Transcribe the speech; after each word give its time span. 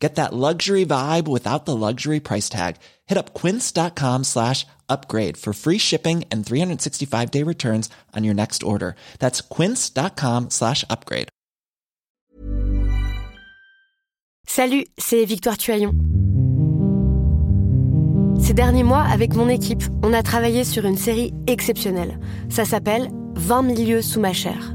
Get 0.00 0.14
that 0.14 0.32
luxury 0.32 0.86
vibe 0.86 1.28
without 1.28 1.66
the 1.66 1.76
luxury 1.76 2.20
price 2.20 2.48
tag. 2.48 2.76
Hit 3.06 3.18
up 3.18 3.34
quince.com 3.34 4.24
slash 4.24 4.66
upgrade 4.88 5.36
for 5.36 5.52
free 5.52 5.78
shipping 5.78 6.24
and 6.32 6.44
365 6.44 7.30
day 7.30 7.44
returns 7.44 7.90
on 8.16 8.24
your 8.24 8.34
next 8.34 8.62
order. 8.62 8.94
That's 9.18 9.42
quince.com 9.42 10.48
slash 10.48 10.84
upgrade. 10.88 11.28
Salut, 14.48 14.86
c'est 14.98 15.24
Victoire 15.24 15.56
Tuaillon. 15.56 15.92
Ces 18.40 18.54
derniers 18.54 18.82
mois, 18.82 19.02
avec 19.02 19.36
mon 19.36 19.48
équipe, 19.48 19.84
on 20.02 20.12
a 20.12 20.24
travaillé 20.24 20.64
sur 20.64 20.86
une 20.86 20.96
série 20.96 21.32
exceptionnelle. 21.46 22.18
Ça 22.48 22.64
s'appelle 22.64 23.10
20 23.36 23.62
milieux 23.62 24.02
sous 24.02 24.18
ma 24.18 24.32
chair. 24.32 24.74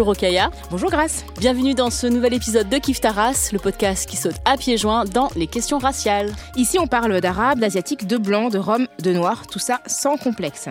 Bonjour 0.00 0.12
Okaya. 0.12 0.50
Bonjour 0.70 0.90
Grace. 0.90 1.26
Bienvenue 1.38 1.74
dans 1.74 1.90
ce 1.90 2.06
nouvel 2.06 2.32
épisode 2.32 2.70
de 2.70 2.78
Kif 2.78 3.02
Taras, 3.02 3.50
le 3.52 3.58
podcast 3.58 4.08
qui 4.08 4.16
saute 4.16 4.36
à 4.46 4.56
pieds 4.56 4.78
joints 4.78 5.04
dans 5.04 5.28
les 5.36 5.46
questions 5.46 5.76
raciales. 5.76 6.32
Ici, 6.56 6.78
on 6.78 6.86
parle 6.86 7.20
d'arabe, 7.20 7.58
d'asiatique, 7.58 8.06
de 8.06 8.16
blanc, 8.16 8.48
de 8.48 8.56
rome, 8.56 8.86
de 9.02 9.12
noir, 9.12 9.46
tout 9.46 9.58
ça 9.58 9.80
sans 9.84 10.16
complexe. 10.16 10.70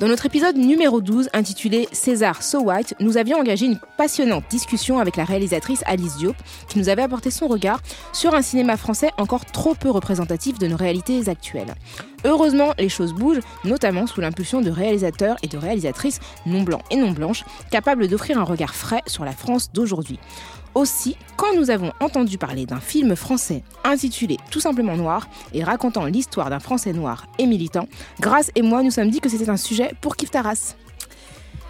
Dans 0.00 0.06
notre 0.06 0.26
épisode 0.26 0.56
numéro 0.56 1.00
12, 1.00 1.28
intitulé 1.32 1.88
César 1.90 2.44
So 2.44 2.60
White, 2.60 2.94
nous 3.00 3.16
avions 3.16 3.36
engagé 3.36 3.66
une 3.66 3.80
passionnante 3.96 4.44
discussion 4.48 5.00
avec 5.00 5.16
la 5.16 5.24
réalisatrice 5.24 5.82
Alice 5.86 6.18
Diop, 6.18 6.36
qui 6.68 6.78
nous 6.78 6.88
avait 6.88 7.02
apporté 7.02 7.32
son 7.32 7.48
regard 7.48 7.80
sur 8.12 8.32
un 8.36 8.42
cinéma 8.42 8.76
français 8.76 9.10
encore 9.18 9.44
trop 9.44 9.74
peu 9.74 9.90
représentatif 9.90 10.56
de 10.60 10.68
nos 10.68 10.76
réalités 10.76 11.28
actuelles. 11.28 11.74
Heureusement, 12.24 12.74
les 12.78 12.88
choses 12.88 13.12
bougent, 13.12 13.40
notamment 13.64 14.06
sous 14.06 14.20
l'impulsion 14.20 14.60
de 14.60 14.70
réalisateurs 14.70 15.36
et 15.42 15.48
de 15.48 15.58
réalisatrices 15.58 16.20
non 16.46 16.62
blancs 16.62 16.82
et 16.92 16.96
non 16.96 17.10
blanches, 17.10 17.44
capables 17.72 18.06
d'offrir 18.06 18.38
un 18.38 18.44
regard 18.44 18.76
frais 18.76 19.02
sur 19.06 19.24
la 19.24 19.32
France 19.32 19.72
d'aujourd'hui. 19.72 20.20
Aussi, 20.74 21.16
quand 21.36 21.54
nous 21.56 21.70
avons 21.70 21.92
entendu 22.00 22.38
parler 22.38 22.66
d'un 22.66 22.80
film 22.80 23.16
français 23.16 23.62
intitulé 23.84 24.36
tout 24.50 24.60
simplement 24.60 24.96
Noir 24.96 25.28
et 25.52 25.64
racontant 25.64 26.04
l'histoire 26.04 26.50
d'un 26.50 26.60
Français 26.60 26.92
noir 26.92 27.26
et 27.38 27.46
militant, 27.46 27.88
Grâce 28.20 28.50
et 28.54 28.62
moi 28.62 28.82
nous 28.82 28.90
sommes 28.90 29.10
dit 29.10 29.20
que 29.20 29.28
c'était 29.28 29.50
un 29.50 29.56
sujet 29.56 29.92
pour 30.00 30.16
Kif 30.16 30.30
Taras. 30.30 30.74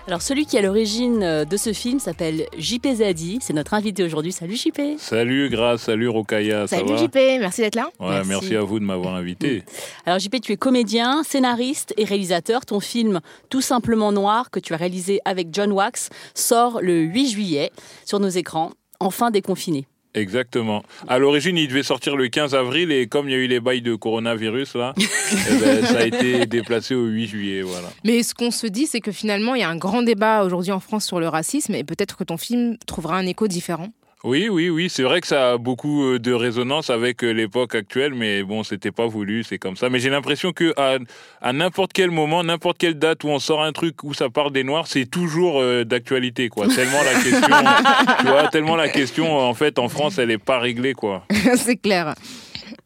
Alors 0.07 0.23
celui 0.23 0.47
qui 0.47 0.57
est 0.57 0.61
à 0.61 0.63
l'origine 0.63 1.23
euh, 1.23 1.45
de 1.45 1.59
ce 1.59 1.75
film 1.75 1.99
s'appelle 2.01 2.47
JP 2.57 2.87
Zadi, 2.95 3.39
c'est 3.43 3.53
notre 3.53 3.75
invité 3.75 4.03
aujourd'hui. 4.03 4.33
Salut 4.33 4.57
JP. 4.57 4.81
Salut 4.99 5.51
Grâce, 5.51 5.83
salut 5.83 6.09
Rokaya, 6.09 6.67
ça 6.67 6.79
Salut 6.79 6.95
va? 6.95 6.97
JP, 6.97 7.15
merci 7.41 7.61
d'être 7.61 7.75
là. 7.75 7.91
Ouais, 8.01 8.23
merci. 8.25 8.57
à 8.57 8.63
vous 8.63 8.79
de 8.81 8.85
m'avoir 8.87 9.15
invité. 9.15 9.65
Alors 10.07 10.19
JP, 10.19 10.41
tu 10.41 10.53
es 10.53 10.57
comédien, 10.57 11.23
scénariste 11.25 11.93
et 11.99 12.05
réalisateur. 12.05 12.65
Ton 12.65 12.81
film 12.81 13.21
Tout 13.51 13.61
simplement 13.61 14.11
Noir, 14.11 14.51
que 14.51 14.61
tu 14.61 14.73
as 14.73 14.79
réalisé 14.79 15.21
avec 15.27 15.49
John 15.53 15.73
Wax, 15.73 16.09
sort 16.35 16.81
le 16.81 17.01
8 17.03 17.29
juillet 17.29 17.71
sur 18.07 18.19
nos 18.19 18.31
écrans, 18.31 18.71
enfin 19.01 19.31
déconfiné. 19.31 19.87
Exactement. 20.15 20.83
À 21.07 21.19
l'origine, 21.19 21.57
il 21.57 21.69
devait 21.69 21.83
sortir 21.83 22.17
le 22.17 22.29
15 22.29 22.55
avril 22.55 22.91
et 22.91 23.07
comme 23.07 23.29
il 23.29 23.33
y 23.33 23.35
a 23.35 23.39
eu 23.39 23.47
les 23.47 23.61
bails 23.61 23.83
de 23.83 23.95
coronavirus 23.95 24.75
là, 24.75 24.95
eh 24.99 25.55
ben, 25.61 25.85
ça 25.85 25.99
a 25.99 26.05
été 26.05 26.47
déplacé 26.47 26.95
au 26.95 27.05
8 27.05 27.27
juillet, 27.27 27.63
voilà. 27.63 27.89
Mais 28.05 28.23
ce 28.23 28.35
qu'on 28.35 28.51
se 28.51 28.67
dit, 28.67 28.87
c'est 28.87 29.01
que 29.01 29.13
finalement, 29.13 29.55
il 29.55 29.61
y 29.61 29.65
a 29.65 29.69
un 29.69 29.77
grand 29.77 30.03
débat 30.03 30.45
aujourd'hui 30.45 30.73
en 30.73 30.81
France 30.81 31.07
sur 31.07 31.21
le 31.21 31.29
racisme 31.29 31.75
et 31.75 31.85
peut-être 31.85 32.17
que 32.17 32.25
ton 32.25 32.37
film 32.37 32.79
trouvera 32.87 33.17
un 33.17 33.27
écho 33.27 33.49
différent. 33.49 33.91
Oui, 34.25 34.49
oui, 34.51 34.69
oui, 34.69 34.89
c'est 34.91 35.05
vrai 35.05 35.21
que 35.21 35.29
ça 35.29 35.53
a 35.53 35.59
beaucoup 35.59 36.05
euh, 36.05 36.19
de 36.19 36.33
résonance 36.33 36.91
avec 36.91 37.23
euh, 37.23 37.31
l'époque 37.31 37.77
actuelle, 37.77 38.15
mais 38.15 38.43
bon, 38.43 38.65
c'était 38.65 38.91
pas 38.91 39.07
voulu, 39.07 39.45
c'est 39.45 39.59
comme 39.59 39.77
ça. 39.77 39.91
Mais 39.91 40.01
j'ai 40.01 40.11
l'impression 40.11 40.53
que 40.53 40.75
à, 40.77 40.99
à 41.41 41.53
n'importe 41.53 41.93
quel 41.93 42.11
moment, 42.11 42.43
n'importe 42.43 42.79
quelle 42.79 42.99
date 42.99 43.23
où 43.23 43.29
on 43.29 43.39
sort 43.39 43.63
un 43.63 43.71
truc 43.71 44.03
où 44.03 44.15
ça 44.15 44.29
parle 44.29 44.51
des 44.51 44.65
Noirs, 44.65 44.89
c'est 44.89 45.07
toujours 45.07 45.61
euh, 45.61 45.85
d'actualité, 45.85 46.49
quoi. 46.49 46.67
Tellement 46.67 47.03
la 47.05 47.15
question, 47.15 47.57
tu 48.21 48.27
vois, 48.27 48.49
tellement 48.49 48.75
la 48.75 48.89
question, 48.89 49.39
en 49.39 49.55
fait, 49.55 49.79
en 49.79 49.89
France, 49.89 50.19
elle 50.19 50.33
est 50.33 50.39
pas 50.39 50.59
réglée, 50.59 50.95
quoi. 50.95 51.25
c'est 51.55 51.77
clair. 51.77 52.17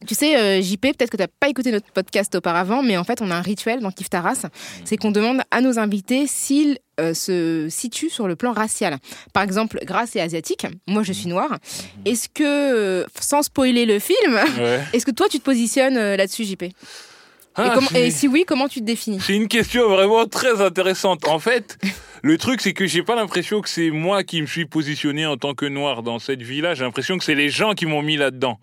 Tu 0.06 0.14
sais, 0.14 0.36
euh, 0.36 0.60
JP, 0.62 0.80
peut-être 0.80 1.10
que 1.10 1.16
tu 1.16 1.22
n'as 1.22 1.28
pas 1.28 1.48
écouté 1.48 1.70
notre 1.72 1.90
podcast 1.92 2.34
auparavant, 2.34 2.82
mais 2.82 2.96
en 2.96 3.04
fait, 3.04 3.20
on 3.22 3.30
a 3.30 3.34
un 3.36 3.40
rituel 3.42 3.80
dans 3.80 3.90
Kif 3.90 4.10
Taras. 4.10 4.46
C'est 4.84 4.96
qu'on 4.96 5.10
demande 5.12 5.42
à 5.50 5.60
nos 5.60 5.78
invités 5.78 6.26
s'ils 6.26 6.78
euh, 7.00 7.14
se 7.14 7.68
situent 7.70 8.10
sur 8.10 8.28
le 8.28 8.36
plan 8.36 8.52
racial. 8.52 8.98
Par 9.32 9.42
exemple, 9.42 9.78
Grace 9.84 10.14
est 10.16 10.20
asiatique, 10.20 10.66
moi 10.86 11.02
je 11.02 11.12
suis 11.12 11.28
noire. 11.28 11.58
Est-ce 12.04 12.28
que, 12.28 12.42
euh, 12.42 13.04
sans 13.20 13.42
spoiler 13.42 13.86
le 13.86 13.98
film, 13.98 14.34
Ouais. 14.58 14.80
est-ce 14.92 15.06
que 15.06 15.10
toi 15.10 15.28
tu 15.30 15.38
te 15.38 15.44
positionnes 15.44 15.94
là-dessus, 16.14 16.44
JP 16.44 16.62
et, 16.64 16.72
Ah, 17.54 17.72
comment- 17.74 17.90
et 17.94 18.10
si 18.10 18.28
oui, 18.28 18.44
comment 18.46 18.66
tu 18.68 18.80
te 18.80 18.84
définis? 18.86 19.20
C'est 19.20 19.34
une 19.36 19.48
question 19.48 19.88
vraiment 19.88 20.26
très 20.26 20.60
intéressante. 20.62 21.28
En 21.28 21.38
fait, 21.38 21.78
le 22.22 22.38
truc, 22.38 22.60
c'est 22.62 22.72
que 22.72 22.86
j'ai 22.86 23.02
pas 23.02 23.14
l'impression 23.14 23.60
que 23.60 23.68
c'est 23.68 23.90
moi 23.90 24.24
qui 24.24 24.40
me 24.40 24.46
suis 24.46 24.64
positionné 24.64 25.26
en 25.26 25.36
tant 25.36 25.52
que 25.54 25.66
noir 25.66 26.02
dans 26.02 26.18
cette 26.18 26.40
vie-là. 26.42 26.74
J'ai 26.74 26.84
l'impression 26.84 27.18
que 27.18 27.24
c'est 27.24 27.34
les 27.34 27.50
gens 27.50 27.74
qui 27.74 27.84
m'ont 27.86 28.00
mis 28.02 28.16
là-dedans. 28.16 28.58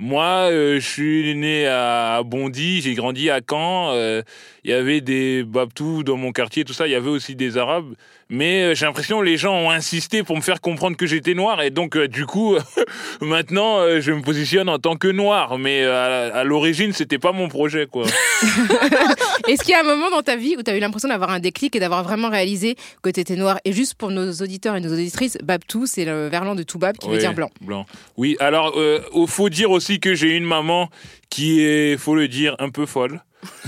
Moi, 0.00 0.50
euh, 0.50 0.80
je 0.80 0.86
suis 0.88 1.34
né 1.36 1.66
à 1.68 2.22
Bondy, 2.24 2.80
j'ai 2.82 2.94
grandi 2.94 3.30
à 3.30 3.40
Caen. 3.48 3.92
euh, 3.94 4.22
Il 4.64 4.70
y 4.70 4.74
avait 4.74 5.00
des 5.00 5.44
Babtous 5.44 6.02
dans 6.02 6.16
mon 6.16 6.32
quartier, 6.32 6.64
tout 6.64 6.72
ça. 6.72 6.86
Il 6.88 6.90
y 6.90 6.94
avait 6.96 7.10
aussi 7.10 7.36
des 7.36 7.56
Arabes. 7.56 7.94
Mais 8.34 8.62
euh, 8.64 8.74
j'ai 8.74 8.84
l'impression 8.84 9.20
que 9.20 9.24
les 9.24 9.36
gens 9.36 9.54
ont 9.54 9.70
insisté 9.70 10.24
pour 10.24 10.34
me 10.36 10.40
faire 10.40 10.60
comprendre 10.60 10.96
que 10.96 11.06
j'étais 11.06 11.34
noir. 11.34 11.62
Et 11.62 11.70
donc, 11.70 11.96
euh, 11.96 12.08
du 12.08 12.26
coup, 12.26 12.56
maintenant, 13.20 13.78
euh, 13.78 14.00
je 14.00 14.10
me 14.10 14.22
positionne 14.22 14.68
en 14.68 14.80
tant 14.80 14.96
que 14.96 15.06
noir. 15.06 15.56
Mais 15.56 15.82
euh, 15.84 16.32
à, 16.32 16.38
à 16.38 16.44
l'origine, 16.44 16.92
c'était 16.92 17.20
pas 17.20 17.30
mon 17.30 17.48
projet, 17.48 17.86
quoi. 17.86 18.04
Est-ce 19.48 19.62
qu'il 19.62 19.70
y 19.70 19.74
a 19.74 19.80
un 19.80 19.84
moment 19.84 20.10
dans 20.10 20.22
ta 20.22 20.34
vie 20.34 20.56
où 20.58 20.62
tu 20.64 20.70
as 20.70 20.76
eu 20.76 20.80
l'impression 20.80 21.08
d'avoir 21.08 21.30
un 21.30 21.38
déclic 21.38 21.76
et 21.76 21.78
d'avoir 21.78 22.02
vraiment 22.02 22.28
réalisé 22.28 22.74
que 23.02 23.10
tu 23.10 23.20
étais 23.20 23.36
noir? 23.36 23.60
Et 23.64 23.72
juste 23.72 23.94
pour 23.94 24.10
nos 24.10 24.32
auditeurs 24.32 24.74
et 24.74 24.80
nos 24.80 24.92
auditrices, 24.92 25.38
Babtou, 25.44 25.86
c'est 25.86 26.04
le 26.04 26.26
verlan 26.26 26.56
de 26.56 26.64
Toubab 26.64 26.96
qui 26.96 27.06
veut 27.06 27.14
Ouais, 27.14 27.18
dire 27.20 27.34
blanc. 27.34 27.50
Blanc. 27.60 27.86
Oui, 28.16 28.36
alors, 28.40 28.74
il 29.14 29.28
faut 29.28 29.48
dire 29.48 29.70
aussi 29.70 30.00
que 30.00 30.14
j'ai 30.14 30.30
une 30.36 30.44
maman 30.44 30.90
qui 31.30 31.60
est, 31.62 31.96
faut 31.96 32.16
le 32.16 32.26
dire, 32.26 32.56
un 32.58 32.70
peu 32.70 32.84
folle. 32.84 33.22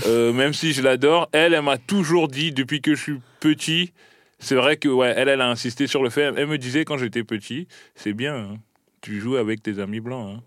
Même 0.07 0.53
si 0.53 0.73
je 0.73 0.81
l'adore, 0.81 1.29
elle, 1.31 1.53
elle 1.53 1.61
m'a 1.61 1.77
toujours 1.77 2.27
dit 2.27 2.51
depuis 2.51 2.81
que 2.81 2.95
je 2.95 3.01
suis 3.01 3.19
petit. 3.39 3.93
C'est 4.39 4.55
vrai 4.55 4.77
que, 4.77 4.87
ouais, 4.87 5.13
elle, 5.15 5.29
elle 5.29 5.41
a 5.41 5.49
insisté 5.49 5.87
sur 5.87 6.03
le 6.03 6.09
fait. 6.09 6.21
Elle 6.35 6.47
me 6.47 6.57
disait 6.57 6.85
quand 6.85 6.97
j'étais 6.97 7.23
petit, 7.23 7.67
c'est 7.95 8.13
bien, 8.13 8.35
hein, 8.35 8.57
tu 9.01 9.19
joues 9.19 9.35
avec 9.37 9.63
tes 9.63 9.79
amis 9.79 9.99
blancs, 9.99 10.37
hein, 10.37 10.43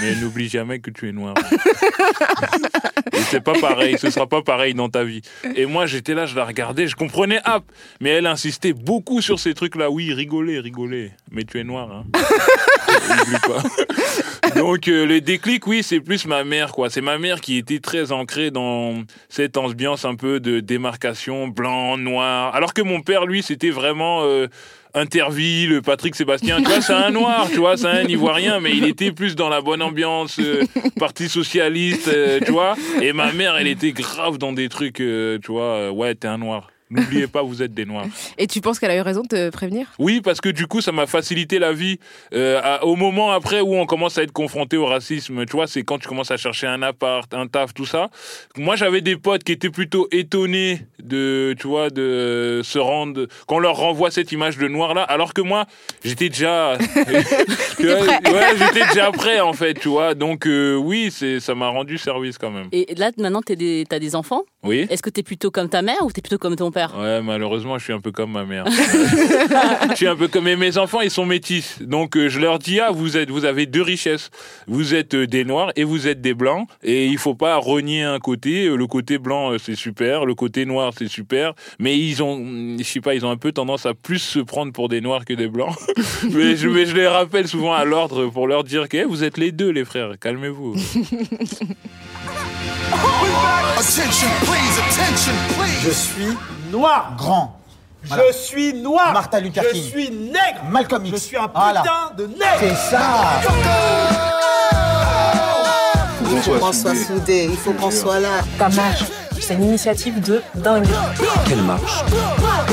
mais 0.00 0.14
n'oublie 0.16 0.48
jamais 0.48 0.80
que 0.80 0.90
tu 0.90 1.08
es 1.08 1.12
noir. 1.12 1.34
Et 3.12 3.20
c'est 3.30 3.40
pas 3.40 3.54
pareil, 3.54 3.98
ce 3.98 4.10
sera 4.10 4.26
pas 4.26 4.42
pareil 4.42 4.74
dans 4.74 4.88
ta 4.88 5.04
vie. 5.04 5.22
Et 5.54 5.66
moi, 5.66 5.86
j'étais 5.86 6.14
là, 6.14 6.26
je 6.26 6.36
la 6.36 6.44
regardais, 6.44 6.86
je 6.86 6.96
comprenais, 6.96 7.40
hop, 7.46 7.64
mais 8.00 8.10
elle 8.10 8.26
insistait 8.26 8.72
beaucoup 8.72 9.20
sur 9.20 9.38
ces 9.38 9.54
trucs-là. 9.54 9.90
Oui, 9.90 10.12
rigolez, 10.12 10.60
rigolez, 10.60 11.12
mais 11.30 11.44
tu 11.44 11.58
es 11.58 11.64
noir, 11.64 11.90
hein. 11.90 12.04
Pas. 13.46 13.62
Donc 14.56 14.88
euh, 14.88 15.06
le 15.06 15.20
déclic, 15.20 15.66
oui, 15.66 15.82
c'est 15.82 16.00
plus 16.00 16.26
ma 16.26 16.44
mère, 16.44 16.72
quoi. 16.72 16.90
C'est 16.90 17.00
ma 17.00 17.18
mère 17.18 17.40
qui 17.40 17.56
était 17.56 17.80
très 17.80 18.12
ancrée 18.12 18.50
dans 18.50 19.02
cette 19.28 19.56
ambiance 19.56 20.04
un 20.04 20.14
peu 20.14 20.40
de 20.40 20.60
démarcation 20.60 21.48
blanc, 21.48 21.96
noir. 21.96 22.54
Alors 22.54 22.74
que 22.74 22.82
mon 22.82 23.00
père, 23.00 23.26
lui, 23.26 23.42
c'était 23.42 23.70
vraiment 23.70 24.22
euh, 24.24 24.48
Interville, 24.94 25.80
Patrick 25.82 26.14
Sébastien. 26.14 26.58
Tu 26.58 26.64
vois, 26.64 26.80
c'est 26.80 26.92
un 26.92 27.10
noir, 27.10 27.48
tu 27.50 27.58
vois, 27.58 27.76
c'est 27.76 27.86
un 27.86 28.04
ivoirien, 28.04 28.60
mais 28.60 28.76
il 28.76 28.84
était 28.84 29.12
plus 29.12 29.36
dans 29.36 29.48
la 29.48 29.60
bonne 29.60 29.82
ambiance, 29.82 30.38
euh, 30.40 30.64
parti 30.98 31.28
socialiste, 31.28 32.08
euh, 32.08 32.40
tu 32.44 32.52
vois. 32.52 32.74
Et 33.02 33.12
ma 33.12 33.32
mère, 33.32 33.56
elle 33.56 33.66
était 33.68 33.92
grave 33.92 34.38
dans 34.38 34.52
des 34.52 34.68
trucs, 34.68 35.00
euh, 35.00 35.38
tu 35.42 35.52
vois, 35.52 35.62
euh, 35.74 35.90
ouais, 35.90 36.14
t'es 36.14 36.28
un 36.28 36.38
noir. 36.38 36.70
N'oubliez 36.90 37.26
pas, 37.26 37.42
vous 37.42 37.62
êtes 37.62 37.74
des 37.74 37.84
noirs. 37.84 38.06
Et 38.38 38.46
tu 38.46 38.60
penses 38.60 38.78
qu'elle 38.78 38.90
a 38.90 38.96
eu 38.96 39.00
raison 39.00 39.22
de 39.22 39.28
te 39.28 39.50
prévenir? 39.50 39.86
Oui, 39.98 40.20
parce 40.22 40.40
que 40.40 40.48
du 40.48 40.66
coup, 40.66 40.80
ça 40.80 40.92
m'a 40.92 41.06
facilité 41.06 41.58
la 41.58 41.72
vie. 41.72 41.98
Euh, 42.34 42.60
à- 42.62 42.84
au 42.84 42.96
moment 42.96 43.30
après 43.32 43.60
où 43.60 43.74
on 43.74 43.86
commence 43.86 44.16
à 44.18 44.22
être 44.22 44.32
confronté 44.32 44.76
au 44.76 44.86
racisme, 44.86 45.44
tu 45.46 45.52
vois, 45.52 45.66
c'est 45.66 45.82
quand 45.82 45.98
tu 45.98 46.08
commences 46.08 46.30
à 46.30 46.36
chercher 46.36 46.66
un 46.66 46.82
appart, 46.82 47.32
un 47.34 47.46
taf, 47.46 47.74
tout 47.74 47.86
ça. 47.86 48.08
Moi, 48.56 48.76
j'avais 48.76 49.00
des 49.00 49.16
potes 49.16 49.44
qui 49.44 49.52
étaient 49.52 49.70
plutôt 49.70 50.08
étonnés 50.12 50.80
de, 51.02 51.54
tu 51.58 51.66
vois, 51.66 51.90
de 51.90 52.60
se 52.64 52.78
rendre, 52.78 53.26
qu'on 53.46 53.58
leur 53.58 53.76
renvoie 53.76 54.10
cette 54.10 54.32
image 54.32 54.56
de 54.58 54.68
noir 54.68 54.94
là, 54.94 55.02
alors 55.02 55.34
que 55.34 55.40
moi, 55.42 55.66
j'étais 56.04 56.28
déjà, 56.28 56.78
tu 57.76 57.86
vois, 57.86 58.00
ouais, 58.00 58.56
j'étais 58.58 58.86
déjà 58.88 59.10
prêt 59.12 59.40
en 59.40 59.52
fait, 59.52 59.74
tu 59.74 59.88
vois. 59.88 60.14
Donc 60.14 60.46
euh, 60.46 60.74
oui, 60.76 61.10
c'est, 61.10 61.40
ça 61.40 61.54
m'a 61.54 61.68
rendu 61.68 61.98
service 61.98 62.38
quand 62.38 62.50
même. 62.50 62.68
Et 62.72 62.94
là, 62.96 63.10
maintenant, 63.18 63.40
des- 63.46 63.84
t'as 63.88 63.98
des 63.98 64.14
enfants? 64.14 64.42
Oui. 64.62 64.86
Est-ce 64.90 65.02
que 65.02 65.10
t'es 65.10 65.22
plutôt 65.22 65.50
comme 65.50 65.68
ta 65.68 65.82
mère 65.82 66.02
ou 66.02 66.10
t'es 66.12 66.20
plutôt 66.20 66.38
comme 66.38 66.56
ton 66.56 66.70
père? 66.70 66.77
Ouais, 66.96 67.20
malheureusement, 67.22 67.78
je 67.78 67.84
suis 67.84 67.92
un 67.92 68.00
peu 68.00 68.12
comme 68.12 68.32
ma 68.32 68.44
mère. 68.44 68.64
je 69.90 69.94
suis 69.94 70.06
un 70.06 70.16
peu 70.16 70.28
comme 70.28 70.44
mais 70.44 70.56
mes 70.56 70.78
enfants, 70.78 71.00
ils 71.00 71.10
sont 71.10 71.26
métis. 71.26 71.82
Donc 71.82 72.16
euh, 72.16 72.28
je 72.28 72.38
leur 72.38 72.58
dis 72.58 72.80
ah, 72.80 72.90
vous 72.90 73.16
êtes 73.16 73.30
vous 73.30 73.44
avez 73.44 73.66
deux 73.66 73.82
richesses. 73.82 74.30
Vous 74.66 74.94
êtes 74.94 75.14
euh, 75.14 75.26
des 75.26 75.44
noirs 75.44 75.72
et 75.76 75.84
vous 75.84 76.08
êtes 76.08 76.20
des 76.20 76.34
blancs 76.34 76.66
et 76.82 77.06
il 77.06 77.18
faut 77.18 77.34
pas 77.34 77.56
renier 77.56 78.02
un 78.02 78.18
côté, 78.18 78.66
Euh, 78.66 78.76
le 78.76 78.86
côté 78.86 79.18
blanc 79.18 79.56
c'est 79.58 79.74
super, 79.74 80.24
le 80.24 80.34
côté 80.34 80.64
noir 80.64 80.92
c'est 80.96 81.08
super, 81.08 81.54
mais 81.78 81.98
ils 81.98 82.22
ont 82.22 82.38
je 82.78 82.84
sais 82.84 83.00
pas, 83.00 83.14
ils 83.14 83.26
ont 83.26 83.30
un 83.30 83.36
peu 83.36 83.52
tendance 83.52 83.84
à 83.86 83.94
plus 83.94 84.20
se 84.20 84.38
prendre 84.38 84.72
pour 84.72 84.88
des 84.88 85.00
noirs 85.00 85.24
que 85.24 85.34
des 85.34 85.48
blancs. 85.48 85.76
mais, 86.32 86.56
je, 86.56 86.68
mais 86.68 86.86
je 86.86 86.94
les 86.94 87.08
rappelle 87.08 87.48
souvent 87.48 87.74
à 87.74 87.84
l'ordre 87.84 88.26
pour 88.28 88.46
leur 88.46 88.64
dire 88.64 88.88
que 88.88 88.98
eh, 88.98 89.04
vous 89.04 89.24
êtes 89.24 89.36
les 89.36 89.52
deux 89.52 89.70
les 89.70 89.84
frères, 89.84 90.12
calmez-vous. 90.20 90.74
Attention, 93.78 94.28
please, 94.44 94.78
attention, 94.88 95.32
please. 95.56 95.84
Je 95.84 95.90
suis 95.90 96.57
noir. 96.70 97.12
Grand. 97.16 97.54
Je 98.04 98.32
suis 98.32 98.74
noir. 98.74 99.12
Martin 99.12 99.40
Luther 99.40 99.62
Je 99.64 99.72
King. 99.72 99.82
suis 99.90 100.10
nègre. 100.10 100.62
Malcolm 100.70 101.04
X. 101.06 101.16
Je 101.18 101.22
suis 101.22 101.36
un 101.36 101.48
Voilà. 101.54 101.82
putain 101.82 102.14
de 102.16 102.26
nègre. 102.26 102.44
C'est 102.60 102.74
ça. 102.74 103.00
Il 106.30 106.38
faut 106.42 106.52
qu'on 106.58 106.72
soit 106.72 106.94
soudés, 106.94 107.48
il 107.50 107.56
faut 107.56 107.72
qu'on 107.72 107.90
soit 107.90 108.20
là. 108.20 108.28
Marche, 108.58 109.04
c'est 109.48 109.54
une 109.54 109.64
initiative 109.64 110.20
de 110.20 110.42
dingue. 110.56 110.86
Quelle 111.48 111.62
marche 111.62 112.04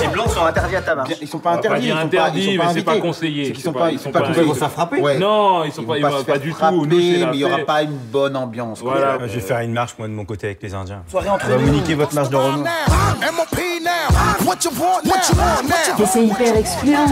Les 0.01 0.07
blancs 0.09 0.29
sont 0.29 0.45
interdits 0.45 0.75
à 0.75 0.81
ta 0.81 0.93
marche. 0.93 1.11
Ils 1.21 1.27
sont 1.27 1.39
pas 1.39 1.51
interdits. 1.51 1.85
ils 1.87 1.89
sont 1.91 1.95
pas- 1.95 2.01
interdit, 2.03 2.39
ils 2.39 2.57
sont 2.57 2.63
mais 2.65 2.73
c'est 2.73 2.83
pas 2.83 2.97
conseillé. 2.97 3.45
C'est 3.45 3.51
qu'ils 3.53 3.61
C'est 3.61 3.67
sont 3.69 3.73
pas- 3.73 3.89
ils 3.91 3.93
ils 3.93 3.99
sont 3.99 4.11
pas 4.11 4.19
pas 4.19 4.25
conseillés. 4.27 4.41
invités. 4.41 4.41
Ils 4.41 4.47
vont 4.49 4.53
se 4.55 4.59
faire 4.59 4.71
frapper. 4.71 4.99
Ouais. 5.01 5.17
Non, 5.17 5.63
ils 5.63 5.71
sont 5.71 5.83
Ils 5.83 5.87
pas, 5.87 5.97
ils 5.97 6.39
du 6.41 6.53
tout. 6.53 6.85
mais 6.89 6.95
il 6.97 7.35
y 7.39 7.45
aura 7.45 7.59
pas 7.59 7.81
une 7.83 7.95
bonne 7.95 8.35
ambiance. 8.35 8.81
Voilà. 8.81 9.19
Je 9.25 9.35
vais 9.35 9.39
faire 9.39 9.59
une 9.61 9.71
marche, 9.71 9.95
moi, 9.97 10.09
de 10.09 10.13
mon 10.13 10.25
côté, 10.25 10.47
avec 10.47 10.61
les 10.63 10.73
Indiens. 10.73 11.03
Soirée 11.09 11.29
entre 11.29 11.49
nous. 11.49 11.59
vous 11.59 11.69
niquer 11.71 11.95
votre 11.95 12.13
marche 12.13 12.29
de 12.29 12.35
now? 12.35 12.65
Mais 15.97 16.05
c'est 16.05 16.25
hyper 16.25 16.57
excluant. 16.57 17.05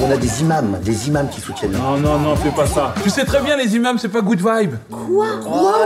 On 0.00 0.10
a 0.10 0.16
des 0.16 0.40
imams, 0.42 0.78
des 0.82 1.08
imams 1.08 1.28
qui 1.28 1.40
soutiennent. 1.40 1.72
Non, 1.72 1.96
non, 1.96 2.18
non, 2.18 2.36
fais 2.36 2.50
pas 2.50 2.66
ça. 2.66 2.94
Tu 3.02 3.10
sais 3.10 3.24
très 3.24 3.40
bien, 3.40 3.56
les 3.56 3.74
imams, 3.76 3.98
c'est 3.98 4.08
pas 4.08 4.20
good 4.20 4.38
vibe. 4.38 4.74
Oh 4.90 5.24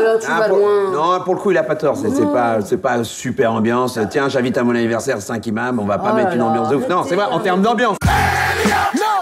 là, 0.03 0.19
tu 0.21 0.27
vas 0.29 0.49
pour... 0.49 0.59
loin. 0.59 0.91
Non, 0.93 1.25
pour 1.25 1.35
le 1.35 1.41
coup, 1.41 1.51
il 1.51 1.59
a 1.59 1.63
pas 1.63 1.77
tort. 1.77 1.97
C'est 1.97 2.11
c'est 2.11 2.27
pas, 2.27 2.61
c'est 2.65 2.77
pas 2.77 3.05
super 3.05 3.53
ambiance. 3.53 3.99
Tiens, 4.11 4.29
j'invite 4.29 4.59
à 4.59 4.65
mon 4.65 4.75
anniversaire 4.75 5.21
5 5.21 5.47
imams. 5.47 5.79
On 5.81 5.85
va 5.85 5.99
pas 5.99 6.11
Oh 6.13 6.17
mettre 6.17 6.31
là 6.31 6.35
une 6.37 6.43
ambiance 6.43 6.69
de 6.69 6.77
ouf. 6.77 6.89
Non, 6.89 7.05
c'est 7.09 7.15
vrai, 7.15 7.27
en 7.31 7.41
termes 7.41 7.63
d'ambiance. 7.63 7.97
No, 8.95 9.13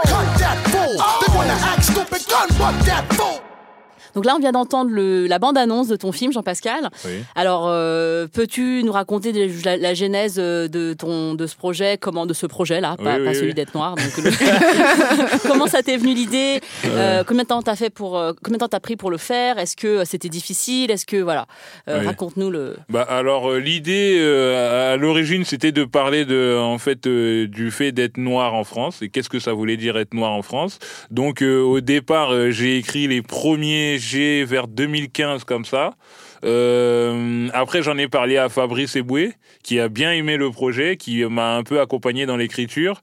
Donc 4.15 4.25
là, 4.25 4.35
on 4.37 4.41
vient 4.41 4.53
d'entendre 4.53 4.91
la 4.95 5.39
bande-annonce 5.39 5.89
de 5.89 5.97
ton 5.97 6.12
film, 6.12 6.33
Jean-Pascal. 6.33 6.89
Oui. 7.05 7.12
Alors, 7.35 7.67
euh, 7.69 8.27
peux-tu 8.33 8.83
nous 8.85 8.93
raconter 8.93 9.33
la, 9.65 9.77
la 9.77 9.95
genèse 9.95 10.37
euh, 10.39 10.69
de 10.69 10.95
ton 10.95 11.35
de 11.35 11.47
ce 11.47 11.57
projet, 11.57 11.97
comment 11.99 12.27
de 12.27 12.35
ce 12.35 12.47
projet-là, 12.47 12.97
pas, 12.97 13.17
Oui, 13.19 13.25
pas 13.25 13.31
oui, 13.31 13.35
celui 13.37 13.55
d'être 13.55 13.75
noir. 13.75 13.95
donc 13.95 14.17
le- 14.25 14.31
comment 15.49 15.67
ça 15.67 15.83
t'est 15.83 15.97
venu 15.97 16.15
l'idée? 16.15 16.61
Euh, 16.87 17.23
Combien 17.27 17.43
de 17.45 17.49
temps 17.49 17.62
t'as 17.62 17.77
fait 17.77 17.91
pour 17.91 18.12
Combien 18.43 18.57
de 18.57 18.61
temps 18.61 18.69
t'as 18.69 18.81
pris 18.81 18.97
pour 18.97 19.11
le 19.11 19.17
faire? 19.19 19.59
Est-ce 19.59 19.77
que 19.77 20.05
c'était 20.05 20.29
difficile? 20.29 20.91
Est-ce 20.91 21.06
que 21.06 21.17
voilà. 21.17 21.47
Raconte-nous 21.87 22.51
le. 22.51 22.77
Bah 22.89 23.03
alors 23.03 23.53
l'idée 23.55 24.19
à 24.21 24.97
l'origine 24.97 25.45
c'était 25.45 25.73
de 25.73 25.85
parler 25.85 26.25
de 26.25 26.56
en 26.59 26.79
fait 26.79 27.06
du 27.06 27.71
fait 27.71 27.93
d'être 27.93 28.17
noir 28.17 28.55
en 28.55 28.65
France 28.65 29.03
et 29.03 29.09
qu'est-ce 29.09 29.29
que 29.29 29.39
ça 29.39 29.53
voulait 29.53 29.77
dire 29.77 29.97
être 29.99 30.15
noir 30.15 30.33
en 30.33 30.43
France? 30.43 30.79
Donc 31.11 31.43
au 31.43 31.81
départ 31.81 32.51
j'ai 32.51 32.77
écrit 32.79 33.06
les 33.06 33.23
premiers 33.23 33.99
Vers 34.44 34.67
2015 34.67 35.44
comme 35.44 35.64
ça. 35.64 35.94
Euh, 36.43 37.49
après 37.52 37.82
j'en 37.82 37.99
ai 37.99 38.08
parlé 38.08 38.38
à 38.38 38.49
Fabrice 38.49 38.97
Eboué 38.97 39.35
qui 39.62 39.79
a 39.79 39.91
bien 39.91 40.12
aimé 40.12 40.38
le 40.38 40.50
projet, 40.50 40.97
qui 40.97 41.23
m'a 41.25 41.55
un 41.55 41.62
peu 41.62 41.81
accompagné 41.81 42.25
dans 42.25 42.37
l'écriture. 42.37 43.02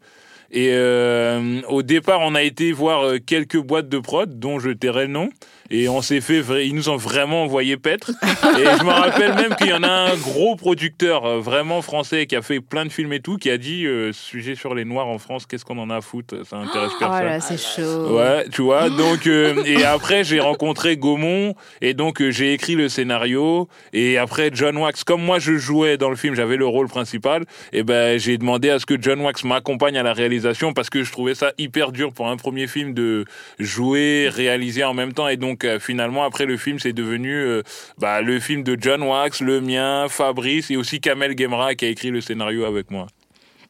Et 0.50 0.70
euh, 0.72 1.62
au 1.68 1.84
départ, 1.84 2.22
on 2.22 2.34
a 2.34 2.42
été 2.42 2.72
voir 2.72 3.04
euh, 3.04 3.18
quelques 3.20 3.58
boîtes 3.58 3.90
de 3.90 4.00
prod, 4.00 4.40
dont 4.40 4.60
je 4.60 4.70
tairai 4.70 5.08
le 5.08 5.12
nom. 5.12 5.30
Et 5.70 5.90
on 5.90 6.02
s'est 6.02 6.22
fait, 6.22 6.42
ils 6.66 6.74
nous 6.74 6.90
ont 6.90 6.96
vraiment 6.98 7.44
envoyé 7.44 7.78
paître. 7.78 8.12
Et 8.58 8.64
je 8.64 8.84
me 8.84 8.90
rappelle 8.92 9.34
même 9.36 9.56
qu'il 9.56 9.68
y 9.68 9.74
en 9.74 9.84
a 9.84 9.90
un 9.90 10.16
gros 10.16 10.56
producteur 10.56 11.26
euh, 11.26 11.40
vraiment 11.40 11.82
français 11.82 12.26
qui 12.26 12.36
a 12.36 12.42
fait 12.42 12.60
plein 12.62 12.86
de 12.86 12.92
films 12.92 13.12
et 13.14 13.20
tout, 13.20 13.38
qui 13.38 13.50
a 13.50 13.58
dit 13.58 13.86
euh, 13.86 14.14
sujet 14.14 14.56
sur 14.56 14.74
les 14.76 14.86
Noirs 14.86 15.08
en 15.08 15.18
France, 15.18 15.46
qu'est-ce 15.46 15.66
qu'on 15.66 15.78
en 15.78 15.90
a 15.90 15.98
à 15.98 16.02
foutre 16.02 16.36
Ça 16.46 16.58
intéresse 16.58 16.92
Oh 16.96 17.00
personne. 17.00 17.26
là, 17.26 17.40
c'est 17.40 17.58
chaud. 17.60 18.16
Ouais, 18.18 18.46
tu 18.50 18.62
vois. 18.62 18.90
Donc 18.90 19.28
euh, 19.28 19.62
et 19.66 19.84
après 19.84 20.24
j'ai 20.24 20.40
rencontré 20.40 20.98
Gaumont 20.98 21.54
et 21.82 21.94
donc 21.94 22.22
euh, 22.22 22.32
j'ai 22.32 22.54
écrit 22.54 22.76
le 22.76 22.88
scénario 22.90 23.68
et 23.94 24.18
après 24.18 24.50
John 24.54 24.78
Wax 24.78 25.04
comme 25.04 25.22
moi 25.22 25.40
je 25.40 25.58
jouais 25.58 25.98
dans 25.98 26.10
le 26.10 26.16
film, 26.16 26.34
j'avais 26.36 26.58
le 26.58 26.66
rôle 26.66 26.88
principal 26.88 27.44
et 27.74 27.84
ben 27.84 28.18
j'ai 28.18 28.38
demandé 28.38 28.70
à 28.70 28.80
ce 28.80 28.86
que 28.86 28.96
John 29.00 29.20
Wax 29.22 29.44
m'accompagne 29.44 29.98
à 29.98 30.04
la 30.04 30.14
réalisation 30.14 30.74
parce 30.74 30.90
que 30.90 31.04
je 31.04 31.12
trouvais 31.12 31.36
ça 31.36 31.52
hyper 31.58 31.92
dur 31.92 32.14
pour 32.14 32.28
un 32.30 32.38
premier 32.38 32.68
film 32.68 32.94
de 32.94 33.26
jouer, 33.60 34.30
réaliser 34.34 34.84
en 34.84 34.94
même 34.94 35.14
temps 35.14 35.28
et 35.28 35.38
donc 35.38 35.57
euh, 35.66 35.80
finalement 35.80 36.24
après 36.24 36.46
le 36.46 36.58
film 36.58 36.80
c'est 36.80 36.94
devenu 36.94 37.34
euh, 37.36 37.64
bah, 37.98 38.22
le 38.22 38.40
film 38.40 38.64
de 38.64 38.78
John 38.80 39.02
Wax, 39.04 39.42
le 39.42 39.62
mien, 39.62 40.08
Fabrice 40.10 40.70
et 40.72 40.78
aussi 40.78 41.00
Kamel 41.02 41.36
Gemra 41.38 41.76
qui 41.76 41.86
a 41.86 41.90
écrit 41.90 42.10
le 42.10 42.22
scénario 42.22 42.66
avec 42.66 42.92
moi. 42.92 43.08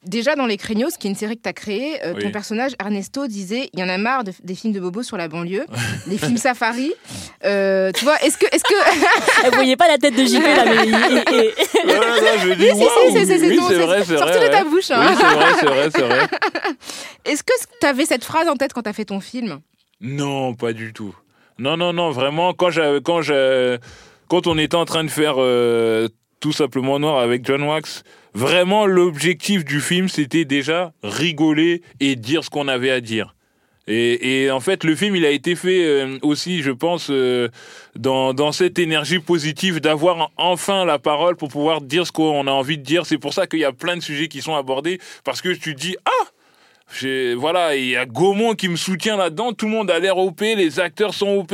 Déjà 0.04 0.36
dans 0.36 0.46
Les 0.46 0.56
Craignos, 0.58 0.92
qui 0.98 1.08
est 1.08 1.10
une 1.10 1.18
série 1.18 1.36
que 1.36 1.42
tu 1.42 1.50
as 1.50 1.54
créée, 1.54 1.96
euh, 2.06 2.14
ton 2.14 2.32
personnage 2.32 2.74
Ernesto 2.80 3.28
disait 3.28 3.70
il 3.74 3.80
y 3.80 3.84
en 3.84 3.90
a 3.90 3.98
marre 3.98 4.24
de- 4.24 4.32
des 4.44 4.56
films 4.56 4.72
de 4.72 4.80
Bobo 4.80 5.04
sur 5.04 5.18
la 5.18 5.28
banlieue, 5.28 5.66
des 6.08 6.18
films 6.18 6.38
safari. 6.38 6.94
Euh, 7.44 7.92
tu 7.94 8.06
vois, 8.06 8.16
est-ce 8.24 8.38
que. 8.38 8.46
Est-ce 8.56 8.64
que... 8.64 9.46
Vous 9.50 9.56
voyez 9.56 9.76
pas 9.76 9.88
la 9.90 9.98
tête 9.98 10.16
de 10.16 10.24
JP 10.24 10.42
là, 10.44 10.64
mais 10.66 10.78
Ouais, 10.78 11.54
non, 11.88 12.40
je 12.42 12.54
dis, 12.54 12.70
Oui, 12.72 12.86
si, 13.10 13.18
si, 13.18 13.26
c'est- 13.26 13.48
oui, 13.50 13.58
ton- 13.58 13.68
c'est 13.68 13.74
c'est 13.76 13.82
vrai, 13.82 14.04
c'est 14.06 14.18
sorti 14.18 14.38
vrai, 14.38 14.48
de 14.48 14.52
ta 14.54 14.64
bouche, 14.64 14.92
hein. 14.92 15.06
Oui, 15.10 15.16
c'est 15.20 15.26
vrai, 15.36 15.52
c'est 15.60 15.66
vrai, 15.66 15.90
c'est 15.94 16.02
vrai. 16.04 16.28
Est-ce 17.26 17.44
que 17.44 17.54
tu 17.82 17.88
avais 17.88 18.06
cette 18.06 18.24
phrase 18.24 18.48
en 18.48 18.56
tête 18.56 18.72
quand 18.74 18.84
tu 18.84 18.90
as 18.90 18.94
fait 18.94 19.06
ton 19.06 19.20
film? 19.20 19.60
Non, 20.00 20.54
pas 20.54 20.72
du 20.74 20.94
tout. 20.94 21.14
Non, 21.60 21.76
non, 21.76 21.94
non, 21.94 22.12
vraiment, 22.12 22.54
quand, 22.54 22.70
quand, 23.04 23.22
quand 24.28 24.48
on 24.48 24.58
était 24.58 24.76
en 24.76 24.86
train 24.86 25.04
de 25.04 25.10
faire 25.10 25.36
euh, 25.38 26.08
tout 26.40 26.52
simplement 26.52 27.00
Noir 27.00 27.20
avec 27.20 27.46
John 27.46 27.64
Wax, 27.64 28.04
vraiment 28.34 28.86
l'objectif 28.86 29.66
du 29.66 29.82
film, 29.82 30.08
c'était 30.08 30.46
déjà 30.46 30.94
rigoler 31.04 31.82
et 32.00 32.16
dire 32.16 32.44
ce 32.44 32.50
qu'on 32.50 32.68
avait 32.68 32.92
à 32.92 33.02
dire. 33.02 33.34
Et, 33.88 34.44
et 34.44 34.52
en 34.52 34.60
fait, 34.60 34.84
le 34.84 34.96
film, 34.96 35.16
il 35.16 35.26
a 35.26 35.32
été 35.32 35.56
fait 35.56 35.86
euh, 35.86 36.20
aussi, 36.22 36.62
je 36.62 36.72
pense, 36.72 37.08
euh, 37.10 37.48
dans, 37.96 38.34
dans 38.34 38.52
cette 38.52 38.80
énergie 38.80 39.20
positive 39.20 39.80
d'avoir 39.80 40.30
enfin 40.36 40.84
la 40.84 41.00
parole 41.00 41.38
pour 41.38 41.48
pouvoir 41.48 41.80
dire 41.80 42.06
ce 42.06 42.12
qu'on 42.12 42.48
a 42.48 42.52
envie 42.52 42.78
de 42.78 42.84
dire. 42.84 43.06
C'est 43.06 43.18
pour 43.18 43.34
ça 43.34 43.48
qu'il 43.48 43.60
y 43.60 43.66
a 43.66 43.72
plein 43.72 43.96
de 43.96 44.02
sujets 44.02 44.28
qui 44.28 44.42
sont 44.42 44.56
abordés, 44.56 45.00
parce 45.24 45.42
que 45.42 45.50
tu 45.50 45.74
dis, 45.74 45.96
ah 46.06 46.28
voilà, 47.38 47.76
il 47.76 47.90
y 47.90 47.96
a 47.96 48.06
Gaumont 48.06 48.56
qui 48.56 48.70
me 48.70 48.76
soutient 48.76 49.18
là-dedans. 49.18 49.54
Tout 49.54 49.66
le 49.66 49.72
monde 49.72 49.92
a 49.92 50.00
l'air 50.00 50.18
OP, 50.18 50.42
les 50.42 50.80
acteurs 50.80 51.14
sont 51.14 51.30
OP. 51.38 51.54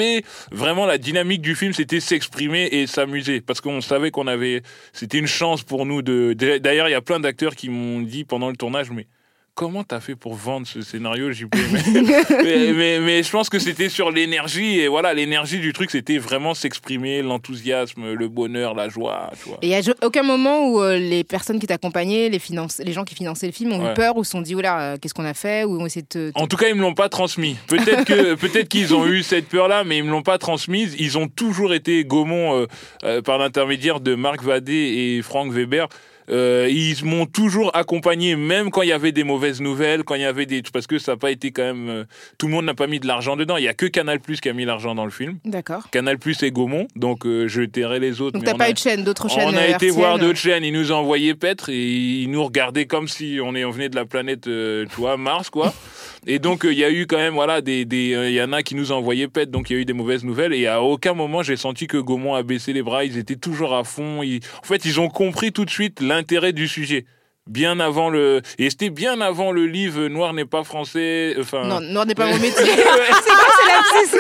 Vraiment, 0.52 0.86
la 0.86 0.98
dynamique 0.98 1.42
du 1.42 1.56
film, 1.56 1.74
c'était 1.74 2.00
s'exprimer 2.00 2.68
et 2.72 2.88
s'amuser. 2.88 3.42
Parce 3.42 3.62
qu'on 3.62 3.82
savait 3.82 4.12
qu'on 4.12 4.28
avait. 4.28 4.62
C'était 4.94 5.18
une 5.18 5.28
chance 5.28 5.64
pour 5.64 5.86
nous 5.86 6.02
de. 6.02 6.34
D'ailleurs, 6.34 6.88
il 6.88 6.92
y 6.92 6.96
a 6.96 7.02
plein 7.02 7.20
d'acteurs 7.20 7.56
qui 7.56 7.70
m'ont 7.70 8.02
dit 8.02 8.24
pendant 8.24 8.50
le 8.50 8.56
tournage, 8.56 8.92
mais 8.92 9.08
comment 9.56 9.84
t'as 9.84 10.00
fait 10.00 10.16
pour 10.16 10.34
vendre 10.34 10.66
ce 10.66 10.82
scénario 10.82 11.32
JP 11.32 11.54
mais, 11.54 12.02
mais, 12.44 12.74
mais, 12.74 13.00
mais 13.00 13.24
je 13.24 13.30
pense 13.30 13.50
que 13.50 13.60
c'était 13.60 13.90
sur 13.90 14.10
l'énergie 14.10 14.80
et 14.80 14.88
voilà 14.88 15.14
l'énergie 15.14 15.60
du 15.60 15.74
truc 15.74 15.92
c'était 15.92 16.18
vraiment 16.18 16.54
s'exprimer 16.56 17.22
l'enthousiasme 17.22 18.14
le 18.14 18.28
bonheur 18.30 18.74
la 18.74 18.90
joie 18.90 19.30
tu 19.42 19.50
vois 19.50 19.60
Et 19.62 19.68
il 19.68 19.70
n'y 19.70 19.76
a 19.76 19.94
aucun 20.04 20.24
moment 20.24 20.68
où 20.70 20.82
euh, 20.82 20.98
les 20.98 21.24
personnes 21.24 21.60
qui 21.60 21.68
t'accompagnaient, 21.68 22.30
les, 22.30 22.40
finance- 22.40 22.82
les 22.84 22.94
gens 22.94 23.04
qui 23.04 23.14
finançaient 23.16 23.46
le 23.46 23.52
film 23.52 23.72
ont 23.74 23.84
Ouais. 23.84 23.92
eu 23.92 23.94
peur 23.96 24.18
ou 24.18 24.24
se 24.24 24.32
sont 24.32 24.42
dit, 24.42 24.56
oula, 24.56 24.82
euh, 24.94 24.98
qu'est-ce 25.00 25.14
qu'on 25.14 25.26
a 25.26 25.34
fait? 25.34 25.66
Ou 25.66 25.80
ont 25.82 25.86
essayé 25.86 26.04
de 26.04 26.08
te. 26.08 26.32
En 26.36 26.48
tout 26.48 26.56
cas, 26.58 26.70
ils 26.70 26.76
me 26.76 26.82
l'ont 26.82 26.94
pas 26.94 27.10
transmis. 27.10 27.58
Peut-être 27.68 28.06
que 28.06 28.34
peut-être 28.44 28.70
qu'ils 28.70 28.96
ont 28.96 29.06
eu 29.08 29.24
cette 29.24 29.48
peur-là, 29.50 29.84
mais 29.84 29.98
ils 29.98 30.04
me 30.04 30.10
l'ont 30.12 30.22
pas 30.22 30.38
transmise. 30.38 30.96
Ils 31.00 31.18
ont 31.18 31.28
toujours 31.28 31.74
été 31.74 32.06
Gaumont 32.06 32.56
euh, 32.62 32.66
euh, 33.04 33.22
par 33.22 33.38
l'intermédiaire 33.38 34.00
de 34.00 34.16
Marc 34.16 34.42
Vadé 34.44 34.74
et 35.18 35.22
Franck 35.22 35.52
Weber. 35.52 35.88
Euh, 36.30 36.68
ils 36.70 37.04
m'ont 37.06 37.26
toujours 37.26 37.76
accompagné, 37.76 38.36
même 38.36 38.72
quand 38.72 38.82
il 38.82 38.90
y 38.90 38.94
avait 38.94 39.12
des 39.12 39.24
mauvaises 39.24 39.62
nouvelles, 39.62 40.04
quand 40.04 40.16
il 40.16 40.22
y 40.22 40.26
avait 40.26 40.46
des 40.46 40.62
parce 40.62 40.88
que 40.88 40.98
ça 41.00 41.14
n'a 41.14 41.18
pas 41.18 41.32
été 41.32 41.52
quand 41.52 41.64
même 41.64 41.90
euh, 41.90 42.04
tout 42.38 42.48
le 42.48 42.54
monde 42.54 42.66
n'a 42.66 42.74
pas 42.74 42.88
mis 42.88 43.00
de 43.00 43.08
l'argent 43.08 43.36
dedans. 43.36 43.58
Il 43.58 43.64
y 43.64 43.68
a 43.68 43.74
que 43.74 43.86
Canal 43.86 44.20
Plus 44.20 44.40
qui 44.40 44.50
a 44.50 44.54
mis 44.54 44.66
l'argent 44.66 44.96
dans 44.96 45.06
le 45.06 45.12
film. 45.12 45.38
D'accord. 45.46 45.90
Canal 45.92 46.18
Plus 46.18 46.42
et 46.44 46.52
Gaumont, 46.52 46.88
donc 46.96 47.26
euh, 47.26 47.48
je 47.48 47.62
tairai 47.64 48.00
les 48.00 48.22
autres. 48.22 48.34
Donc 48.40 48.46
t'as 48.46 48.56
pas 48.56 48.66
a- 48.66 48.70
eu 48.70 48.74
de 48.74 48.78
chaîne, 48.78 49.04
d'autres 49.04 49.30
chaînes 49.30 49.50
on 49.50 49.58
a 49.58 49.62
euh, 49.62 49.66
été 49.66 49.74
RTL, 49.88 49.92
voir 49.92 50.20
d'autres 50.20 50.40
chaînes, 50.40 50.64
ils 50.64 50.74
nous 50.74 50.92
ont 50.92 50.96
envoyé 50.98 51.36
Petre 51.36 51.70
et 51.70 51.84
ils 51.86 52.30
nous 52.32 52.44
regardaient 52.44 52.86
comme 52.86 53.08
si 53.08 53.40
on, 53.44 53.54
est, 53.56 53.66
on 53.66 53.72
venait 53.72 53.90
de 53.90 53.96
la 53.96 54.06
planète, 54.06 54.44
tu 54.44 54.96
vois, 54.96 55.18
Mars, 55.18 55.50
quoi. 55.50 55.74
Et 56.26 56.40
donc, 56.40 56.66
euh, 56.66 56.72
il 56.72 56.80
y 56.80 56.84
a 56.86 56.92
eu 56.92 57.06
quand 57.06 57.18
même, 57.18 57.34
voilà, 57.34 57.62
des, 57.62 57.84
des, 57.86 58.14
euh, 58.14 58.30
y 58.30 58.42
en 58.42 58.54
a 58.54 58.64
qui 58.64 58.76
nous 58.76 58.92
envoyé 58.92 59.28
Petre, 59.28 59.52
donc 59.52 59.70
il 59.70 59.74
y 59.74 59.76
a 59.78 59.80
eu 59.82 59.86
des 59.86 59.94
mauvaises 59.94 60.24
nouvelles. 60.24 60.54
Et 60.54 60.68
à 60.68 60.82
aucun 60.82 61.14
moment, 61.14 61.44
j'ai 61.44 61.58
senti 61.58 61.88
que 61.88 61.98
Gaumont 61.98 62.34
a 62.36 62.44
baissé 62.44 62.72
les 62.72 62.82
bras. 62.82 63.04
Ils 63.04 63.18
étaient 63.18 63.36
toujours 63.36 63.74
à 63.76 63.84
fond. 63.84 64.24
Ils- 64.24 64.40
En 64.62 64.66
fait, 64.66 64.86
ils 64.86 65.00
ont 65.00 65.10
compris 65.10 65.52
tout 65.52 65.66
de 65.66 65.70
suite 65.70 66.00
l'intérêt 66.02 66.54
du 66.54 66.68
sujet. 66.68 67.06
Bien 67.50 67.82
avant 67.82 68.10
le. 68.10 68.42
Et 68.58 68.70
c'était 68.70 68.90
bien 68.90 69.20
avant 69.20 69.52
le 69.52 69.66
livre 69.66 70.08
Noir 70.08 70.34
n'est 70.34 70.46
pas 70.46 70.64
français. 70.64 71.36
Enfin. 71.38 71.66
Non, 71.66 71.82
noir 71.82 72.06
n'est 72.06 72.16
pas 72.16 72.26
mon 72.28 72.38
métier. 72.40 72.54
c'est 72.66 72.84
quoi 72.84 72.94
c'est 74.06 74.18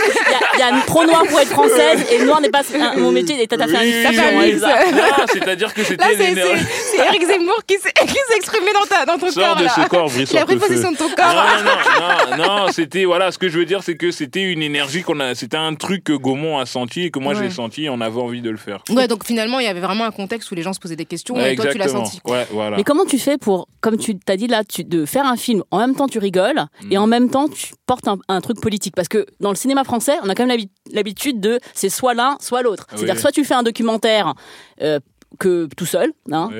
Il 0.55 0.57
y 0.57 0.59
y, 0.59 0.63
a 0.63 0.81
trop 0.85 1.05
noir 1.05 1.23
pour 1.29 1.39
être 1.39 1.49
française 1.49 2.05
et 2.11 2.25
noir 2.25 2.41
n'est 2.41 2.49
pas 2.49 2.63
un- 2.75 2.97
mon 2.97 3.11
métier. 3.13 3.41
Et 3.41 3.47
t'as 3.47 3.55
t'as 3.57 3.67
fait 3.67 3.77
un 3.77 3.81
Oui, 3.81 3.91
fait 3.91 4.19
un 4.19 4.41
mix, 4.41 4.61
là. 4.61 4.91
Non, 4.91 5.25
c'est-à-dire 5.31 5.73
que 5.73 5.83
c'était 5.85 6.03
c'est 6.03 6.17
l'énergie. 6.17 6.63
c'est- 6.65 6.97
c'est 6.97 7.05
Eric 7.05 7.25
Zemmour 7.25 7.59
qui 7.65 7.75
s'est 7.79 7.93
exprimé 8.35 8.71
dans, 8.73 8.85
ta, 8.85 9.05
dans 9.05 9.17
ton 9.17 9.31
Sors 9.31 9.43
corps. 9.47 9.55
de 9.55 9.63
là. 9.63 9.73
ce 9.73 9.87
corps, 9.87 10.09
Brice 10.09 10.29
Il 10.31 10.37
a 10.37 10.45
pris 10.45 10.57
possession 10.57 10.91
de 10.91 10.97
ton 10.97 11.09
corps. 11.09 11.33
Non, 11.33 12.37
non, 12.37 12.37
non, 12.45 12.65
non, 12.65 12.71
c'était, 12.73 13.05
voilà, 13.05 13.31
ce 13.31 13.37
que 13.37 13.47
je 13.47 13.57
veux 13.57 13.65
dire, 13.65 13.83
c'est 13.83 13.95
que 13.95 14.11
c'était 14.11 14.41
une 14.43 14.61
énergie 14.61 15.01
qu'on 15.01 15.19
a, 15.21 15.33
c'était 15.33 15.57
un 15.57 15.75
truc 15.75 16.03
que 16.03 16.13
Gaumont 16.13 16.59
a 16.59 16.65
senti 16.65 17.03
et 17.05 17.09
que 17.11 17.19
moi 17.19 17.33
Ouais. 17.33 17.39
j'ai 17.45 17.49
senti 17.49 17.85
et 17.85 17.89
on 17.89 18.01
avait 18.01 18.19
envie 18.19 18.41
de 18.41 18.49
le 18.49 18.57
faire. 18.57 18.83
Ouais, 18.89 19.07
donc 19.07 19.25
finalement, 19.25 19.59
il 19.59 19.65
y 19.65 19.69
avait 19.69 19.79
vraiment 19.79 20.03
un 20.03 20.11
contexte 20.11 20.51
où 20.51 20.55
les 20.55 20.61
gens 20.61 20.73
se 20.73 20.79
posaient 20.79 20.95
des 20.97 21.05
questions 21.05 21.35
Ouais, 21.35 21.53
et 21.53 21.55
toi, 21.55 21.67
tu 21.67 21.77
l'as 21.77 21.85
exactement. 21.85 22.05
senti. 22.05 22.19
Ouais, 22.25 22.45
voilà. 22.51 22.75
Mais 22.77 22.83
comment 22.83 23.05
tu 23.05 23.12
fais 23.17 23.37
pour, 23.37 23.67
comme 23.81 23.97
tu 23.97 24.17
t'as 24.17 24.35
dit 24.37 24.47
là, 24.47 24.63
tu- 24.63 24.83
de 24.83 25.05
faire 25.05 25.25
un 25.25 25.35
film, 25.37 25.63
en 25.71 25.79
même 25.79 25.95
temps 25.95 26.07
tu 26.07 26.19
rigoles 26.19 26.65
et 26.91 26.97
en 26.97 27.07
même 27.07 27.29
temps 27.29 27.47
tu 27.47 27.73
portes 27.85 28.07
un, 28.07 28.17
un 28.27 28.41
truc 28.41 28.59
politique 28.61 28.95
Parce 28.95 29.07
que 29.07 29.25
dans 29.39 29.49
le 29.49 29.55
cinéma 29.55 29.83
français, 29.83 30.13
on 30.23 30.29
a 30.29 30.35
quand 30.35 30.45
même 30.45 30.57
l'habi- 30.57 30.69
l'habitude 30.91 31.39
de 31.39 31.59
c'est 31.73 31.89
soit 31.89 32.13
l'un, 32.13 32.37
soit 32.41 32.61
l'autre. 32.61 32.87
C'est-à-dire 32.91 33.15
Oui. 33.15 33.21
soit 33.21 33.31
tu 33.31 33.43
fais 33.43 33.53
un 33.55 33.63
documentaire 33.63 34.33
euh, 34.81 34.99
que 35.39 35.67
tout 35.75 35.87
seul, 35.87 36.11
hein, 36.31 36.51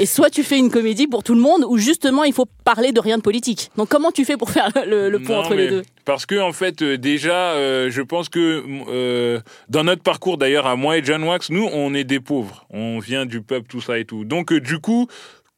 et 0.00 0.06
soit 0.06 0.30
tu 0.30 0.42
fais 0.42 0.56
une 0.58 0.70
comédie 0.70 1.06
pour 1.06 1.22
tout 1.22 1.34
le 1.34 1.40
monde 1.42 1.66
où 1.68 1.76
justement 1.76 2.24
il 2.24 2.32
faut 2.32 2.46
parler 2.64 2.90
de 2.92 2.98
rien 2.98 3.18
de 3.18 3.22
politique. 3.22 3.70
Donc 3.76 3.90
comment 3.90 4.10
tu 4.10 4.24
fais 4.24 4.38
pour 4.38 4.48
faire 4.50 4.70
le, 4.86 5.10
le 5.10 5.18
pont 5.18 5.34
Non, 5.34 5.38
entre 5.40 5.54
les 5.54 5.68
deux? 5.68 5.82
Parce 6.06 6.24
que 6.24 6.40
en 6.40 6.54
fait, 6.54 6.80
euh, 6.80 6.96
déjà, 6.96 7.50
euh, 7.52 7.90
je 7.90 8.00
pense 8.00 8.30
que 8.30 8.64
euh, 8.88 9.38
dans 9.68 9.84
notre 9.84 10.02
parcours, 10.02 10.38
d'ailleurs, 10.38 10.66
à 10.66 10.76
moi 10.76 10.96
et 10.96 11.04
John 11.04 11.22
Wax, 11.24 11.50
nous, 11.50 11.68
on 11.74 11.92
est 11.92 12.04
des 12.04 12.20
pauvres. 12.20 12.64
On 12.70 13.00
vient 13.00 13.26
du 13.26 13.42
peuple, 13.42 13.66
tout 13.68 13.82
ça 13.82 13.98
et 13.98 14.06
tout. 14.06 14.24
Donc, 14.24 14.50
euh, 14.50 14.60
du 14.60 14.78
coup. 14.78 15.08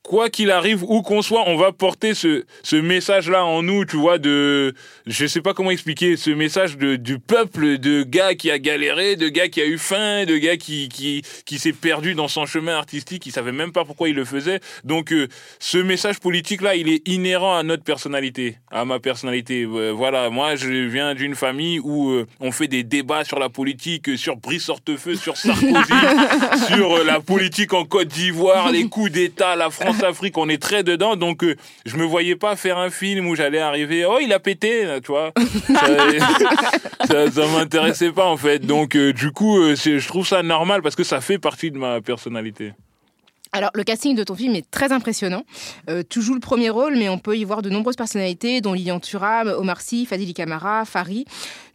Quoi 0.05 0.29
qu'il 0.29 0.51
arrive, 0.51 0.85
où 0.85 1.01
qu'on 1.01 1.23
soit, 1.23 1.45
on 1.47 1.57
va 1.57 1.73
porter 1.73 2.13
ce, 2.13 2.45
ce 2.63 2.77
message-là 2.77 3.43
en 3.43 3.63
nous, 3.63 3.87
tu 3.87 3.97
vois, 3.97 4.19
de, 4.19 4.75
je 5.07 5.25
sais 5.25 5.41
pas 5.41 5.55
comment 5.55 5.71
expliquer, 5.71 6.19
ce 6.19 6.29
message 6.29 6.77
de, 6.77 6.97
du 6.97 7.19
peuple, 7.19 7.79
de 7.79 8.03
gars 8.03 8.35
qui 8.35 8.51
a 8.51 8.59
galéré, 8.59 9.17
de 9.17 9.31
gars 9.31 9.49
qui 9.49 9.63
a 9.63 9.65
eu 9.65 9.79
faim, 9.79 10.27
de 10.27 10.37
gars 10.37 10.59
qui, 10.59 10.91
qui, 10.91 11.23
qui 11.47 11.59
s'est 11.59 11.73
perdu 11.73 12.15
dans 12.15 12.29
son 12.29 12.45
chemin 12.45 12.77
artistique, 12.77 13.23
qui 13.23 13.31
savait 13.31 13.51
même 13.51 13.73
pas 13.73 13.87
pourquoi 13.87 14.11
il 14.11 14.15
le 14.15 14.27
faisait. 14.27 14.61
Donc, 14.85 15.11
euh, 15.11 15.27
ce 15.59 15.79
message 15.79 16.21
politique-là, 16.21 16.77
il 16.77 16.91
est 16.91 17.09
inhérent 17.09 17.57
à 17.57 17.63
notre 17.63 17.83
personnalité, 17.83 18.59
à 18.71 18.85
ma 18.85 19.01
personnalité. 19.01 19.63
Euh, 19.63 19.91
voilà, 19.91 20.29
moi, 20.29 20.55
je 20.55 20.69
viens 20.69 21.15
d'une 21.15 21.35
famille 21.35 21.81
où 21.81 22.11
euh, 22.11 22.27
on 22.41 22.53
fait 22.53 22.69
des 22.69 22.83
débats 22.83 23.25
sur 23.25 23.39
la 23.39 23.49
politique, 23.49 24.19
sur 24.19 24.37
Brice 24.37 24.69
Hortefeux, 24.69 25.15
sur 25.15 25.39
Sarkozy, 25.39 25.73
sur 26.67 27.03
la 27.05 27.21
politique 27.21 27.73
en 27.73 27.87
Côte 27.87 28.09
d'Ivoire, 28.09 28.71
les 28.71 28.85
coups 28.85 29.11
d'État, 29.11 29.57
la 29.57 29.71
France-Afrique, 29.95 30.39
on 30.39 30.49
est 30.49 30.61
très 30.61 30.83
dedans. 30.83 31.17
Donc, 31.17 31.43
euh, 31.45 31.57
je 31.87 31.97
me 31.97 32.05
voyais 32.05 32.37
pas 32.37 32.57
faire 32.57 32.79
un 32.79 32.91
film 32.91 33.27
où 33.27 33.35
j'allais 33.35 33.59
arriver, 33.59 34.05
oh, 34.05 34.19
il 34.21 34.33
a 34.33 34.39
pété, 34.39 34.87
tu 35.03 35.13
vois. 35.13 35.33
Ça, 35.67 37.07
ça, 37.07 37.31
ça 37.31 37.47
m'intéressait 37.49 38.13
pas, 38.13 38.27
en 38.27 38.37
fait. 38.37 38.61
Donc, 38.61 38.97
euh, 38.97 39.13
du 39.13 39.31
coup, 39.31 39.59
euh, 39.59 39.77
je 39.77 40.07
trouve 40.07 40.27
ça 40.27 40.43
normal 40.43 40.83
parce 40.83 40.97
que 40.97 41.05
ça 41.05 41.21
fait 41.21 41.39
partie 41.39 41.71
de 41.71 41.79
ma 41.79 42.01
personnalité. 42.01 42.73
Alors, 43.57 43.71
le 43.75 43.85
casting 43.85 44.17
de 44.17 44.25
ton 44.25 44.35
film 44.35 44.57
est 44.57 44.69
très 44.69 44.91
impressionnant. 44.91 45.45
Euh, 45.89 46.03
tu 46.09 46.21
joues 46.21 46.35
le 46.35 46.41
premier 46.41 46.71
rôle, 46.71 46.97
mais 46.97 47.09
on 47.09 47.19
peut 47.19 47.37
y 47.37 47.45
voir 47.45 47.63
de 47.63 47.71
nombreuses 47.71 47.95
personnalités, 47.95 48.61
dont 48.61 48.73
Lilian 48.73 48.99
Thuram, 48.99 49.47
Omar 49.47 49.81
Sy, 49.81 50.07
Fadili 50.07 50.35
Camara, 50.35 50.85
Fari, 50.85 51.25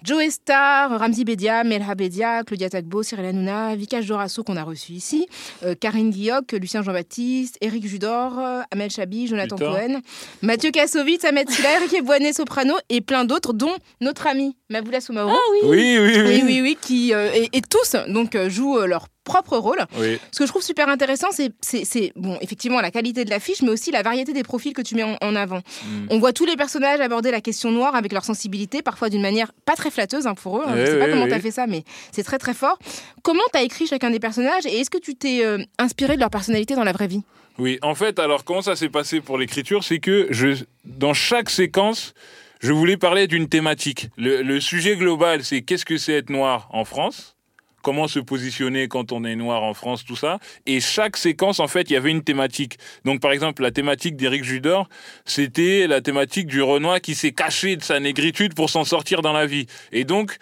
Joe 0.03 0.29
Star, 0.29 1.00
Ramzi 1.00 1.24
Bedia, 1.24 1.63
Melha 1.63 1.95
Bedia, 1.95 2.43
Claudia 2.43 2.69
Tagbo, 2.69 3.01
Cyril 3.01 3.27
Hanouna, 3.27 3.77
Vikash 3.77 4.07
Dorasso, 4.07 4.43
qu'on 4.43 4.57
a 4.57 4.63
reçu 4.63 4.91
ici, 4.91 5.25
euh, 5.63 5.74
Karine 5.74 6.09
Guilloc, 6.09 6.51
Lucien 6.51 6.83
Jean-Baptiste, 6.83 7.57
Éric 7.62 7.88
Judor, 7.88 8.38
euh, 8.39 8.62
Amel 8.71 8.89
Chabi, 8.89 9.27
Jonathan 9.27 9.55
Putain. 9.55 9.71
Cohen, 9.71 10.01
Mathieu 10.41 10.71
Kassovitz, 10.71 11.24
Ahmed 11.24 11.50
Silla, 11.50 11.69
Eric 11.77 12.03
Boinet 12.03 12.33
Soprano 12.33 12.74
et 12.89 13.00
plein 13.00 13.24
d'autres, 13.24 13.53
dont 13.53 13.75
notre 14.01 14.27
ami 14.27 14.57
Maboula 14.69 15.00
Soumaoro. 15.00 15.31
oui. 15.53 15.59
Oui, 15.63 15.98
oui, 15.98 16.12
oui. 16.17 16.24
oui, 16.27 16.41
oui, 16.45 16.62
oui, 16.62 16.77
qui, 16.81 17.13
euh, 17.13 17.29
et, 17.33 17.50
et 17.53 17.62
tous 17.62 17.95
donc, 18.09 18.38
jouent 18.50 18.79
leur 18.79 19.07
propre 19.29 19.57
rôle. 19.57 19.79
Oui. 19.98 20.19
Ce 20.31 20.39
que 20.39 20.45
je 20.45 20.51
trouve 20.51 20.63
super 20.63 20.89
intéressant, 20.89 21.27
c'est, 21.31 22.12
bon, 22.15 22.38
effectivement 22.41 22.81
la 22.81 22.91
qualité 22.91 23.24
de 23.24 23.29
l'affiche, 23.29 23.62
mais 23.62 23.69
aussi 23.69 23.91
la 23.91 24.01
variété 24.01 24.33
des 24.33 24.43
profils 24.43 24.74
que 24.74 24.81
tu 24.81 24.95
mets 24.95 25.03
en, 25.03 25.15
en 25.21 25.36
avant. 25.36 25.59
Mm. 25.59 26.07
On 26.09 26.19
voit 26.19 26.33
tous 26.33 26.45
les 26.45 26.55
personnages 26.57 27.00
aborder 27.00 27.31
la 27.31 27.41
question 27.41 27.71
noire 27.71 27.95
avec 27.95 28.12
leur 28.12 28.25
sensibilité, 28.25 28.81
parfois 28.81 29.09
d'une 29.09 29.21
manière 29.21 29.51
pas 29.65 29.75
très 29.75 29.91
flatteuse 29.91 30.25
hein, 30.27 30.33
pour 30.33 30.57
eux. 30.57 30.63
hein. 30.65 30.74
Ouais, 30.74 30.86
je 30.86 30.91
sais 30.91 31.00
pas 31.00 31.07
comment 31.09 31.24
ouais. 31.24 31.29
tu 31.29 31.36
as 31.36 31.39
fait 31.39 31.51
ça, 31.51 31.67
mais 31.67 31.83
c'est 32.12 32.24
très 32.24 32.39
très 32.39 32.53
fort. 32.53 32.77
Comment 33.24 33.43
tu 33.53 33.59
as 33.59 33.63
écrit 33.63 33.88
chacun 33.88 34.09
des 34.09 34.19
personnages 34.19 34.65
et 34.65 34.79
est-ce 34.79 34.89
que 34.89 34.98
tu 34.98 35.15
t'es 35.15 35.45
euh, 35.45 35.59
inspiré 35.77 36.15
de 36.15 36.19
leur 36.19 36.31
personnalité 36.31 36.75
dans 36.75 36.83
la 36.83 36.91
vraie 36.91 37.07
vie? 37.07 37.21
Oui, 37.59 37.77
en 37.81 37.93
fait, 37.93 38.19
alors 38.19 38.43
comment 38.45 38.62
ça 38.62 38.75
s'est 38.75 38.89
passé 38.89 39.21
pour 39.21 39.38
l'écriture? 39.38 39.83
C'est 39.83 40.00
que 40.00 40.27
je, 40.31 40.63
dans 40.86 41.13
chaque 41.13 41.50
séquence, 41.50 42.13
je 42.62 42.71
voulais 42.71 42.98
parler 42.98 43.27
d'une 43.27 43.48
thématique. 43.50 44.09
Le, 44.17 44.41
le 44.41 44.59
sujet 44.62 44.95
global, 44.95 45.43
c'est 45.43 45.62
qu'est-ce 45.62 45.86
que 45.86 45.98
c'est 45.98 46.13
être 46.13 46.29
noir 46.29 46.69
en 46.71 46.86
France? 46.86 47.36
Comment 47.81 48.07
se 48.07 48.19
positionner 48.19 48.88
quand 48.88 49.12
on 49.12 49.24
est 49.24 49.36
noir 49.36 49.63
en 49.63 49.74
France, 49.74 50.05
tout 50.05 50.15
ça. 50.15 50.39
Et 50.65 50.79
chaque 50.79 51.17
séquence, 51.17 51.59
en 51.59 51.67
fait, 51.67 51.89
il 51.89 51.93
y 51.93 51.95
avait 51.95 52.12
une 52.12 52.24
thématique. 52.24 52.77
Donc, 53.05 53.21
par 53.21 53.31
exemple, 53.31 53.62
la 53.62 53.71
thématique 53.71 54.15
d'Éric 54.15 54.43
Judor, 54.43 54.89
c'était 55.25 55.88
la 55.88 56.01
thématique 56.01 56.48
du 56.48 56.62
Renoir 56.62 57.01
qui 57.01 57.15
s'est 57.15 57.31
caché 57.31 57.75
de 57.75 57.83
sa 57.83 58.00
négritude 58.00 58.53
pour 58.53 58.69
s'en 58.69 58.83
sortir 58.83 59.21
dans 59.21 59.33
la 59.33 59.45
vie. 59.45 59.65
Et 59.91 60.03
donc, 60.03 60.38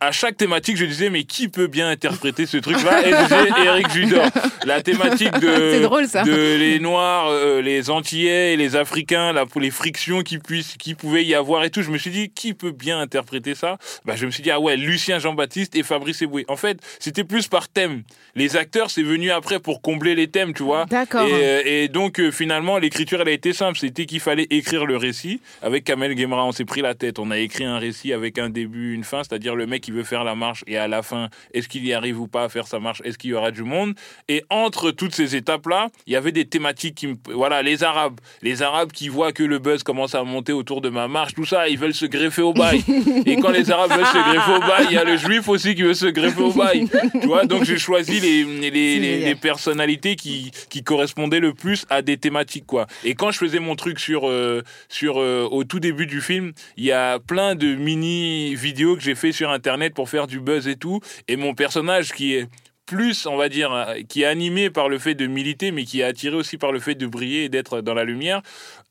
à 0.00 0.12
chaque 0.12 0.36
thématique, 0.36 0.76
je 0.76 0.84
disais, 0.84 1.10
mais 1.10 1.24
qui 1.24 1.48
peut 1.48 1.66
bien 1.66 1.88
interpréter 1.88 2.46
ce 2.46 2.56
truc-là 2.58 3.06
Et 3.06 3.10
je 3.10 3.22
disais, 3.22 3.64
Éric 3.64 3.90
Judor. 3.90 4.26
La 4.64 4.82
thématique 4.82 5.32
de, 5.38 5.82
drôle, 5.82 6.06
de 6.06 6.56
les 6.56 6.78
Noirs, 6.78 7.28
euh, 7.28 7.62
les 7.62 7.90
Antillais 7.90 8.56
les 8.56 8.76
Africains, 8.76 9.32
là, 9.32 9.46
pour 9.46 9.60
les 9.60 9.70
frictions 9.70 10.22
qui 10.22 10.38
puissent, 10.38 10.76
qui 10.76 10.94
pouvaient 10.94 11.24
y 11.24 11.34
avoir 11.34 11.64
et 11.64 11.70
tout. 11.70 11.82
Je 11.82 11.90
me 11.90 11.98
suis 11.98 12.10
dit, 12.10 12.30
qui 12.30 12.54
peut 12.54 12.72
bien 12.72 13.00
interpréter 13.00 13.54
ça? 13.54 13.78
Bah, 14.04 14.14
Je 14.16 14.26
me 14.26 14.30
suis 14.30 14.42
dit, 14.42 14.50
ah 14.50 14.60
ouais, 14.60 14.76
Lucien 14.76 15.18
Jean-Baptiste 15.18 15.74
et 15.76 15.82
Fabrice 15.82 16.22
Eboué. 16.22 16.44
En 16.48 16.56
fait, 16.56 16.79
c'était 16.98 17.24
plus 17.24 17.48
par 17.48 17.68
thème. 17.68 18.02
Les 18.34 18.56
acteurs, 18.56 18.90
c'est 18.90 19.02
venu 19.02 19.30
après 19.30 19.58
pour 19.58 19.82
combler 19.82 20.14
les 20.14 20.28
thèmes, 20.28 20.54
tu 20.54 20.62
vois. 20.62 20.86
D'accord. 20.86 21.26
Et, 21.26 21.32
euh, 21.32 21.62
et 21.64 21.88
donc, 21.88 22.20
euh, 22.20 22.30
finalement, 22.30 22.78
l'écriture, 22.78 23.20
elle 23.20 23.28
a 23.28 23.32
été 23.32 23.52
simple. 23.52 23.78
C'était 23.78 24.06
qu'il 24.06 24.20
fallait 24.20 24.46
écrire 24.50 24.86
le 24.86 24.96
récit. 24.96 25.40
Avec 25.62 25.84
Kamel 25.84 26.16
Gemra, 26.16 26.44
on 26.44 26.52
s'est 26.52 26.64
pris 26.64 26.80
la 26.80 26.94
tête. 26.94 27.18
On 27.18 27.30
a 27.30 27.38
écrit 27.38 27.64
un 27.64 27.78
récit 27.78 28.12
avec 28.12 28.38
un 28.38 28.50
début, 28.50 28.94
une 28.94 29.04
fin, 29.04 29.22
c'est-à-dire 29.24 29.54
le 29.54 29.66
mec 29.66 29.82
qui 29.82 29.90
veut 29.90 30.04
faire 30.04 30.24
la 30.24 30.34
marche 30.34 30.64
et 30.66 30.78
à 30.78 30.88
la 30.88 31.02
fin, 31.02 31.28
est-ce 31.52 31.68
qu'il 31.68 31.86
y 31.86 31.92
arrive 31.92 32.20
ou 32.20 32.26
pas 32.26 32.44
à 32.44 32.48
faire 32.48 32.66
sa 32.66 32.78
marche? 32.78 33.02
Est-ce 33.04 33.18
qu'il 33.18 33.30
y 33.30 33.34
aura 33.34 33.50
du 33.50 33.62
monde? 33.62 33.94
Et 34.28 34.44
entre 34.50 34.90
toutes 34.90 35.14
ces 35.14 35.36
étapes-là, 35.36 35.88
il 36.06 36.12
y 36.12 36.16
avait 36.16 36.32
des 36.32 36.44
thématiques 36.44 36.94
qui 36.94 37.06
me... 37.08 37.14
Voilà, 37.32 37.62
les 37.62 37.82
Arabes. 37.82 38.20
Les 38.42 38.62
Arabes 38.62 38.92
qui 38.92 39.08
voient 39.08 39.32
que 39.32 39.42
le 39.42 39.58
buzz 39.58 39.82
commence 39.82 40.14
à 40.14 40.22
monter 40.22 40.52
autour 40.52 40.80
de 40.80 40.88
ma 40.88 41.08
marche, 41.08 41.34
tout 41.34 41.44
ça, 41.44 41.68
ils 41.68 41.78
veulent 41.78 41.94
se 41.94 42.06
greffer 42.06 42.42
au 42.42 42.52
bail. 42.52 42.82
et 43.26 43.36
quand 43.36 43.50
les 43.50 43.70
Arabes 43.70 43.92
veulent 43.92 44.06
se 44.06 44.30
greffer 44.30 44.52
au 44.52 44.60
bail, 44.60 44.86
il 44.90 44.94
y 44.94 44.98
a 44.98 45.04
le 45.04 45.16
Juif 45.16 45.48
aussi 45.48 45.74
qui 45.74 45.82
veut 45.82 45.94
se 45.94 46.06
greffer 46.06 46.42
au 46.42 46.52
bail. 46.52 46.69
Tu 46.72 47.26
vois, 47.26 47.46
donc 47.46 47.64
j'ai 47.64 47.78
choisi 47.78 48.20
les, 48.20 48.44
les, 48.44 48.70
les, 48.70 48.94
génial. 48.94 49.28
les 49.28 49.34
personnalités 49.34 50.16
qui, 50.16 50.50
qui 50.68 50.82
correspondaient 50.82 51.40
le 51.40 51.54
plus 51.54 51.86
à 51.90 52.02
des 52.02 52.16
thématiques, 52.16 52.66
quoi. 52.66 52.86
Et 53.04 53.14
quand 53.14 53.30
je 53.30 53.38
faisais 53.38 53.58
mon 53.60 53.76
truc 53.76 53.98
sur, 53.98 54.28
euh, 54.28 54.62
sur 54.88 55.20
euh, 55.20 55.46
au 55.50 55.64
tout 55.64 55.80
début 55.80 56.06
du 56.06 56.20
film, 56.20 56.52
il 56.76 56.84
y 56.84 56.92
a 56.92 57.18
plein 57.18 57.54
de 57.54 57.74
mini 57.74 58.54
vidéos 58.54 58.96
que 58.96 59.02
j'ai 59.02 59.14
fait 59.14 59.32
sur 59.32 59.50
Internet 59.50 59.94
pour 59.94 60.08
faire 60.08 60.26
du 60.26 60.40
buzz 60.40 60.68
et 60.68 60.76
tout. 60.76 61.00
Et 61.28 61.36
mon 61.36 61.54
personnage 61.54 62.12
qui 62.12 62.34
est 62.34 62.48
plus, 62.90 63.26
on 63.26 63.36
va 63.36 63.48
dire, 63.48 63.72
euh, 63.72 63.94
qui 64.08 64.22
est 64.22 64.26
animé 64.26 64.68
par 64.68 64.88
le 64.88 64.98
fait 64.98 65.14
de 65.14 65.28
militer, 65.28 65.70
mais 65.70 65.84
qui 65.84 66.00
est 66.00 66.04
attiré 66.04 66.34
aussi 66.34 66.58
par 66.58 66.72
le 66.72 66.80
fait 66.80 66.96
de 66.96 67.06
briller 67.06 67.44
et 67.44 67.48
d'être 67.48 67.80
dans 67.82 67.94
la 67.94 68.02
lumière. 68.02 68.42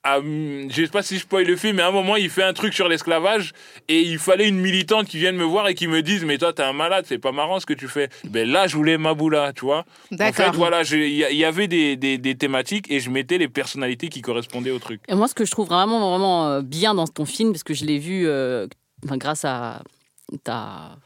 Ah, 0.04 0.20
hum, 0.20 0.68
je 0.72 0.84
sais 0.84 0.88
pas 0.88 1.04
si 1.04 1.16
je 1.18 1.22
spoil 1.24 1.46
le 1.46 1.58
film, 1.58 1.76
mais 1.76 1.82
à 1.82 1.88
un 1.90 1.92
moment, 1.92 2.16
il 2.16 2.30
fait 2.30 2.44
un 2.44 2.54
truc 2.54 2.74
sur 2.74 2.88
l'esclavage 2.88 3.52
et 3.90 4.00
il 4.02 4.18
fallait 4.18 4.48
une 4.48 4.58
militante 4.60 5.08
qui 5.08 5.18
vienne 5.18 5.36
me 5.36 5.44
voir 5.44 5.68
et 5.68 5.76
qui 5.76 5.88
me 5.88 6.02
dise 6.02 6.24
Mais 6.24 6.38
toi, 6.38 6.54
t'es 6.54 6.64
un 6.64 6.72
malade, 6.72 7.04
c'est 7.06 7.18
pas 7.18 7.34
marrant 7.34 7.60
ce 7.60 7.66
que 7.66 7.74
tu 7.74 7.90
fais. 7.90 8.08
Ben 8.30 8.50
là, 8.50 8.66
je 8.66 8.78
voulais 8.78 8.98
Maboula, 8.98 9.52
tu 9.52 9.66
vois. 9.66 9.80
En 9.80 10.16
D'accord. 10.16 10.46
fait, 10.46 10.56
voilà, 10.56 10.84
il 10.84 11.10
y, 11.14 11.44
avait 11.44 11.68
des, 11.68 11.98
des- 11.98 12.18
des 12.18 12.36
thématiques 12.36 12.90
et 12.90 13.02
je 13.02 13.10
mettais 13.10 13.38
les 13.38 13.50
personnalités 13.50 14.08
qui 14.08 14.22
correspondaient 14.22 14.72
au 14.72 14.80
truc. 14.80 15.02
Et 15.10 15.16
moi, 15.16 15.28
ce 15.28 15.36
que 15.36 15.44
je 15.44 15.52
trouve 15.52 15.68
vraiment, 15.68 16.10
vraiment 16.10 16.48
euh, 16.48 16.62
bien 16.62 16.94
dans 16.94 17.08
ton 17.08 17.26
film, 17.26 17.52
parce 17.52 17.64
que 17.64 17.74
je 17.74 17.84
l'ai 17.84 18.00
vu 18.00 18.26
euh, 18.26 18.68
enfin, 19.04 19.18
grâce 19.18 19.44
à 19.44 19.82
ta, 20.46 20.98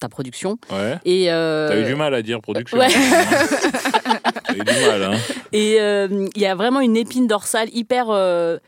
ta 0.00 0.08
production. 0.08 0.58
Ouais. 0.70 0.96
Et 1.04 1.30
euh, 1.32 1.68
T'as 1.68 1.80
eu 1.80 1.84
du 1.84 1.94
mal 1.94 2.14
à 2.14 2.22
dire 2.22 2.40
production. 2.40 2.78
Ouais. 2.78 2.86
T'as 2.88 4.54
eu 4.54 4.58
du 4.58 4.86
mal, 4.86 5.02
hein. 5.02 5.16
Et 5.52 5.76
euh, 5.80 6.28
il 6.34 6.40
y 6.42 6.46
a 6.46 6.54
vraiment 6.54 6.80
une 6.80 6.96
épine 6.96 7.26
dorsale 7.26 7.68
hyper 7.72 8.06
euh, 8.10 8.58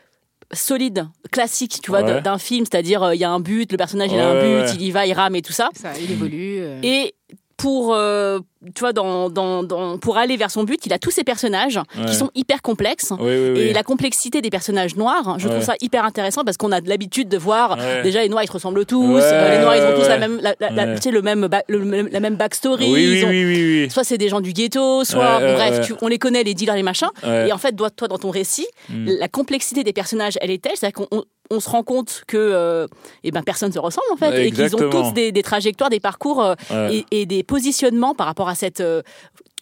solide, 0.53 1.07
classique, 1.31 1.79
tu 1.81 1.91
vois, 1.91 2.01
Ouais. 2.03 2.21
d'un- 2.21 2.37
film. 2.37 2.65
C'est-à-dire, 2.65 3.03
euh, 3.03 3.15
il 3.15 3.21
y 3.21 3.23
a 3.23 3.29
un 3.29 3.39
but, 3.39 3.71
le 3.71 3.77
personnage 3.77 4.11
il 4.11 4.19
a 4.19 4.27
un 4.27 4.33
but, 4.41 4.69
ouais. 4.69 4.75
il 4.75 4.81
y 4.83 4.91
va, 4.91 5.05
il 5.05 5.13
rame 5.13 5.35
et 5.35 5.41
tout 5.41 5.53
ça. 5.53 5.69
Ça, 5.73 5.91
il 6.01 6.11
évolue. 6.11 6.57
euh. 6.59 6.79
Et 6.83 7.13
pour, 7.61 7.93
euh, 7.93 8.39
tu 8.73 8.79
vois, 8.79 8.91
dans, 8.91 9.29
dans, 9.29 9.61
dans- 9.61 9.97
pour 9.99 10.17
aller 10.17 10.35
vers 10.35 10.49
son 10.49 10.63
but, 10.63 10.83
il 10.85 10.93
a 10.93 10.97
tous 10.99 11.11
ces 11.11 11.23
personnages 11.23 11.77
Ouais. 11.97 12.05
qui 12.07 12.15
sont 12.15 12.31
hyper 12.33 12.61
complexes. 12.63 13.11
Oui, 13.19 13.25
oui, 13.29 13.49
oui. 13.53 13.59
Et 13.59 13.73
la 13.73 13.83
complexité 13.83 14.41
des 14.41 14.49
personnages 14.49 14.95
noirs, 14.95 15.35
je 15.37 15.45
Ouais. 15.47 15.53
trouve 15.53 15.63
ça 15.65 15.75
hyper 15.79 16.03
intéressant 16.03 16.43
parce 16.43 16.57
qu'on 16.57 16.71
a 16.71 16.81
de 16.81 16.89
l'habitude 16.89 17.29
de 17.29 17.37
voir 17.37 17.77
Ouais. 17.77 18.01
déjà 18.01 18.21
les 18.21 18.29
noirs 18.29 18.43
ils 18.43 18.47
se 18.47 18.51
ressemblent 18.53 18.85
tous, 18.85 19.03
euh, 19.21 19.55
les 19.55 19.61
noirs 19.61 19.75
ils 19.75 19.83
ont 19.83 19.99
tous 20.01 20.07
la 20.09 20.17
même, 20.17 20.39
la, 20.41 20.55
la- 20.71 20.95
tu 20.95 21.01
sais, 21.03 21.11
le 21.11 21.21
même, 21.21 21.47
ba- 21.47 21.63
le 21.67 21.79
même- 21.85 22.09
la 22.11 22.19
même 22.19 22.35
backstory. 22.35 22.85
Oui, 22.85 22.93
oui, 22.93 23.17
ils 23.19 23.25
ont- 23.25 23.29
oui, 23.29 23.45
oui, 23.45 23.81
oui. 23.83 23.89
Soit 23.91 24.03
c'est 24.05 24.17
des 24.17 24.29
gens 24.29 24.41
du 24.41 24.53
ghetto, 24.53 25.03
soit 25.03 25.39
bref, 25.39 25.85
tu- 25.85 25.93
on 26.01 26.07
les 26.07 26.17
connaît 26.17 26.43
les 26.43 26.53
dealers 26.55 26.75
les 26.75 26.83
machins. 26.83 27.09
Et 27.23 27.51
en 27.53 27.57
fait, 27.59 27.73
toi, 27.73 27.89
toi 27.91 28.07
dans 28.07 28.17
ton 28.17 28.31
récit, 28.31 28.67
Mm. 28.89 29.05
la 29.19 29.27
complexité 29.27 29.83
des 29.83 29.93
personnages, 29.93 30.37
elle 30.41 30.49
est 30.51 30.61
telle, 30.63 30.73
c'est-à-dire 30.75 31.05
qu'on 31.07 31.23
on- 31.55 31.59
se 31.59 31.69
rend 31.69 31.83
compte 31.83 32.23
que 32.27 32.37
euh, 32.37 32.87
eh 33.23 33.31
ben 33.31 33.43
personne 33.43 33.71
se 33.71 33.79
ressemble 33.79 34.07
en 34.13 34.17
fait 34.17 34.45
et 34.47 34.51
qu'ils 34.51 34.75
ont 34.75 34.89
tous 34.89 35.13
des, 35.13 35.31
des 35.31 35.43
trajectoires, 35.43 35.89
des 35.89 35.99
parcours 35.99 36.41
euh, 36.43 36.55
Ouais. 36.71 37.05
et, 37.11 37.21
et 37.21 37.25
des 37.25 37.43
positionnements 37.43 38.15
par 38.15 38.25
rapport 38.27 38.49
à 38.49 38.55
cette. 38.55 38.81
euh, 38.81 39.01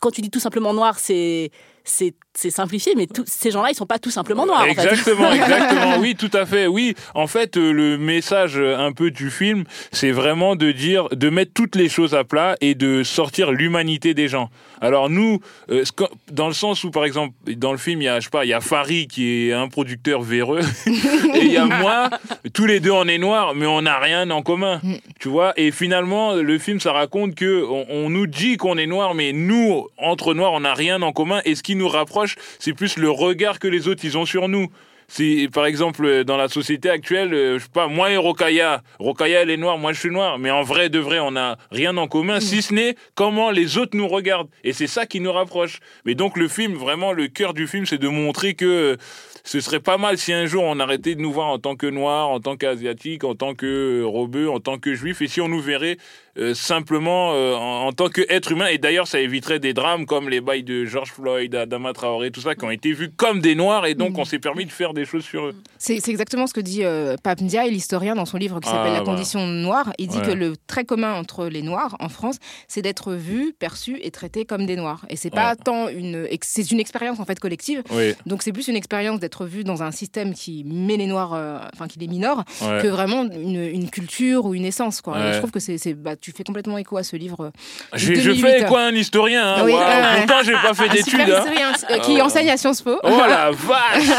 quand 0.01 0.11
tu 0.11 0.21
dis 0.21 0.29
tout 0.29 0.39
simplement 0.39 0.73
noir, 0.73 0.97
c'est 0.99 1.51
c'est 1.83 2.13
c'est 2.35 2.51
simplifié, 2.51 2.93
mais 2.95 3.07
tous 3.07 3.25
ces 3.27 3.51
gens-là, 3.51 3.69
ils 3.71 3.75
sont 3.75 3.85
pas 3.85 3.99
tout 3.99 4.11
simplement 4.11 4.45
noirs. 4.45 4.61
en 4.61 4.65
fait. 4.65 4.71
Exactement, 4.71 5.31
exactement. 5.33 5.97
Oui, 5.99 6.15
tout 6.15 6.29
à 6.33 6.45
fait. 6.45 6.67
Oui, 6.67 6.95
en 7.15 7.27
fait, 7.27 7.57
euh, 7.57 7.71
le 7.71 7.97
message 7.97 8.57
euh, 8.57 8.77
un 8.77 8.91
peu 8.91 9.11
du 9.11 9.31
film, 9.31 9.63
c'est 9.91 10.11
vraiment 10.11 10.55
de 10.55 10.71
dire, 10.71 11.09
de 11.09 11.29
mettre 11.29 11.51
toutes 11.53 11.75
les 11.75 11.89
choses 11.89 12.13
à 12.13 12.23
plat 12.23 12.55
et 12.61 12.75
de 12.75 13.03
sortir 13.03 13.51
l'humanité 13.51 14.13
des 14.13 14.27
gens. 14.27 14.49
Alors 14.81 15.09
nous, 15.09 15.39
euh, 15.69 15.83
dans 16.31 16.47
le 16.47 16.53
sens 16.53 16.83
où, 16.83 16.91
par 16.91 17.03
exemple, 17.03 17.33
dans 17.57 17.71
le 17.71 17.77
film, 17.77 18.01
il 18.01 18.05
y 18.05 18.07
a, 18.07 18.19
je 18.19 18.25
sais 18.25 18.29
pas, 18.29 18.45
il 18.45 18.49
y 18.49 18.53
a 18.53 18.61
Farid 18.61 19.09
qui 19.09 19.49
est 19.49 19.53
un 19.53 19.67
producteur 19.67 20.21
véreux 20.21 20.61
et 21.33 21.41
il 21.41 21.51
y 21.51 21.57
a 21.57 21.65
moi. 21.65 22.09
Tous 22.53 22.65
les 22.65 22.79
deux, 22.79 22.91
on 22.91 23.07
est 23.07 23.17
noirs, 23.17 23.55
mais 23.55 23.65
on 23.65 23.81
n'a 23.81 23.99
rien 23.99 24.29
en 24.29 24.41
commun. 24.41 24.79
Tu 25.19 25.27
vois. 25.27 25.53
Et 25.57 25.71
finalement, 25.71 26.35
le 26.35 26.59
film, 26.59 26.79
ça 26.79 26.93
raconte 26.93 27.35
que 27.35 27.63
on, 27.63 27.85
on 27.89 28.09
nous 28.09 28.27
dit 28.27 28.57
qu'on 28.57 28.77
est 28.77 28.87
noirs, 28.87 29.15
mais 29.15 29.33
nous, 29.33 29.87
entre 29.97 30.33
noirs, 30.33 30.53
on 30.53 30.61
n'a 30.61 30.73
rien 30.73 31.01
en 31.01 31.11
commun. 31.11 31.41
Et 31.43 31.55
ce 31.55 31.63
qui 31.63 31.75
nous 31.75 31.89
rapproche, 31.89 32.28
c'est 32.59 32.73
plus 32.73 32.97
le 32.97 33.09
regard 33.09 33.59
que 33.59 33.67
les 33.67 33.87
autres 33.87 34.03
ils 34.03 34.17
ont 34.17 34.25
sur 34.25 34.47
nous. 34.47 34.67
C'est 35.11 35.49
par 35.51 35.65
exemple 35.65 36.05
euh, 36.05 36.23
dans 36.23 36.37
la 36.37 36.47
société 36.47 36.87
actuelle, 36.87 37.33
euh, 37.33 37.57
je 37.57 37.63
sais 37.63 37.69
pas, 37.73 37.87
moi 37.87 38.11
et 38.11 38.17
Rokaya, 38.17 38.83
Rokaya 38.99 39.41
elle 39.41 39.49
est 39.49 39.57
noire, 39.57 39.79
moi 39.79 39.91
je 39.91 39.99
suis 39.99 40.11
noir, 40.11 40.37
mais 40.37 40.51
en 40.51 40.61
vrai 40.61 40.89
de 40.89 40.99
vrai 40.99 41.17
on 41.19 41.31
n'a 41.31 41.57
rien 41.71 41.97
en 41.97 42.07
commun, 42.07 42.39
si 42.39 42.61
ce 42.61 42.75
n'est 42.75 42.95
comment 43.15 43.49
les 43.49 43.79
autres 43.79 43.97
nous 43.97 44.07
regardent. 44.07 44.49
Et 44.63 44.71
c'est 44.71 44.85
ça 44.85 45.07
qui 45.07 45.19
nous 45.19 45.31
rapproche. 45.31 45.79
Mais 46.05 46.13
donc 46.13 46.37
le 46.37 46.47
film, 46.47 46.75
vraiment 46.75 47.11
le 47.11 47.27
cœur 47.27 47.55
du 47.55 47.65
film, 47.65 47.87
c'est 47.87 47.97
de 47.97 48.07
montrer 48.07 48.53
que 48.53 48.65
euh, 48.65 48.97
ce 49.43 49.59
serait 49.61 49.79
pas 49.79 49.97
mal 49.97 50.19
si 50.19 50.31
un 50.31 50.45
jour 50.45 50.63
on 50.63 50.79
arrêtait 50.79 51.15
de 51.15 51.21
nous 51.21 51.31
voir 51.31 51.47
en 51.47 51.57
tant 51.57 51.75
que 51.75 51.87
noirs, 51.87 52.29
en 52.29 52.39
tant 52.39 52.55
qu'asiatiques, 52.55 53.23
en 53.23 53.33
tant 53.33 53.55
que 53.55 54.03
robeux, 54.03 54.47
en 54.47 54.59
tant 54.59 54.77
que 54.77 54.93
juifs, 54.93 55.23
et 55.23 55.27
si 55.27 55.41
on 55.41 55.47
nous 55.47 55.61
verrait 55.61 55.97
euh, 56.39 56.53
simplement 56.53 57.33
euh, 57.33 57.53
en, 57.55 57.87
en 57.87 57.91
tant 57.91 58.07
qu'être 58.09 58.51
humain. 58.51 58.67
Et 58.67 58.77
d'ailleurs, 58.77 59.07
ça 59.07 59.19
éviterait 59.19 59.59
des 59.59 59.73
drames 59.73 60.05
comme 60.05 60.29
les 60.29 60.41
bails 60.41 60.63
de 60.63 60.85
George 60.85 61.11
Floyd, 61.11 61.53
Adama 61.55 61.93
Traoré, 61.93 62.31
tout 62.31 62.41
ça, 62.41 62.55
qui 62.55 62.63
ont 62.65 62.71
été 62.71 62.91
vus 62.93 63.09
comme 63.15 63.41
des 63.41 63.55
noirs, 63.55 63.85
et 63.85 63.95
donc 63.95 64.17
on 64.17 64.25
s'est 64.25 64.39
permis 64.39 64.65
de 64.65 64.71
faire 64.71 64.93
des 64.93 65.05
choses 65.05 65.23
sur 65.25 65.45
eux. 65.47 65.55
C'est 65.77 66.07
exactement 66.07 66.47
ce 66.47 66.53
que 66.53 66.61
dit 66.61 66.83
euh, 66.83 67.15
Pape 67.23 67.41
Ndiaye, 67.41 67.71
l'historien, 67.71 68.15
dans 68.15 68.25
son 68.25 68.37
livre 68.37 68.59
qui 68.59 68.69
Ah, 68.69 68.71
s'appelle 68.75 68.93
La 68.93 68.99
voilà. 69.01 69.15
condition 69.17 69.45
noire. 69.47 69.91
Il 69.97 70.07
dit 70.07 70.17
Ouais. 70.19 70.25
que 70.27 70.31
le 70.31 70.55
trait 70.67 70.85
commun 70.85 71.13
entre 71.13 71.45
les 71.47 71.61
noirs 71.61 71.95
en 71.99 72.09
France, 72.09 72.37
c'est 72.67 72.81
d'être 72.81 73.13
vu, 73.13 73.53
perçu 73.57 73.97
et 74.01 74.11
traité 74.11 74.45
comme 74.45 74.65
des 74.65 74.75
noirs. 74.75 75.05
Et 75.09 75.15
c'est 75.15 75.29
pas 75.29 75.51
Ouais. 75.51 75.55
tant 75.63 75.87
une, 75.89 76.27
c'est 76.43 76.71
une 76.71 76.79
expérience 76.79 77.19
en 77.19 77.25
fait 77.25 77.39
collective. 77.39 77.83
Oui. 77.91 78.13
Donc 78.25 78.43
c'est 78.43 78.51
plus 78.51 78.67
une 78.67 78.75
expérience 78.75 79.19
d'être 79.19 79.45
vu 79.45 79.63
dans 79.63 79.83
un 79.83 79.91
système 79.91 80.33
qui 80.33 80.63
met 80.65 80.97
les 80.97 81.07
noirs, 81.07 81.33
euh, 81.33 81.57
enfin 81.73 81.87
qui 81.87 81.99
les 81.99 82.07
minore, 82.07 82.43
Ouais. 82.61 82.79
que 82.81 82.87
vraiment 82.87 83.23
une, 83.23 83.63
une 83.63 83.89
culture 83.89 84.45
ou 84.45 84.53
une 84.53 84.65
essence. 84.65 85.01
Quoi. 85.01 85.31
Je 85.33 85.37
trouve 85.37 85.51
que 85.51 85.59
c'est, 85.59 85.77
c'est- 85.77 85.93
bah, 85.93 86.15
tu 86.15 86.28
fais 86.31 86.43
complètement 86.43 86.77
écho 86.77 86.97
à 86.97 87.03
ce 87.03 87.15
livre. 87.15 87.45
euh, 87.45 87.51
J'ai- 87.95 88.15
Je 88.15 88.31
2008. 88.31 88.41
fais 88.41 88.65
quoi 88.65 88.81
un 88.83 88.91
historien 88.95 89.45
hein, 89.55 89.61
Oui. 89.65 89.73
Pourtant, 89.73 90.43
j'ai 90.43 90.53
pas 90.53 90.73
fait 90.73 90.89
Un 90.89 90.93
d'études. 90.93 91.19
hein. 91.21 91.39
historien, 91.39 91.71
euh, 91.91 91.99
qui 91.99 92.19
Ah. 92.19 92.25
enseigne 92.25 92.49
à 92.49 92.57
Sciences 92.57 92.81
Po. 92.81 92.99
Oh 93.03 93.09
la 93.27 93.51
vache 93.51 94.09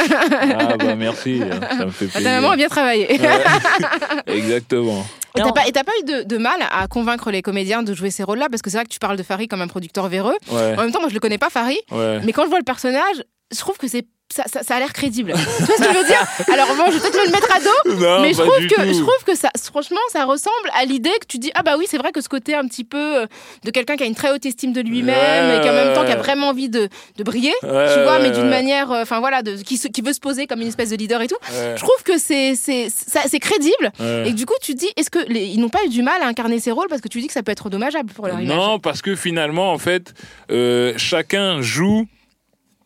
Ah 0.58 0.76
bah 0.76 0.94
merci, 0.96 1.40
ça 1.76 1.84
me 1.86 1.90
fait 1.90 2.06
Ta 2.06 2.12
plaisir. 2.12 2.30
maman 2.30 2.50
a 2.50 2.56
bien 2.56 2.68
travaillé. 2.68 3.06
Ouais. 3.20 3.28
Exactement. 4.26 5.04
Et 5.36 5.42
t'as 5.42 5.52
pas, 5.52 5.66
et 5.68 5.72
t'as 5.72 5.84
pas 5.84 5.92
eu 6.00 6.04
de, 6.04 6.22
de 6.24 6.38
mal 6.38 6.58
à 6.72 6.86
convaincre 6.88 7.30
les 7.30 7.40
comédiens 7.40 7.82
de 7.84 7.94
jouer 7.94 8.10
ces 8.10 8.24
rôles-là? 8.24 8.48
Parce 8.50 8.62
que 8.62 8.70
c'est 8.70 8.76
vrai 8.78 8.84
que 8.84 8.90
tu 8.90 8.98
parles 8.98 9.16
de 9.16 9.22
Farid 9.22 9.48
comme 9.48 9.60
un 9.62 9.68
producteur 9.68 10.08
véreux. 10.08 10.34
Ouais. 10.50 10.74
En 10.76 10.82
même 10.82 10.90
temps, 10.92 11.00
moi, 11.00 11.08
je 11.08 11.14
le 11.14 11.20
connais 11.20 11.38
pas, 11.38 11.50
Farid. 11.50 11.78
Ouais. 11.92 12.20
Mais 12.24 12.32
quand 12.32 12.42
je 12.44 12.48
vois 12.48 12.58
le 12.58 12.64
personnage, 12.64 13.22
je 13.52 13.58
trouve 13.58 13.78
que 13.78 13.86
c'est 13.86 14.06
ça, 14.32 14.44
ça, 14.52 14.62
ça 14.62 14.76
a 14.76 14.78
l'air 14.78 14.92
crédible. 14.92 15.32
tu 15.58 15.64
vois 15.64 15.76
ce 15.76 15.82
que 15.82 15.92
je 15.92 15.98
veux 15.98 16.04
dire? 16.06 16.26
Alors 16.52 16.68
bon, 16.76 16.84
je 16.86 16.98
vais 16.98 17.10
peut-être 17.10 17.24
le 17.26 17.32
mettre 17.32 17.56
à 17.56 17.60
dos, 17.60 17.94
Non, 18.00 18.20
mais 18.22 18.32
je 18.32 18.40
trouve 18.42 18.66
que 18.66 18.74
tout. 18.74 18.82
je 18.94 19.00
trouve 19.00 19.24
que 19.26 19.34
ça, 19.36 19.50
franchement, 19.62 19.98
ça 20.12 20.24
ressemble 20.24 20.70
à 20.78 20.84
l'idée 20.84 21.10
que 21.20 21.26
tu 21.26 21.38
dis 21.38 21.50
ah 21.54 21.62
bah 21.62 21.74
oui, 21.78 21.86
c'est 21.88 21.98
vrai 21.98 22.12
que 22.12 22.20
ce 22.20 22.28
côté 22.28 22.54
un 22.54 22.66
petit 22.66 22.84
peu 22.84 23.22
euh, 23.22 23.26
de 23.64 23.70
quelqu'un 23.70 23.96
qui 23.96 24.04
a 24.04 24.06
une 24.06 24.14
très 24.14 24.30
haute 24.32 24.46
estime 24.46 24.72
de 24.72 24.80
lui-même 24.80 25.50
Ouais, 25.50 25.58
et 25.58 25.60
qui 25.60 25.68
en 25.68 25.72
même 25.72 25.94
temps 25.94 26.04
qui 26.04 26.12
a 26.12 26.16
vraiment 26.16 26.48
envie 26.48 26.68
de, 26.68 26.88
de 27.16 27.24
briller, 27.24 27.52
Ouais, 27.62 27.92
tu 27.94 28.02
vois, 28.02 28.18
mais 28.20 28.30
d'une 28.30 28.48
manière, 28.48 28.90
euh, 28.92 29.02
enfin 29.02 29.20
voilà, 29.20 29.42
de, 29.42 29.56
qui, 29.56 29.76
se- 29.76 29.88
qui 29.88 30.00
veut 30.02 30.12
se 30.12 30.20
poser 30.20 30.46
comme 30.46 30.60
une 30.60 30.68
espèce 30.68 30.90
de 30.90 30.96
leader 30.96 31.20
et 31.22 31.26
tout. 31.26 31.36
Ouais. 31.52 31.74
Je 31.76 31.80
trouve 31.82 32.02
que 32.04 32.18
c'est 32.18 32.54
c'est 32.54 33.38
crédible 33.40 33.90
et 34.00 34.30
que 34.30 34.36
du 34.36 34.46
coup 34.46 34.54
tu 34.62 34.74
dis 34.74 34.88
est-ce 34.96 35.10
que 35.10 35.18
les- 35.28 35.46
ils 35.46 35.60
n'ont 35.60 35.68
pas 35.68 35.84
eu 35.84 35.88
du 35.88 36.02
mal 36.02 36.22
à 36.22 36.26
incarner 36.26 36.60
ces 36.60 36.70
rôles 36.70 36.88
parce 36.88 37.00
que 37.00 37.08
tu 37.08 37.20
dis 37.20 37.26
que 37.26 37.32
ça 37.32 37.42
peut 37.42 37.52
être 37.52 37.68
dommageable 37.70 38.12
pour 38.12 38.26
leur 38.26 38.40
image? 38.40 38.56
Non, 38.56 38.78
parce 38.78 39.02
que 39.02 39.16
finalement, 39.16 39.72
en 39.72 39.78
fait, 39.78 40.14
euh, 40.50 40.92
chacun 40.96 41.60
joue 41.62 42.06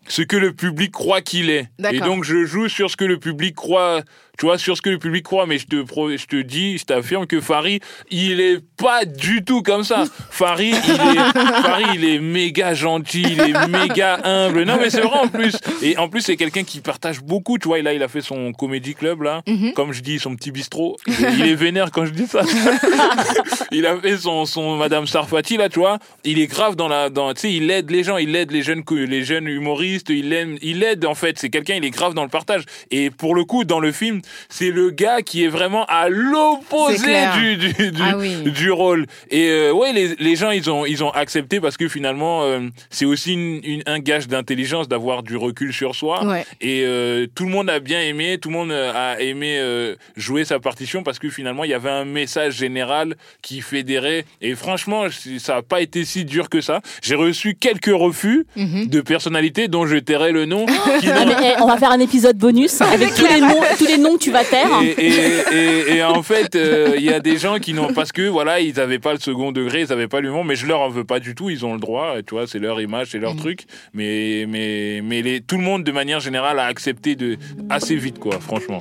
ce 0.08 0.22
que 0.22 0.36
le 0.36 0.52
public 0.52 0.92
croit 0.92 1.20
qu'il 1.20 1.50
est. 1.50 1.68
Et 1.90 2.00
donc, 2.00 2.24
je 2.24 2.44
joue 2.44 2.68
sur 2.68 2.90
ce 2.90 2.96
que 2.96 3.04
le 3.04 3.18
public 3.18 3.54
croit, 3.54 4.02
tu 4.38 4.46
vois, 4.46 4.58
sur 4.58 4.76
ce 4.76 4.82
que 4.82 4.90
le 4.90 4.98
public 4.98 5.22
croit. 5.24 5.46
Mais 5.46 5.58
je 5.58 5.66
te, 5.66 5.82
pro- 5.82 6.10
je 6.10 6.26
te 6.26 6.40
dis, 6.40 6.78
je 6.78 6.84
t'affirme 6.84 7.26
que 7.26 7.40
Farid, 7.40 7.82
il 8.10 8.40
est 8.40 8.60
pas 8.76 9.04
du 9.04 9.44
tout 9.44 9.62
comme 9.62 9.84
ça. 9.84 10.04
Farid, 10.30 10.74
il 10.86 10.92
est, 10.92 11.62
Farid, 11.62 11.86
il 11.94 12.04
est 12.04 12.18
méga 12.18 12.74
gentil, 12.74 13.22
il 13.22 13.40
est 13.40 13.68
méga 13.68 14.20
humble. 14.24 14.64
Non, 14.64 14.76
mais 14.80 14.90
c'est 14.90 15.00
vrai 15.00 15.18
en 15.18 15.28
plus. 15.28 15.56
Et 15.82 15.96
en 15.98 16.08
plus, 16.08 16.22
c'est 16.22 16.36
quelqu'un 16.36 16.64
qui 16.64 16.80
partage 16.80 17.20
beaucoup, 17.20 17.58
tu 17.58 17.68
vois. 17.68 17.80
Là, 17.82 17.92
il 17.92 18.02
a 18.02 18.08
fait 18.08 18.20
son 18.22 18.52
comédie 18.52 18.94
club, 18.94 19.22
là. 19.22 19.42
Mhm. 19.46 19.72
Comme 19.74 19.92
je 19.92 20.00
dis, 20.00 20.18
son 20.18 20.34
petit 20.36 20.50
bistrot. 20.50 20.96
Il 21.06 21.42
est 21.46 21.54
vénère 21.54 21.90
quand 21.90 22.06
je 22.06 22.12
dis 22.12 22.26
ça. 22.26 22.42
il 23.70 23.86
a 23.86 23.96
fait 24.00 24.16
son, 24.18 24.44
son 24.46 24.76
Madame 24.76 25.06
Sarfati 25.06 25.56
là, 25.56 25.68
tu 25.68 25.78
vois. 25.78 25.98
Il 26.24 26.38
est 26.38 26.46
grave 26.46 26.76
dans 26.76 26.88
la, 26.88 27.10
dans, 27.10 27.32
tu 27.34 27.42
sais, 27.42 27.52
il 27.52 27.70
aide 27.70 27.90
les 27.90 28.02
gens, 28.04 28.16
il 28.16 28.34
aide 28.36 28.50
les 28.50 28.62
jeunes, 28.62 28.82
les 28.90 29.24
jeunes 29.24 29.46
humoristes, 29.48 30.10
il 30.10 30.32
aime, 30.32 30.56
il 30.62 30.82
aide 30.82 31.04
en 31.04 31.14
fait. 31.14 31.38
C'est 31.38 31.50
quelqu'un, 31.50 31.74
il 31.74 31.84
est 31.84 31.90
grave 31.90 32.14
dans 32.14 32.22
le 32.22 32.28
partage. 32.28 32.64
Et 32.90 33.10
pour 33.10 33.34
le 33.34 33.44
coup, 33.44 33.64
dans 33.64 33.80
le 33.80 33.92
film, 33.92 34.20
c'est 34.48 34.70
le 34.70 34.90
gars 34.90 35.22
qui 35.22 35.44
est 35.44 35.48
vraiment 35.48 35.84
à 35.86 36.08
l'opposé 36.08 37.12
du, 37.36 37.56
du, 37.56 37.72
du, 37.92 38.02
Ah 38.02 38.16
oui. 38.16 38.36
du 38.50 38.70
rôle. 38.70 39.06
Et 39.30 39.48
euh, 39.48 39.72
ouais, 39.72 39.92
les, 39.92 40.14
les 40.18 40.36
gens, 40.36 40.50
ils 40.50 40.70
ont, 40.70 40.86
ils 40.86 41.02
ont 41.02 41.10
accepté 41.10 41.60
parce 41.60 41.76
que 41.76 41.88
finalement, 41.88 42.42
euh, 42.44 42.60
c'est 42.90 43.04
aussi 43.04 43.32
une, 43.34 43.60
une- 43.64 43.82
un 43.86 43.98
gage 43.98 44.28
d'intelligence 44.28 44.88
d'avoir 44.88 45.22
du 45.22 45.36
recul 45.36 45.72
sur 45.72 45.94
soi. 45.94 46.24
Ouais. 46.24 46.44
Et 46.60 46.82
euh, 46.84 47.26
tout 47.34 47.44
le 47.44 47.50
monde 47.50 47.68
a 47.70 47.80
bien 47.80 48.00
aimé, 48.00 48.38
tout 48.40 48.48
le 48.50 48.54
monde 48.54 48.72
a 48.72 49.20
aimé 49.20 49.58
euh, 49.58 49.94
jouer 50.16 50.44
sa 50.44 50.58
partition 50.60 51.02
parce 51.02 51.18
que 51.18 51.28
finalement 51.30 51.64
il 51.64 51.70
y 51.70 51.74
avait 51.74 51.90
un 51.90 52.04
message 52.04 52.54
général 52.54 53.16
qui 53.42 53.60
fédérait. 53.60 54.24
Et 54.40 54.54
franchement, 54.54 55.04
ça 55.38 55.56
n'a 55.56 55.62
pas 55.62 55.80
été 55.80 56.04
si 56.04 56.24
dur 56.24 56.48
que 56.48 56.60
ça. 56.60 56.80
J'ai 57.02 57.14
reçu 57.14 57.54
quelques 57.58 57.86
refus 57.94 58.46
Mhm. 58.56 58.86
de 58.88 59.00
personnalités 59.00 59.68
dont 59.68 59.86
je 59.86 59.96
tairai 59.96 60.32
le 60.32 60.44
nom. 60.46 60.66
qui 61.00 61.08
Ah, 61.10 61.24
n'ont- 61.24 61.34
mais, 61.40 61.54
on 61.60 61.66
va 61.66 61.76
faire 61.76 61.90
un 61.90 62.00
épisode 62.00 62.36
bonus 62.36 62.80
avec 62.80 63.14
tous 63.14 63.26
les 63.26 63.40
noms, 63.40 63.60
tous 63.78 63.86
les 63.86 63.98
noms 63.98 64.13
que 64.14 64.22
tu 64.22 64.30
vas 64.30 64.44
taire. 64.44 64.68
et, 64.82 64.90
et, 64.90 65.54
et, 65.54 65.96
et 65.96 66.02
en 66.02 66.22
fait, 66.22 66.54
euh, 66.54 66.94
il 66.96 67.02
y 67.02 67.12
a 67.12 67.20
des 67.20 67.38
gens 67.38 67.58
qui 67.58 67.74
n'ont 67.74 67.92
parce 67.92 68.12
que 68.12 68.22
voilà, 68.28 68.60
ils 68.60 68.74
n'avaient 68.76 68.98
pas 68.98 69.12
le 69.12 69.18
second 69.20 69.52
degré, 69.52 69.82
ils 69.82 69.88
n'avaient 69.88 70.08
pas 70.08 70.20
l'humour, 70.20 70.44
mais 70.44 70.56
je 70.56 70.66
leur 70.66 70.80
en 70.80 70.88
veux 70.88 71.04
pas 71.04 71.20
du 71.20 71.34
tout. 71.34 71.50
Ils 71.50 71.64
ont 71.66 71.74
le 71.74 71.80
droit, 71.80 72.16
tu 72.26 72.34
vois, 72.34 72.46
c'est 72.46 72.58
leur 72.58 72.80
image, 72.80 73.08
c'est 73.10 73.18
leur 73.18 73.36
truc. 73.36 73.64
Mais 73.92 74.46
mais 74.48 75.00
mais 75.02 75.22
les, 75.22 75.40
tout 75.40 75.56
le 75.56 75.62
monde 75.64 75.84
de 75.84 75.92
manière 75.92 76.20
générale 76.20 76.58
a 76.58 76.66
accepté 76.66 77.16
de 77.16 77.36
assez 77.70 77.96
vite, 77.96 78.18
quoi, 78.18 78.40
franchement. 78.40 78.78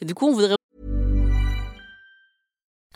Du 0.00 0.14
coup, 0.14 0.28
on 0.28 0.32
voudrait 0.32 0.57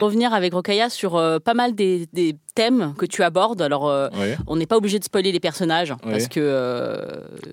Revenir 0.00 0.34
avec 0.34 0.52
Rokaya 0.54 0.90
sur 0.90 1.16
euh, 1.16 1.38
pas 1.38 1.54
mal 1.54 1.74
des, 1.74 2.06
des 2.12 2.36
thèmes 2.54 2.94
que 2.98 3.06
tu 3.06 3.22
abordes. 3.22 3.60
Alors, 3.62 3.88
euh, 3.88 4.08
Ouais. 4.18 4.36
on 4.46 4.56
n'est 4.56 4.66
pas 4.66 4.76
obligé 4.76 4.98
de 4.98 5.04
spoiler 5.04 5.32
les 5.32 5.40
personnages 5.40 5.94
parce 6.02 6.28
que 6.28 6.40
euh, 6.40 6.96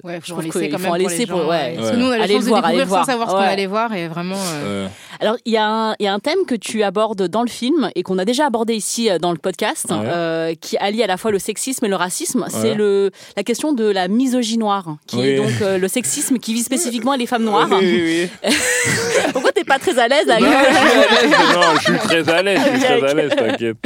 Ouais, 0.03 0.19
je 0.23 0.31
trouve 0.31 0.43
qu'il 0.43 0.51
faut 0.51 0.59
en 0.59 0.79
pour 0.79 0.95
laisser 0.97 1.17
les 1.19 1.25
pour 1.27 1.39
gens, 1.41 1.49
ouais. 1.49 1.49
ouais. 1.49 1.73
Parce 1.77 1.91
que 1.91 1.95
nous, 1.95 2.05
on 2.05 2.11
a 2.11 2.17
la 2.17 2.23
Allez 2.23 2.33
chance 2.35 2.41
le 2.43 2.45
de 2.45 2.49
voir, 2.49 2.65
allez 2.65 2.77
découvrir 2.77 2.85
le 2.85 2.89
voir. 2.89 3.05
sans 3.05 3.11
savoir 3.11 3.29
ce 3.29 3.33
qu'on 3.35 3.41
Ouais. 3.41 3.47
allait 3.47 3.65
voir 3.67 3.93
et 3.93 4.07
vraiment. 4.07 4.35
euh, 4.63 4.87
Alors, 5.19 5.37
il 5.45 5.53
y, 5.53 5.57
a 5.57 5.65
un- 5.67 5.93
il 5.99 6.05
y 6.05 6.07
a 6.07 6.13
un 6.13 6.19
thème 6.19 6.45
que 6.47 6.55
tu 6.55 6.83
abordes 6.83 7.27
dans 7.27 7.41
le 7.43 7.49
film 7.49 7.89
et 7.95 8.03
qu'on 8.03 8.17
a 8.17 8.25
déjà 8.25 8.45
abordé 8.45 8.73
ici 8.75 9.09
euh, 9.09 9.17
dans 9.19 9.31
le 9.31 9.37
podcast, 9.37 9.85
Ouais. 9.89 9.97
euh, 10.05 10.53
qui 10.59 10.77
allie 10.77 11.03
à 11.03 11.07
la 11.07 11.17
fois 11.17 11.31
le 11.31 11.39
sexisme 11.39 11.85
et 11.85 11.89
le 11.89 11.95
racisme. 11.95 12.45
C'est 12.49 12.73
le 12.75 13.11
la 13.37 13.43
question 13.43 13.73
de 13.73 13.85
la 13.85 14.07
misogynie 14.07 14.57
noire, 14.59 14.97
qui 15.07 15.17
Oui. 15.17 15.23
est 15.27 15.35
donc 15.37 15.61
euh, 15.61 15.77
le 15.77 15.87
sexisme 15.87 16.37
qui 16.39 16.53
vise 16.53 16.65
spécifiquement 16.65 17.15
les 17.15 17.25
femmes 17.25 17.43
noires. 17.43 17.67
Oui, 17.71 18.29
oui, 18.43 18.51
Pourquoi 19.33 19.51
t'es 19.51 19.63
pas 19.63 19.79
très 19.79 19.97
à 19.99 20.07
l'aise 20.07 20.29
avec 20.29 20.43
Non, 20.43 20.51
je 20.59 20.73
suis 20.73 21.05
à 21.05 21.21
l'aise. 21.21 21.55
Non, 21.55 21.75
je 21.75 21.81
suis 21.81 21.97
très 21.99 22.29
à 22.29 22.41
l'aise. 22.43 22.59
Je 22.63 22.69
suis 22.69 22.79
très 22.79 23.03
à 23.09 23.13
l'aise, 23.13 23.31
t'inquiète. 23.35 23.77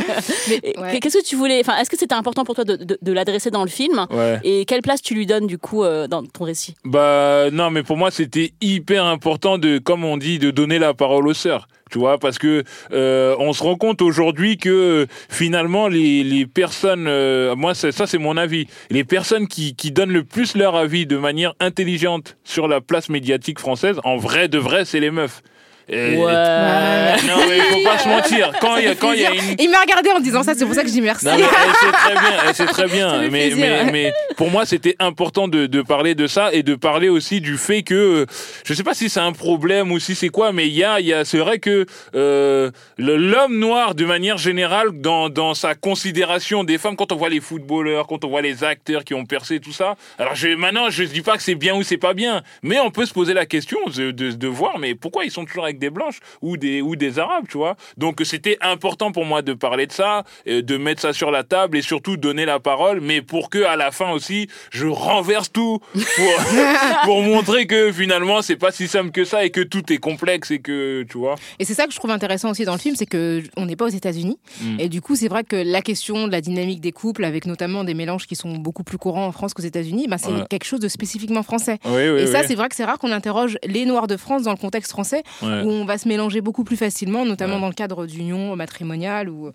Qu'est-ce 1.05 1.19
que 1.19 1.23
tu 1.23 1.35
voulais 1.35 1.59
Enfin, 1.59 1.77
est-ce 1.77 1.89
que 1.91 1.97
c'était 1.99 2.15
important 2.15 2.43
pour 2.45 2.55
toi 2.55 2.63
de, 2.63 2.77
de- 2.77 2.97
de 2.99 3.11
l'adresser 3.11 3.51
dans 3.51 3.61
le 3.63 3.69
film 3.69 4.07
Ouais. 4.09 4.39
Et 4.43 4.65
quelle 4.65 4.81
place 4.81 5.03
tu 5.03 5.13
lui 5.13 5.27
donnes 5.27 5.45
du 5.45 5.59
coup 5.59 5.83
euh, 5.83 6.07
dans 6.07 6.23
ton 6.23 6.45
récit? 6.45 6.73
Bah 6.83 7.51
non, 7.51 7.69
mais 7.69 7.83
pour 7.83 7.95
moi 7.95 8.09
c'était 8.09 8.53
hyper 8.59 9.05
important 9.05 9.59
de, 9.59 9.77
comme 9.77 10.03
on 10.03 10.17
dit, 10.17 10.39
de 10.39 10.49
donner 10.49 10.79
la 10.79 10.95
parole 10.95 11.27
aux 11.27 11.35
sœurs. 11.35 11.67
Tu 11.91 11.99
vois, 11.99 12.17
parce 12.17 12.39
que 12.39 12.63
euh, 12.91 13.35
on 13.37 13.53
se 13.53 13.61
rend 13.61 13.75
compte 13.75 14.01
aujourd'hui 14.01 14.57
que 14.57 14.69
euh, 14.69 15.05
finalement 15.29 15.87
les, 15.87 16.23
les 16.23 16.47
personnes, 16.47 17.05
euh, 17.07 17.55
moi 17.55 17.75
c'est- 17.75 17.91
ça 17.91 18.07
c'est 18.07 18.17
mon 18.17 18.35
avis, 18.35 18.65
les 18.89 19.03
personnes 19.03 19.47
qui, 19.47 19.75
qui 19.75 19.91
donnent 19.91 20.11
le 20.11 20.23
plus 20.23 20.55
leur 20.55 20.75
avis 20.75 21.05
de 21.05 21.17
manière 21.17 21.53
intelligente 21.59 22.35
sur 22.43 22.67
la 22.67 22.81
place 22.81 23.09
médiatique 23.09 23.59
française, 23.59 23.99
en 24.03 24.17
vrai 24.17 24.47
de 24.47 24.57
vrai, 24.57 24.85
c'est 24.85 24.99
les 24.99 25.11
meufs. 25.11 25.43
Et- 25.87 26.15
Ouais. 26.17 27.15
Non 27.27 27.45
mais 27.47 27.59
faut 27.61 27.83
pas 27.83 27.97
se 27.99 28.07
mentir. 28.07 28.51
Quand 28.59 28.77
il 28.77 28.85
y 28.85 28.87
a 28.87 28.95
quand 28.95 29.11
il 29.13 29.21
y 29.21 29.25
a 29.25 29.31
une 29.33 29.55
Il 29.59 29.69
m'a 29.69 29.79
regardé 29.81 30.09
en 30.11 30.19
disant 30.19 30.43
ça, 30.43 30.53
c'est 30.55 30.65
pour 30.65 30.73
ça 30.73 30.81
que 30.81 30.87
je 30.87 30.93
dis 30.93 31.01
merci. 31.01 31.25
non, 31.25 31.33
mais 31.37 31.43
elle 31.43 31.75
sait 31.75 31.91
très 31.91 32.13
bien, 32.13 32.53
sait 32.53 32.65
très 32.65 32.87
bien. 32.87 33.21
Mais, 33.29 33.49
plaisir. 33.49 33.57
mais, 33.85 33.91
mais 33.91 34.13
pour 34.35 34.49
moi, 34.49 34.65
c'était 34.65 34.95
important 34.99 35.47
de, 35.47 35.65
de 35.67 35.81
parler 35.81 36.15
de 36.15 36.27
ça 36.27 36.51
et 36.53 36.63
de 36.63 36.75
parler 36.75 37.09
aussi 37.09 37.41
du 37.41 37.57
fait 37.57 37.83
que, 37.83 37.93
euh, 37.93 38.25
je 38.65 38.73
sais 38.73 38.83
pas 38.83 38.93
si 38.93 39.09
c'est 39.09 39.19
un 39.19 39.31
problème 39.31 39.91
ou 39.91 39.99
si 39.99 40.15
c'est 40.15 40.29
quoi, 40.29 40.51
mais 40.51 40.67
il 40.67 40.73
y 40.73 40.83
a, 40.83 40.99
il 40.99 41.05
y 41.05 41.13
a, 41.13 41.23
c'est 41.25 41.37
vrai 41.37 41.59
que 41.59 41.85
euh, 42.15 42.71
l'homme 42.97 43.57
noir, 43.59 43.95
de 43.95 44.05
manière 44.05 44.37
générale, 44.37 44.89
dans, 44.93 45.29
dans 45.29 45.53
sa 45.53 45.75
considération 45.75 46.63
des 46.63 46.77
femmes, 46.77 46.95
quand 46.95 47.11
on 47.11 47.15
voit 47.15 47.29
les 47.29 47.41
footballeurs, 47.41 48.07
quand 48.07 48.23
on 48.25 48.29
voit 48.29 48.41
les 48.41 48.63
acteurs 48.63 49.03
qui 49.03 49.13
ont 49.13 49.25
percé 49.25 49.59
tout 49.59 49.71
ça, 49.73 49.95
alors 50.19 50.35
je, 50.35 50.49
maintenant, 50.49 50.89
je 50.89 51.03
dis 51.03 51.21
pas 51.21 51.37
que 51.37 51.43
c'est 51.43 51.55
bien 51.55 51.75
ou 51.75 51.83
c'est 51.83 51.97
pas 51.97 52.13
bien, 52.13 52.41
mais 52.63 52.79
on 52.79 52.91
peut 52.91 53.05
se 53.05 53.13
poser 53.13 53.33
la 53.33 53.45
question 53.45 53.77
de, 53.95 54.11
de, 54.11 54.31
de 54.31 54.47
voir, 54.47 54.79
mais 54.79 54.95
pourquoi 54.95 55.25
ils 55.25 55.31
sont 55.31 55.45
toujours 55.45 55.65
avec 55.65 55.74
des 55.79 55.89
blanches 55.89 56.19
ou 56.41 56.57
des, 56.57 56.81
ou 56.81 56.95
des 56.95 57.19
arabes, 57.19 57.45
tu 57.49 57.57
vois 57.57 57.75
Donc 57.97 58.21
c'était 58.23 58.57
important 58.61 59.11
pour 59.11 59.25
moi 59.25 59.41
de 59.41 59.53
parler 59.53 59.87
de 59.87 59.91
ça, 59.91 60.23
euh, 60.47 60.61
de 60.61 60.77
mettre 60.77 61.01
ça 61.01 61.13
sur 61.13 61.31
la 61.31 61.43
table 61.43 61.77
et 61.77 61.81
surtout 61.81 62.17
donner 62.17 62.45
la 62.45 62.59
parole, 62.59 63.01
mais 63.01 63.21
pour 63.21 63.49
que 63.49 63.63
à 63.63 63.75
la 63.75 63.91
fin 63.91 64.11
aussi, 64.11 64.47
je 64.71 64.87
renverse 64.87 65.51
tout 65.51 65.79
pour, 65.93 66.33
pour 67.03 67.21
montrer 67.21 67.67
que 67.67 67.91
finalement 67.91 68.41
c'est 68.41 68.55
pas 68.55 68.71
si 68.71 68.87
simple 68.87 69.11
que 69.11 69.25
ça 69.25 69.45
et 69.45 69.49
que 69.49 69.61
tout 69.61 69.91
est 69.91 69.97
complexe 69.97 70.51
et 70.51 70.59
que 70.59 71.03
tu 71.03 71.17
vois. 71.17 71.35
Et 71.59 71.65
c'est 71.65 71.73
ça 71.73 71.85
que 71.85 71.91
je 71.91 71.97
trouve 71.97 72.11
intéressant 72.11 72.51
aussi 72.51 72.65
dans 72.65 72.73
le 72.73 72.79
film, 72.79 72.95
c'est 72.95 73.05
que 73.05 73.43
on 73.57 73.65
n'est 73.65 73.75
pas 73.75 73.85
aux 73.85 73.89
États-Unis. 73.89 74.37
Mm. 74.61 74.79
Et 74.79 74.89
du 74.89 75.01
coup, 75.01 75.15
c'est 75.15 75.27
vrai 75.27 75.43
que 75.43 75.55
la 75.55 75.81
question 75.81 76.27
de 76.27 76.31
la 76.31 76.41
dynamique 76.41 76.81
des 76.81 76.91
couples, 76.91 77.23
avec 77.23 77.45
notamment 77.45 77.83
des 77.83 77.93
mélanges 77.93 78.27
qui 78.27 78.35
sont 78.35 78.55
beaucoup 78.57 78.83
plus 78.83 78.97
courants 78.97 79.25
en 79.27 79.31
France 79.31 79.53
qu'aux 79.53 79.63
États-Unis, 79.63 80.07
bah, 80.07 80.17
c'est 80.17 80.31
Ouais. 80.31 80.43
quelque 80.49 80.65
chose 80.65 80.79
de 80.79 80.87
spécifiquement 80.87 81.43
français. 81.43 81.77
Oui, 81.85 82.09
oui, 82.09 82.21
et 82.21 82.27
ça, 82.27 82.43
c'est 82.43 82.55
vrai 82.55 82.67
que 82.69 82.75
c'est 82.75 82.83
rare 82.85 82.97
qu'on 82.99 83.11
interroge 83.11 83.57
les 83.65 83.85
Noirs 83.85 84.07
de 84.07 84.17
France 84.17 84.43
dans 84.43 84.51
le 84.51 84.57
contexte 84.57 84.91
français, 84.91 85.23
Ouais. 85.41 85.63
Où 85.65 85.69
on 85.69 85.85
va 85.85 85.97
se 85.97 86.07
mélanger 86.07 86.41
beaucoup 86.41 86.63
plus 86.63 86.77
facilement, 86.77 87.25
notamment 87.25 87.59
dans 87.59 87.67
le 87.67 87.73
cadre 87.73 88.05
d'union 88.05 88.55
matrimoniale 88.55 89.29
ou, 89.29 89.51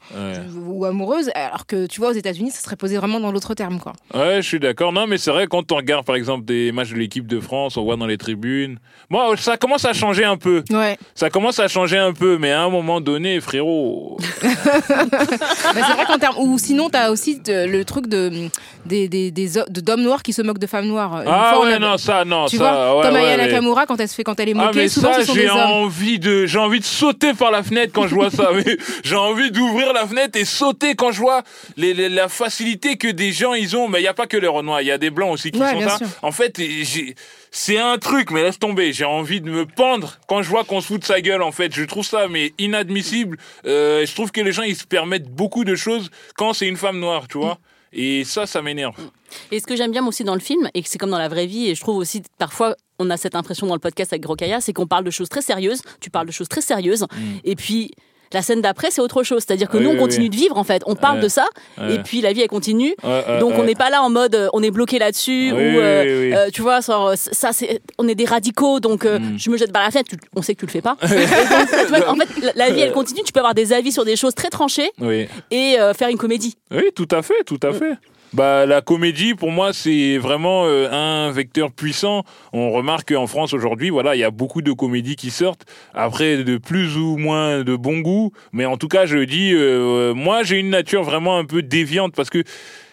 ou 0.67 0.85
amoureuse, 0.85 1.31
alors 1.35 1.67
que 1.67 1.87
tu 1.87 2.01
vois, 2.01 2.11
aux 2.11 2.15
États-Unis, 2.15 2.51
ça 2.51 2.61
serait 2.61 2.77
posé 2.77 2.97
vraiment 2.97 3.21
dans 3.21 3.33
l'autre 3.33 3.55
terme. 3.55 3.79
Quoi. 3.79 3.93
Ouais, 4.15 4.37
je 4.43 4.47
suis 4.47 4.61
d'accord. 4.61 4.93
Non, 4.93 5.07
mais 5.07 5.19
c'est 5.19 5.31
vrai, 5.31 5.47
quand 5.47 5.73
on 5.73 5.77
regarde 5.77 6.05
par 6.05 6.17
exemple 6.17 6.45
des 6.45 6.73
matchs 6.73 6.91
de 6.91 6.97
l'équipe 6.97 7.27
de 7.27 7.41
France, 7.41 7.77
on 7.77 7.85
voit 7.85 7.97
dans 7.97 8.07
les 8.07 8.19
tribunes. 8.19 8.79
Bon, 9.11 9.37
ça 9.37 9.57
commence 9.57 9.85
à 9.85 9.93
changer 9.93 10.25
un 10.25 10.37
peu. 10.37 10.63
Ouais. 10.71 10.99
Ça 11.15 11.31
commence 11.31 11.59
à 11.59 11.69
changer 11.69 11.99
un 11.99 12.13
peu, 12.13 12.39
mais 12.39 12.53
à 12.53 12.63
un 12.63 12.71
moment 12.71 13.01
donné, 13.01 13.41
frérot. 13.41 14.19
C'est 14.43 14.95
vrai 15.95 16.05
qu'en 16.07 16.19
termes. 16.19 16.37
Ou 16.39 16.59
sinon, 16.59 16.91
tu 16.91 16.97
as 16.97 17.11
aussi 17.11 17.41
de- 17.41 17.67
le 17.67 17.85
truc 17.85 18.07
de, 18.09 18.31
des, 18.87 19.09
des, 19.09 19.31
des 19.31 19.59
ho- 19.59 19.65
de- 19.69 19.81
d'hommes 19.81 20.03
noirs 20.03 20.23
qui 20.23 20.33
se 20.33 20.43
moquent 20.43 20.59
de 20.59 20.67
femmes 20.67 20.87
noires. 20.87 21.23
Une 21.23 21.29
Ah 21.29 21.53
fois, 21.55 21.65
ouais, 21.67 21.75
a- 21.75 21.79
non, 21.79 21.99
ça, 21.99 22.25
non, 22.25 22.47
Tu 22.47 22.57
ça. 22.57 22.63
vois, 22.71 22.97
ouais, 22.99 23.03
comme 23.05 23.15
ouais, 23.15 23.21
Aya 23.27 23.37
mais- 23.37 23.47
Nakamura, 23.49 23.87
quand 23.87 23.99
elle, 24.01 24.09
se 24.09 24.15
fait, 24.15 24.25
quand 24.25 24.39
elle 24.41 24.49
est 24.51 24.55
Ah 24.59 24.67
moquée, 24.67 24.79
mais 24.81 24.89
souvent 24.89 25.13
ça 25.13 25.21
ce 25.21 25.27
sont 25.27 25.35
des 25.35 25.49
hommes. 25.49 25.59
envie 25.59 26.00
de 26.19 26.47
j'ai 26.47 26.59
envie 26.59 26.81
de 26.81 26.85
sauter 26.85 27.35
par 27.35 27.51
la 27.51 27.63
fenêtre 27.63 27.93
quand 27.93 28.07
je 28.09 28.15
vois 28.15 28.31
ça 28.31 28.51
j'ai 29.05 29.17
envie 29.17 29.51
d'ouvrir 29.51 29.93
la 29.93 30.07
fenêtre 30.07 30.39
et 30.39 30.45
sauter 30.45 30.95
quand 30.95 31.13
je 31.13 31.21
vois 31.21 31.43
les, 31.77 31.95
les- 31.95 32.09
la 32.09 32.29
facilité 32.29 32.97
que 32.97 33.09
des 33.09 33.33
gens 33.33 33.55
ils 33.55 33.77
ont. 33.77 33.89
Mais 33.89 34.01
il 34.01 34.05
y 34.05 34.09
a 34.09 34.15
pas 34.15 34.27
que 34.27 34.37
les 34.37 34.47
renois 34.49 34.83
il 34.83 34.89
y 34.89 34.91
a 34.91 34.99
des 34.99 35.11
blancs 35.11 35.33
aussi 35.33 35.51
qui 35.51 35.61
Ouais, 35.61 35.81
ça 35.87 35.99
sûr. 35.99 36.07
en 36.23 36.33
fait 36.33 36.61
c'est 37.53 37.79
un 37.79 37.99
truc 37.99 38.31
mais 38.31 38.43
laisse 38.43 38.59
tomber 38.59 38.93
j'ai 38.93 39.05
envie 39.05 39.41
de 39.41 39.51
me 39.51 39.67
pendre 39.67 40.19
quand 40.29 40.43
je 40.43 40.49
vois 40.49 40.65
qu'on 40.65 40.81
se 40.81 40.87
fout 40.87 41.01
de 41.01 41.05
sa 41.07 41.21
gueule 41.21 41.43
en 41.43 41.53
fait. 41.53 41.75
Je 41.75 41.85
trouve 41.85 42.05
ça 42.07 42.29
mais 42.29 42.53
inadmissible. 42.59 43.37
Euh, 43.67 44.07
je 44.07 44.15
trouve 44.15 44.31
que 44.31 44.41
les 44.41 44.53
gens 44.53 44.63
ils 44.63 44.77
se 44.77 44.85
permettent 44.85 45.29
beaucoup 45.31 45.65
de 45.65 45.75
choses 45.75 46.11
quand 46.37 46.53
c'est 46.53 46.67
une 46.67 46.77
femme 46.77 47.01
noire 47.01 47.27
tu 47.29 47.39
vois 47.39 47.59
et 47.93 48.25
ça 48.25 48.47
ça 48.47 48.63
m'énerve. 48.63 48.95
Et 49.51 49.61
ce 49.61 49.67
que 49.67 49.77
j'aime 49.77 49.93
bien 49.93 50.07
aussi 50.07 50.25
dans 50.25 50.35
le 50.35 50.41
film, 50.41 50.69
et 50.75 50.83
que 50.83 50.89
c'est 50.89 50.99
comme 50.99 51.11
dans 51.11 51.19
la 51.19 51.29
vraie 51.29 51.47
vie, 51.47 51.69
et 51.69 51.75
je 51.75 51.81
trouve 51.81 51.97
aussi 51.97 52.23
parfois 52.39 52.77
on 52.99 53.09
a 53.11 53.17
cette 53.17 53.35
impression 53.35 53.67
dans 53.67 53.75
le 53.75 53.81
podcast 53.81 54.13
avec 54.13 54.23
Grokaya, 54.23 54.61
c'est 54.61 54.73
qu'on 54.73 54.87
parle 54.87 55.05
de 55.05 55.11
choses 55.11 55.29
très 55.29 55.43
sérieuses, 55.43 55.83
tu 56.01 56.11
parles 56.11 56.27
de 56.27 56.33
choses 56.33 56.49
très 56.49 56.61
sérieuses, 56.61 57.07
et 57.45 57.57
puis 57.57 57.93
la 58.33 58.43
scène 58.43 58.61
d'après 58.61 58.91
c'est 58.91 59.01
autre 59.01 59.23
chose, 59.23 59.43
c'est-à-dire 59.47 59.69
que 59.69 59.77
Oui, 59.79 59.85
nous 59.85 59.91
on 59.91 59.97
continue 59.97 60.25
oui. 60.25 60.31
de 60.31 60.37
vivre 60.37 60.57
en 60.57 60.65
fait, 60.65 60.83
on 60.87 60.95
parle 60.95 61.21
de 61.21 61.29
ça, 61.29 61.47
et 61.89 61.99
puis 61.99 62.21
la 62.21 62.33
vie 62.33 62.41
elle 62.43 62.49
continue, 62.49 62.95
donc 63.41 63.55
on 63.59 63.65
n'est 63.65 63.75
pas 63.75 63.91
là 63.91 64.03
en 64.03 64.11
mode 64.11 64.35
euh, 64.35 64.49
on 64.53 64.63
est 64.63 64.71
bloqué 64.71 64.99
là-dessus, 64.99 65.53
ou 65.53 65.57
euh, 65.57 66.33
euh, 66.35 66.51
tu 66.53 66.63
vois, 66.63 66.81
ça 66.83 67.53
c'est, 67.53 67.81
on 67.99 68.07
est 68.09 68.15
des 68.15 68.25
radicaux, 68.25 68.81
donc 68.81 69.05
euh, 69.05 69.19
Mm. 69.19 69.39
je 69.39 69.51
me 69.51 69.57
jette 69.57 69.73
par 69.73 69.83
la 69.83 69.91
fenêtre, 69.91 70.11
Tu- 70.11 70.17
on 70.37 70.43
sait 70.43 70.55
que 70.55 70.61
tu 70.61 70.67
le 70.67 70.71
fais 70.73 70.81
pas. 70.81 70.97
Donc, 71.03 72.09
en 72.09 72.15
fait 72.17 72.41
la, 72.43 72.53
la 72.55 72.71
vie 72.71 72.81
elle 72.81 72.93
continue, 72.93 73.23
tu 73.25 73.33
peux 73.33 73.41
avoir 73.41 73.55
des 73.55 73.73
avis 73.73 73.93
sur 73.93 74.05
des 74.05 74.17
choses 74.17 74.35
très 74.35 74.49
tranchées 74.49 74.91
et 75.51 75.77
euh, 75.79 75.93
faire 75.95 76.09
une 76.09 76.17
comédie. 76.19 76.57
Oui, 76.71 76.85
tout 76.95 77.09
à 77.11 77.23
fait, 77.23 77.43
tout 77.45 77.59
à 77.63 77.73
fait. 77.73 77.95
Bah, 78.33 78.65
la 78.65 78.81
comédie, 78.81 79.35
pour 79.35 79.51
moi, 79.51 79.73
c'est 79.73 80.17
vraiment 80.17 80.65
euh, 80.65 80.89
un 80.93 81.33
vecteur 81.33 81.73
puissant. 81.73 82.23
On 82.53 82.71
remarque 82.71 83.13
qu'en 83.13 83.27
France 83.27 83.53
aujourd'hui, 83.55 83.91
voilà, 83.91 84.15
il 84.15 84.21
y 84.21 84.25
a 84.25 84.31
beaucoup 84.31 84.63
de 84.63 84.71
comédies 84.71 85.17
qui 85.17 85.31
sortent. 85.31 85.65
Après, 85.95 86.45
de 86.45 86.57
plus 86.57 86.97
ou 86.97 87.17
moins 87.17 87.65
de 87.65 87.75
bon 87.75 87.99
goût, 87.99 88.33
mais 88.53 88.67
en 88.67 88.77
tout 88.77 88.87
cas, 88.87 89.05
je 89.05 89.19
dis, 89.19 89.53
euh, 89.53 90.15
moi, 90.15 90.45
j'ai 90.45 90.59
une 90.59 90.71
nature 90.71 91.03
vraiment 91.03 91.39
un 91.39 91.45
peu 91.45 91.63
déviante 91.63 92.15
parce 92.15 92.31
que 92.31 92.45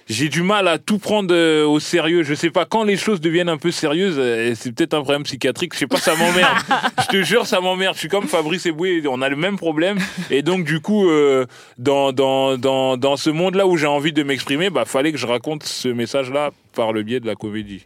j'ai 0.10 0.30
du 0.30 0.42
mal 0.42 0.68
à 0.68 0.78
tout 0.78 1.00
prendre 1.00 1.34
euh, 1.34 1.66
au 1.66 1.80
sérieux. 1.80 2.24
Je 2.24 2.34
sais 2.34 2.50
pas 2.50 2.66
quand 2.66 2.84
les 2.84 2.98
choses 2.98 3.20
deviennent 3.22 3.50
un 3.50 3.58
peu 3.58 3.72
sérieuses. 3.72 4.18
euh, 4.18 4.54
c'est 4.56 4.72
peut-être 4.74 4.94
un 4.94 5.02
problème 5.02 5.24
psychiatrique. 5.24 5.74
Je 5.74 5.80
sais 5.80 5.88
pas, 5.88 5.98
ça 5.98 6.16
m'emmerde. 6.16 6.58
je 7.02 7.08
te 7.08 7.24
jure, 7.24 7.46
ça 7.46 7.60
m'emmerde. 7.60 7.96
Je 7.96 8.00
suis 8.00 8.10
comme 8.10 8.28
Fabrice 8.28 8.66
Eboué. 8.66 9.04
On 9.08 9.22
a 9.22 9.30
le 9.30 9.36
même 9.36 9.58
problème. 9.58 9.98
Et 10.30 10.42
donc, 10.42 10.64
du 10.64 10.80
coup, 10.80 11.10
euh, 11.10 11.46
dans 11.78 12.12
dans 12.14 12.58
dans 12.58 12.98
dans 12.98 13.18
ce 13.18 13.30
monde-là 13.30 13.68
où 13.68 13.78
j'ai 13.78 13.88
envie 13.88 14.14
de 14.14 14.24
m'exprimer, 14.24 14.70
bah 14.70 14.86
fallait 14.86 15.12
que 15.12 15.18
je 15.18 15.28
raconte 15.28 15.64
ce 15.64 15.90
message-là 15.90 16.52
par 16.74 16.94
le 16.94 17.04
biais 17.04 17.20
de 17.20 17.28
la 17.28 17.36
comédie. 17.36 17.86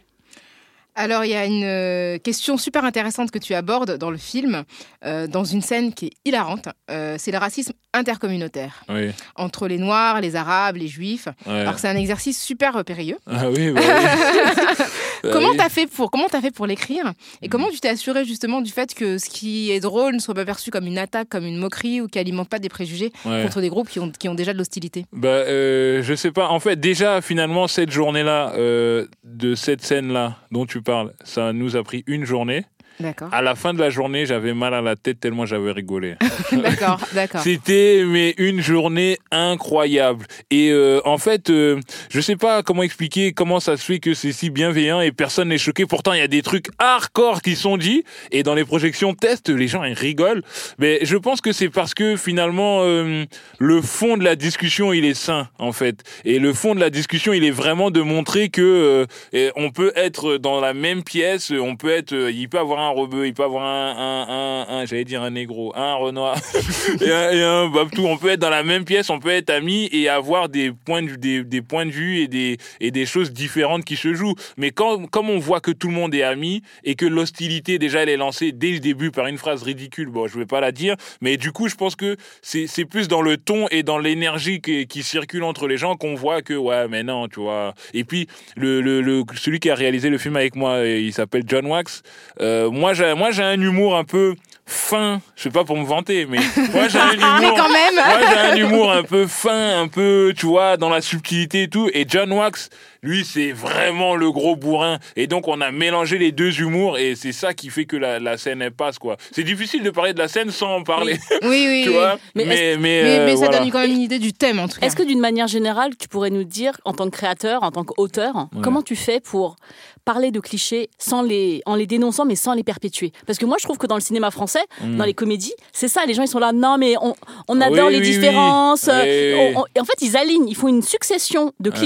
Alors, 0.94 1.24
il 1.24 1.30
y 1.30 1.34
a 1.34 1.46
une 1.46 1.64
euh, 1.64 2.18
question 2.18 2.56
super 2.58 2.84
intéressante 2.84 3.30
que 3.30 3.38
tu 3.38 3.54
abordes 3.54 3.96
dans 3.96 4.10
le 4.10 4.18
film, 4.18 4.64
euh, 5.04 5.26
dans 5.26 5.44
une 5.44 5.62
scène 5.62 5.94
qui 5.94 6.06
est 6.06 6.12
hilarante. 6.26 6.68
Euh, 6.90 7.16
c'est 7.18 7.30
le 7.32 7.38
racisme 7.38 7.72
intercommunautaire 7.94 8.84
Oui. 8.88 9.10
entre 9.36 9.68
les 9.68 9.78
Noirs, 9.78 10.20
les 10.20 10.36
Arabes, 10.36 10.76
les 10.76 10.88
Juifs. 10.88 11.28
Ouais. 11.46 11.60
Alors, 11.60 11.78
c'est 11.78 11.88
un 11.88 11.96
exercice 11.96 12.40
super 12.42 12.84
périlleux. 12.84 13.16
Ah 13.26 13.48
oui. 13.50 13.70
Bah 13.72 13.80
oui. 13.82 14.84
comment 15.32 15.54
t'as 15.56 15.68
fait 15.68 15.86
pour 15.86 16.10
comment 16.10 16.26
t'as 16.30 16.40
fait 16.40 16.50
pour 16.50 16.66
l'écrire? 16.66 17.12
Et 17.42 17.48
comment 17.48 17.68
tu 17.70 17.80
t'es 17.80 17.88
assuré 17.88 18.24
justement 18.24 18.60
du 18.60 18.70
fait 18.70 18.94
que 18.94 19.18
ce 19.18 19.30
qui 19.30 19.70
est 19.70 19.80
drôle 19.80 20.14
ne 20.14 20.18
soit 20.20 20.34
pas 20.34 20.44
perçu 20.44 20.70
comme 20.70 20.86
une 20.86 20.98
attaque, 20.98 21.28
comme 21.28 21.46
une 21.46 21.56
moquerie 21.58 22.00
ou 22.00 22.08
qui 22.08 22.18
alimente 22.18 22.48
pas 22.48 22.58
des 22.58 22.68
préjugés 22.68 23.12
Ouais. 23.24 23.42
contre 23.42 23.60
des 23.60 23.68
groupes 23.68 23.88
qui 23.88 24.00
ont, 24.00 24.10
qui 24.10 24.28
ont 24.28 24.34
déjà 24.34 24.52
de 24.52 24.58
l'hostilité? 24.58 25.06
Bah, 25.12 25.28
euh, 25.28 26.02
je 26.02 26.14
sais 26.14 26.32
pas. 26.32 26.48
En 26.48 26.60
fait, 26.60 26.76
déjà, 26.78 27.20
finalement, 27.22 27.66
cette 27.68 27.90
journée-là, 27.90 28.52
euh, 28.56 29.06
de 29.24 29.54
cette 29.54 29.82
scène-là 29.82 30.36
dont 30.50 30.66
tu 30.66 30.81
ça 31.24 31.52
nous 31.52 31.76
a 31.76 31.82
pris 31.82 32.04
une 32.06 32.24
journée. 32.24 32.64
D'accord. 33.00 33.28
À 33.32 33.42
la 33.42 33.54
fin 33.54 33.74
de 33.74 33.78
la 33.78 33.90
journée, 33.90 34.26
j'avais 34.26 34.54
mal 34.54 34.74
à 34.74 34.80
la 34.80 34.96
tête 34.96 35.20
tellement 35.20 35.46
j'avais 35.46 35.72
rigolé. 35.72 36.16
D'accord, 36.52 37.00
d'accord. 37.12 37.40
C'était 37.40 38.04
mais 38.06 38.34
une 38.36 38.60
journée 38.60 39.18
incroyable. 39.30 40.26
Et 40.50 40.70
euh, 40.70 41.00
en 41.04 41.18
fait, 41.18 41.50
euh, 41.50 41.80
je 42.10 42.20
sais 42.20 42.36
pas 42.36 42.62
comment 42.62 42.82
expliquer 42.82 43.32
comment 43.32 43.60
ça 43.60 43.76
se 43.76 43.84
fait 43.84 43.98
que 43.98 44.14
c'est 44.14 44.32
si 44.32 44.50
bienveillant 44.50 45.00
et 45.00 45.12
personne 45.12 45.48
n'est 45.48 45.58
choqué. 45.58 45.86
Pourtant, 45.86 46.12
il 46.12 46.18
y 46.18 46.22
a 46.22 46.28
des 46.28 46.42
trucs 46.42 46.68
hardcore 46.78 47.42
qui 47.42 47.56
sont 47.56 47.76
dits 47.76 48.04
et 48.30 48.42
dans 48.42 48.54
les 48.54 48.64
projections 48.64 49.14
test, 49.14 49.48
les 49.48 49.68
gens 49.68 49.84
ils 49.84 49.94
rigolent. 49.94 50.42
Mais 50.78 51.00
je 51.02 51.16
pense 51.16 51.40
que 51.40 51.52
c'est 51.52 51.70
parce 51.70 51.94
que 51.94 52.16
finalement 52.16 52.80
euh, 52.82 53.24
le 53.58 53.82
fond 53.82 54.16
de 54.16 54.24
la 54.24 54.36
discussion 54.36 54.92
il 54.92 55.04
est 55.04 55.14
sain 55.14 55.48
en 55.58 55.72
fait. 55.72 56.02
Et 56.24 56.38
le 56.38 56.52
fond 56.52 56.74
de 56.74 56.80
la 56.80 56.90
discussion 56.90 57.32
il 57.32 57.44
est 57.44 57.50
vraiment 57.50 57.90
de 57.90 58.00
montrer 58.00 58.50
que 58.50 59.06
euh, 59.34 59.50
on 59.56 59.70
peut 59.70 59.92
être 59.96 60.36
dans 60.36 60.60
la 60.60 60.74
même 60.74 61.02
pièce, 61.02 61.50
on 61.50 61.76
peut 61.76 61.90
être, 61.90 62.12
il 62.30 62.48
peut 62.48 62.58
avoir 62.58 62.80
un 62.88 62.90
rebeu, 62.90 63.26
il 63.26 63.34
peut 63.34 63.44
avoir 63.44 63.64
un, 63.64 64.26
un, 64.28 64.74
un, 64.74 64.86
j'allais 64.86 65.04
dire 65.04 65.22
un 65.22 65.30
négro, 65.30 65.72
un 65.76 65.94
renoir 65.94 66.36
et 67.00 67.10
un, 67.10 67.30
et 67.30 67.42
un 67.42 67.68
babtou. 67.68 68.06
On 68.06 68.16
peut 68.16 68.30
être 68.30 68.40
dans 68.40 68.50
la 68.50 68.62
même 68.62 68.84
pièce, 68.84 69.10
on 69.10 69.18
peut 69.18 69.30
être 69.30 69.50
amis 69.50 69.88
et 69.92 70.08
avoir 70.08 70.48
des 70.48 70.72
points 70.72 71.02
de 71.02 71.16
des, 71.16 71.44
des 71.44 71.62
points 71.62 71.86
de 71.86 71.90
vue 71.90 72.20
et 72.20 72.28
des 72.28 72.58
et 72.80 72.90
des 72.90 73.06
choses 73.06 73.32
différentes 73.32 73.84
qui 73.84 73.96
se 73.96 74.14
jouent. 74.14 74.34
Mais 74.56 74.70
quand 74.70 75.06
comme 75.06 75.30
on 75.30 75.38
voit 75.38 75.60
que 75.60 75.70
tout 75.70 75.88
le 75.88 75.94
monde 75.94 76.14
est 76.14 76.22
ami 76.22 76.62
et 76.84 76.94
que 76.94 77.06
l'hostilité 77.06 77.78
déjà 77.78 78.02
elle 78.02 78.08
est 78.08 78.16
lancée 78.16 78.52
dès 78.52 78.70
le 78.70 78.80
début 78.80 79.10
par 79.10 79.26
une 79.26 79.38
phrase 79.38 79.62
ridicule, 79.62 80.08
bon 80.08 80.26
je 80.26 80.38
vais 80.38 80.46
pas 80.46 80.60
la 80.60 80.72
dire, 80.72 80.96
mais 81.20 81.36
du 81.36 81.52
coup 81.52 81.68
je 81.68 81.74
pense 81.74 81.96
que 81.96 82.16
c'est 82.42 82.84
plus 82.84 83.08
dans 83.08 83.22
le 83.22 83.36
ton 83.36 83.68
et 83.70 83.82
dans 83.82 83.98
l'énergie 83.98 84.60
qui, 84.60 85.02
circule 85.02 85.42
entre 85.42 85.66
les 85.66 85.78
gens 85.78 85.96
qu'on 85.96 86.14
voit 86.14 86.42
que 86.42 86.54
ouais 86.54 86.86
mais 86.88 87.02
non 87.02 87.26
tu 87.28 87.40
vois. 87.40 87.74
Et 87.92 88.04
puis 88.04 88.28
le, 88.56 88.80
le 88.80 89.24
celui 89.34 89.58
qui 89.60 89.70
a 89.70 89.74
réalisé 89.74 90.10
le 90.10 90.18
film 90.18 90.36
avec 90.36 90.56
moi, 90.56 90.86
il 90.86 91.12
s'appelle 91.12 91.42
John 91.46 91.66
Wax. 91.66 92.02
Euh, 92.40 92.70
moi 92.72 92.94
j'ai 92.94 93.14
moi 93.14 93.30
j'ai 93.30 93.42
un 93.42 93.60
humour 93.60 93.96
un 93.96 94.04
peu 94.04 94.34
fin, 94.64 95.20
je 95.36 95.42
sais 95.42 95.50
pas 95.50 95.64
pour 95.64 95.76
me 95.76 95.84
vanter, 95.84 96.26
mais 96.26 96.38
moi 96.72 96.88
j'ai 96.88 96.98
un 96.98 97.12
humour. 97.12 97.38
Mais 97.40 97.48
quand 97.56 97.68
même. 97.68 97.94
Moi 97.94 98.18
j'ai 98.30 98.38
un 98.38 98.56
humour 98.56 98.92
un 98.92 99.02
peu 99.02 99.26
fin, 99.26 99.80
un 99.80 99.88
peu 99.88 100.32
tu 100.36 100.46
vois 100.46 100.76
dans 100.76 100.88
la 100.88 101.00
subtilité 101.00 101.64
et 101.64 101.68
tout. 101.68 101.90
Et 101.92 102.06
John 102.08 102.32
Wax, 102.32 102.70
lui 103.02 103.24
c'est 103.24 103.50
vraiment 103.52 104.14
le 104.14 104.30
gros 104.30 104.54
bourrin. 104.56 104.98
Et 105.16 105.26
donc 105.26 105.48
on 105.48 105.60
a 105.60 105.70
mélangé 105.72 106.18
les 106.18 106.30
deux 106.32 106.60
humours 106.60 106.98
et 106.98 107.16
c'est 107.16 107.32
ça 107.32 107.52
qui 107.52 107.68
fait 107.68 107.84
que 107.84 107.96
la, 107.96 108.20
la 108.20 108.38
scène 108.38 108.62
elle 108.62 108.70
passe 108.72 108.98
quoi. 108.98 109.16
C'est 109.32 109.42
difficile 109.42 109.82
de 109.82 109.90
parler 109.90 110.12
de 110.14 110.18
la 110.18 110.28
scène 110.28 110.50
sans 110.50 110.76
en 110.76 110.82
parler. 110.84 111.18
Oui, 111.42 111.66
oui, 111.68 111.80
tu 111.84 111.88
oui. 111.88 111.94
vois. 111.94 112.18
Mais 112.34 112.44
Mais 112.44 112.54
est-ce- 112.54 112.78
mais, 112.78 113.02
Mais, 113.02 113.18
euh, 113.18 113.26
mais 113.26 113.32
ça 113.32 113.36
voilà. 113.46 113.58
donne 113.58 113.70
quand 113.70 113.80
même 113.80 113.90
une 113.90 114.00
idée 114.00 114.18
du 114.20 114.32
thème 114.32 114.60
en 114.60 114.68
tout 114.68 114.78
cas. 114.78 114.86
Est-ce 114.86 114.94
que 114.96 115.02
d'une 115.02 115.18
manière 115.20 115.48
générale, 115.48 115.96
tu 115.98 116.06
pourrais 116.08 116.30
nous 116.30 116.44
dire, 116.44 116.80
en 116.84 116.92
tant 116.92 117.06
que 117.06 117.10
créateur, 117.16 117.62
en 117.64 117.70
tant 117.72 117.84
qu'auteur, 117.84 118.48
comment 118.62 118.82
tu 118.82 118.94
fais 118.96 119.18
pour 119.20 119.56
parler 120.04 120.30
de 120.30 120.40
clichés 120.40 120.88
sans 120.98 121.22
les, 121.22 121.62
en 121.66 121.74
les 121.74 121.86
dénonçant, 121.86 122.24
mais 122.24 122.36
sans 122.36 122.54
les 122.54 122.62
perpétuer? 122.64 123.12
Parce 123.26 123.38
que 123.38 123.46
moi, 123.46 123.56
je 123.58 123.64
trouve 123.64 123.78
que 123.78 123.86
dans 123.86 123.96
le 123.96 124.00
cinéma 124.00 124.30
français, 124.30 124.62
Mm. 124.80 124.96
dans 124.96 125.04
les 125.04 125.14
comédies, 125.14 125.54
c'est 125.72 125.88
ça. 125.88 126.04
Les 126.06 126.14
gens, 126.14 126.22
ils 126.22 126.28
sont 126.28 126.38
là, 126.38 126.52
non, 126.52 126.76
mais 126.78 126.94
on, 127.00 127.14
on 127.48 127.60
Ah 127.60 127.66
adore 127.66 127.88
oui, 127.88 127.94
les 127.94 127.98
oui, 128.00 128.06
oui. 128.06 128.12
différences. 128.14 128.88
Oui, 128.92 129.00
oui. 129.04 129.34
on- 129.54 129.60
on- 129.60 129.64
et 129.76 129.80
en 129.80 129.84
fait, 129.84 130.00
ils 130.00 130.16
alignent, 130.16 130.48
ils 130.48 130.56
font 130.56 130.68
une 130.68 130.82
succession 130.82 131.52
de 131.60 131.70
Ouais. 131.70 131.76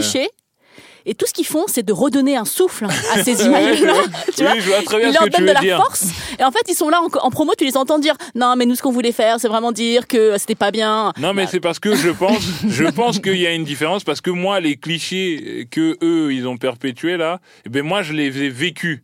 Et 1.09 1.15
tout 1.15 1.25
ce 1.27 1.33
qu'ils 1.33 1.47
font, 1.47 1.65
c'est 1.69 1.85
de 1.85 1.93
redonner 1.93 2.37
un 2.37 2.45
souffle 2.45 2.85
à 3.15 3.23
ces 3.23 3.45
images-là. 3.45 3.95
tu 4.37 4.43
oui, 4.43 4.47
vois 4.47 4.59
je 4.61 4.67
vois 4.69 4.83
très 4.83 4.99
bien 4.99 5.09
Ils 5.11 5.13
leur 5.15 5.29
donnent 5.29 5.47
de 5.47 5.53
la 5.53 5.61
dire. 5.61 5.77
force. 5.77 6.07
Et 6.39 6.43
en 6.45 6.51
fait, 6.51 6.63
ils 6.69 6.75
sont 6.75 6.89
là 6.89 7.01
en, 7.01 7.07
en 7.27 7.31
promo, 7.31 7.53
tu 7.57 7.65
les 7.65 7.77
entends 7.77 7.99
dire 8.01 8.15
Non, 8.35 8.55
mais 8.57 8.67
nous, 8.67 8.75
ce 8.75 8.83
qu'on 8.83 8.91
voulait 8.91 9.13
faire, 9.13 9.39
c'est 9.39 9.47
vraiment 9.49 9.71
dire 9.73 10.09
que 10.09 10.37
c'était 10.37 10.57
pas 10.57 10.73
bien. 10.73 11.13
Non, 11.19 11.33
mais 11.33 11.47
c'est 11.47 11.61
parce 11.61 11.79
que 11.79 11.95
je 11.95 12.11
pense, 12.11 12.43
je 12.69 12.85
pense 12.85 13.21
qu'il 13.21 13.37
y 13.39 13.47
a 13.47 13.53
une 13.53 13.65
différence 13.65 14.03
parce 14.05 14.21
que 14.21 14.31
moi, 14.31 14.59
les 14.61 14.77
clichés 14.77 15.69
que 15.71 15.97
eux, 16.03 16.33
ils 16.35 16.47
ont 16.49 16.57
perpétués 16.57 17.17
là, 17.17 17.41
eh 17.65 17.69
ben 17.69 17.83
moi, 17.85 18.03
je 18.03 18.13
les 18.13 18.27
ai 18.43 18.49
vécus. 18.49 19.01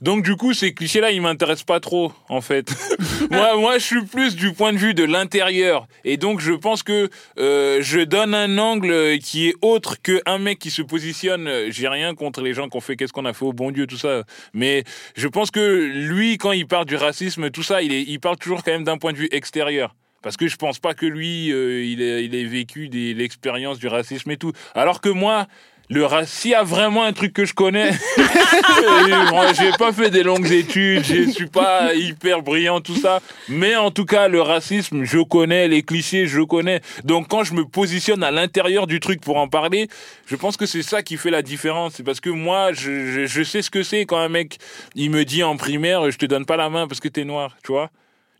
Donc 0.00 0.22
du 0.24 0.36
coup, 0.36 0.52
ces 0.54 0.74
clichés-là, 0.74 1.10
ils 1.12 1.20
m'intéressent 1.22 1.64
pas 1.64 1.80
trop, 1.80 2.12
en 2.28 2.40
fait. 2.40 2.72
moi, 3.30 3.56
moi, 3.56 3.78
je 3.78 3.84
suis 3.84 4.04
plus 4.04 4.36
du 4.36 4.52
point 4.52 4.72
de 4.72 4.78
vue 4.78 4.94
de 4.94 5.04
l'intérieur, 5.04 5.86
et 6.04 6.16
donc 6.16 6.40
je 6.40 6.52
pense 6.52 6.82
que 6.82 7.08
euh, 7.38 7.78
je 7.80 8.00
donne 8.00 8.34
un 8.34 8.58
angle 8.58 9.18
qui 9.18 9.48
est 9.48 9.54
autre 9.62 9.96
que 10.02 10.20
un 10.26 10.38
mec 10.38 10.58
qui 10.58 10.70
se 10.70 10.82
positionne. 10.82 11.46
euh, 11.46 11.68
J'ai 11.70 11.88
rien 11.88 12.14
contre 12.14 12.40
les 12.42 12.54
gens 12.54 12.68
qui 12.68 12.76
ont 12.76 12.80
fait 12.80 12.96
qu'est-ce 12.96 13.12
qu'on 13.12 13.24
a 13.24 13.32
fait 13.32 13.44
au 13.44 13.52
bon 13.52 13.70
Dieu, 13.70 13.86
tout 13.86 13.96
ça, 13.98 14.24
mais 14.52 14.84
je 15.16 15.28
pense 15.28 15.50
que 15.50 15.60
lui, 15.60 16.38
quand 16.38 16.52
il 16.52 16.66
parle 16.66 16.86
du 16.86 16.96
racisme, 16.96 17.50
tout 17.50 17.62
ça, 17.62 17.82
il, 17.82 17.92
est, 17.92 18.02
il 18.02 18.18
parle 18.20 18.36
toujours 18.36 18.62
quand 18.62 18.72
même 18.72 18.84
d'un 18.84 18.98
point 18.98 19.12
de 19.12 19.18
vue 19.18 19.28
extérieur. 19.32 19.94
Parce 20.22 20.38
que 20.38 20.48
je 20.48 20.56
pense 20.56 20.78
pas 20.78 20.94
que 20.94 21.04
lui, 21.04 21.52
euh, 21.52 21.84
il, 21.84 22.00
ait, 22.00 22.24
il 22.24 22.34
ait 22.34 22.44
vécu 22.44 22.88
des- 22.88 23.12
l'expérience 23.12 23.78
du 23.78 23.88
racisme 23.88 24.30
et 24.30 24.38
tout. 24.38 24.52
Alors 24.74 25.02
que 25.02 25.10
moi, 25.10 25.46
le 25.90 26.06
s'il 26.26 26.52
y 26.52 26.54
a 26.54 26.62
vraiment 26.62 27.02
un 27.04 27.12
truc 27.12 27.32
que 27.32 27.44
je 27.44 27.54
connais, 27.54 27.90
moi, 29.30 29.52
j'ai 29.52 29.70
pas 29.72 29.92
fait 29.92 30.10
des 30.10 30.22
longues 30.22 30.50
études, 30.50 31.04
je 31.04 31.30
suis 31.30 31.46
pas 31.46 31.94
hyper 31.94 32.42
brillant, 32.42 32.80
tout 32.80 32.96
ça. 32.96 33.20
Mais 33.48 33.76
en 33.76 33.90
tout 33.90 34.04
cas, 34.04 34.28
le 34.28 34.40
racisme, 34.40 35.04
je 35.04 35.18
connais, 35.18 35.68
les 35.68 35.82
clichés, 35.82 36.26
je 36.26 36.40
connais. 36.40 36.80
Donc 37.04 37.28
quand 37.28 37.44
je 37.44 37.54
me 37.54 37.64
positionne 37.64 38.22
à 38.22 38.30
l'intérieur 38.30 38.86
du 38.86 39.00
truc 39.00 39.20
pour 39.20 39.36
en 39.36 39.48
parler, 39.48 39.88
je 40.26 40.36
pense 40.36 40.56
que 40.56 40.66
c'est 40.66 40.82
ça 40.82 41.02
qui 41.02 41.16
fait 41.16 41.30
la 41.30 41.42
différence. 41.42 41.94
C'est 41.96 42.04
parce 42.04 42.20
que 42.20 42.30
moi, 42.30 42.72
je, 42.72 43.10
je, 43.10 43.26
je 43.26 43.42
sais 43.42 43.62
ce 43.62 43.70
que 43.70 43.82
c'est 43.82 44.06
quand 44.06 44.18
un 44.18 44.28
mec, 44.28 44.58
il 44.94 45.10
me 45.10 45.24
dit 45.24 45.42
en 45.42 45.56
primaire, 45.56 46.10
je 46.10 46.18
te 46.18 46.26
donne 46.26 46.46
pas 46.46 46.56
la 46.56 46.70
main 46.70 46.86
parce 46.86 47.00
que 47.00 47.08
t'es 47.08 47.24
noir, 47.24 47.56
tu 47.62 47.72
vois. 47.72 47.90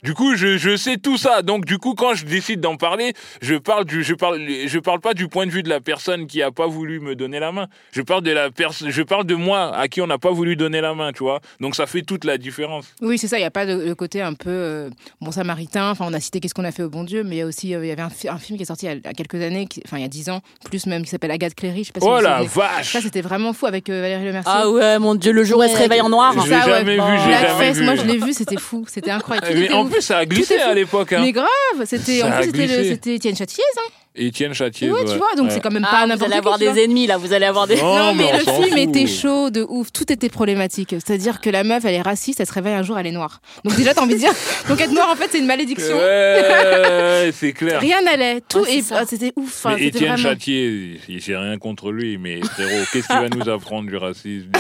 Du 0.04 0.14
coup, 0.14 0.36
je, 0.36 0.58
je 0.58 0.76
sais 0.76 0.96
tout 0.98 1.16
ça. 1.16 1.42
Donc, 1.42 1.64
du 1.64 1.78
coup, 1.78 1.94
quand 1.94 2.14
je 2.14 2.24
décide 2.26 2.60
d'en 2.60 2.76
parler, 2.76 3.14
je 3.42 3.54
parle 3.56 3.84
du, 3.86 4.04
je 4.04 4.14
parle, 4.14 4.38
je 4.66 4.78
parle 4.78 5.00
pas 5.00 5.14
du 5.14 5.28
point 5.28 5.46
de 5.46 5.50
vue 5.50 5.62
de 5.62 5.68
la 5.68 5.80
personne 5.80 6.26
qui 6.26 6.42
a 6.42 6.50
pas 6.52 6.66
voulu 6.66 7.00
me 7.00 7.14
donner 7.16 7.40
la 7.40 7.50
main. 7.52 7.66
Je 7.92 8.02
parle 8.02 8.22
de 8.22 8.30
la 8.30 8.50
personne, 8.50 8.90
je 8.90 9.02
parle 9.02 9.24
de 9.24 9.34
moi 9.34 9.74
à 9.76 9.88
qui 9.88 10.00
on 10.02 10.06
n'a 10.06 10.18
pas 10.18 10.30
voulu 10.30 10.56
donner 10.56 10.80
la 10.80 10.94
main, 10.94 11.12
tu 11.12 11.22
vois. 11.24 11.40
Donc, 11.60 11.74
ça 11.74 11.86
fait 11.86 12.02
toute 12.02 12.24
la 12.24 12.38
différence. 12.38 12.86
Oui, 13.00 13.18
c'est 13.18 13.28
ça, 13.28 13.38
il 13.38 13.40
n'y 13.40 13.46
a 13.46 13.50
pas 13.50 13.66
de, 13.66 13.86
de 13.88 13.94
côté 13.94 14.20
un 14.22 14.34
peu 14.34 14.50
euh, 14.50 14.90
bon 15.20 15.32
samaritain. 15.32 15.90
Enfin, 15.90 16.04
on 16.08 16.12
a 16.12 16.20
cité 16.20 16.38
Qu'est-ce 16.40 16.52
qu'on 16.54 16.64
a 16.64 16.72
fait 16.72 16.82
au 16.82 16.90
bon 16.90 17.04
Dieu, 17.04 17.22
mais 17.24 17.36
il 17.36 17.38
y 17.38 17.42
a 17.42 17.46
aussi 17.46 17.74
euh, 17.74 17.84
il 17.84 17.88
y 17.88 17.90
avait 17.92 18.02
un, 18.02 18.10
fi- 18.10 18.28
un 18.28 18.38
film 18.38 18.58
qui 18.58 18.64
est 18.64 18.66
sorti 18.66 18.84
il 18.86 19.00
y 19.02 19.08
a, 19.08 19.12
quelques 19.14 19.36
années, 19.40 19.66
qui- 19.66 19.80
enfin 19.86 19.96
il 19.96 20.02
y 20.02 20.04
a 20.04 20.08
dix 20.08 20.28
ans, 20.28 20.42
plus 20.68 20.84
même, 20.86 21.02
qui 21.04 21.08
s'appelle 21.08 21.30
Agathe 21.30 21.54
Cléry. 21.54 21.82
Je 21.84 21.86
sais 21.86 21.92
pas 21.92 22.00
si 22.00 22.06
Oh 22.06 22.20
la 22.20 22.42
vache 22.42 22.92
Ça, 22.92 23.00
c'était 23.00 23.22
vraiment 23.22 23.52
fou 23.54 23.64
avec 23.66 23.88
euh, 23.88 24.02
Valérie 24.02 24.26
Lemercier. 24.26 24.52
Ah 24.54 24.68
ouais, 24.68 24.98
mon 24.98 25.14
Dieu, 25.14 25.32
le 25.32 25.44
jour 25.44 25.60
où 25.60 25.62
elle 25.62 25.70
se 25.70 25.76
réveille 25.78 26.02
en 26.02 26.10
noir. 26.10 26.34
Ouais. 26.36 26.42
jamais 26.46 26.96
vu, 26.96 27.02
j'ai 27.24 27.32
jamais 27.48 27.72
vu. 27.72 27.84
moi 27.84 27.94
je 27.94 28.02
l'ai 28.02 28.18
vu, 28.18 28.32
c'était 28.34 28.58
fou, 28.58 28.84
c'était 28.88 29.10
incroyable. 29.10 29.46
Plus, 29.94 30.02
ça 30.02 30.18
a 30.18 30.26
glissé 30.26 30.58
à 30.58 30.74
l'époque. 30.74 31.12
Hein. 31.12 31.20
Mais 31.22 31.32
grave, 31.32 31.48
c'était 31.84 32.22
en 32.22 32.30
plus 32.30 32.50
c'était 32.50 33.14
Étienne 33.14 33.36
Châtiez, 33.36 33.64
hein. 33.78 33.90
Étienne 34.16 34.54
Châtier. 34.54 34.90
Ouais, 34.92 35.04
tu 35.04 35.16
vois, 35.16 35.34
donc 35.36 35.50
c'est 35.50 35.60
quand 35.60 35.72
même 35.72 35.82
pas 35.82 35.88
Ah, 35.92 36.02
vous 36.04 36.08
n'importe 36.10 36.22
allez 36.22 36.32
qui, 36.32 36.38
avoir 36.38 36.58
des 36.58 36.84
ennemis 36.84 37.06
là, 37.08 37.16
vous 37.16 37.32
allez 37.32 37.46
avoir 37.46 37.66
des. 37.66 37.76
Non, 37.76 37.96
Non, 37.98 38.14
mais, 38.14 38.30
le 38.32 38.38
film 38.38 38.68
fout. 38.68 38.78
était 38.78 39.06
chaud 39.08 39.50
de 39.50 39.66
ouf. 39.68 39.92
Tout 39.92 40.12
était 40.12 40.28
problématique. 40.28 40.90
C'est-à-dire 41.04 41.40
que 41.40 41.50
la 41.50 41.64
meuf, 41.64 41.84
elle 41.84 41.94
est 41.94 42.02
raciste, 42.02 42.38
elle 42.40 42.46
se 42.46 42.52
réveille 42.52 42.74
un 42.74 42.82
jour, 42.84 42.96
elle 42.98 43.08
est 43.08 43.12
noire. 43.12 43.40
Donc 43.64 43.74
déjà, 43.76 43.92
t'as 43.92 44.02
envie 44.02 44.14
de 44.14 44.20
dire. 44.20 44.32
Donc 44.68 44.80
être 44.80 44.92
noire, 44.92 45.10
en 45.10 45.16
fait, 45.16 45.28
c'est 45.32 45.38
une 45.40 45.46
malédiction. 45.46 45.96
Ouais, 45.96 47.30
c'est 47.32 47.52
clair. 47.52 47.80
Rien 47.80 48.02
n'allait. 48.02 48.40
Tout 48.48 48.60
Ouais, 48.60 48.78
et 48.78 48.84
ah, 48.92 49.02
c'était 49.06 49.32
ouf. 49.36 49.66
C'était 49.68 49.86
Étienne 49.86 50.02
vraiment. 50.12 50.16
Châtier, 50.22 51.00
j'ai 51.08 51.36
rien 51.36 51.58
contre 51.58 51.90
lui, 51.90 52.16
mais 52.16 52.40
frérot, 52.40 52.70
qu'est-ce 52.92 53.08
qu'il 53.08 53.16
va 53.16 53.28
nous 53.28 53.48
apprendre 53.50 53.88
du 53.88 53.96
racisme? 53.96 54.50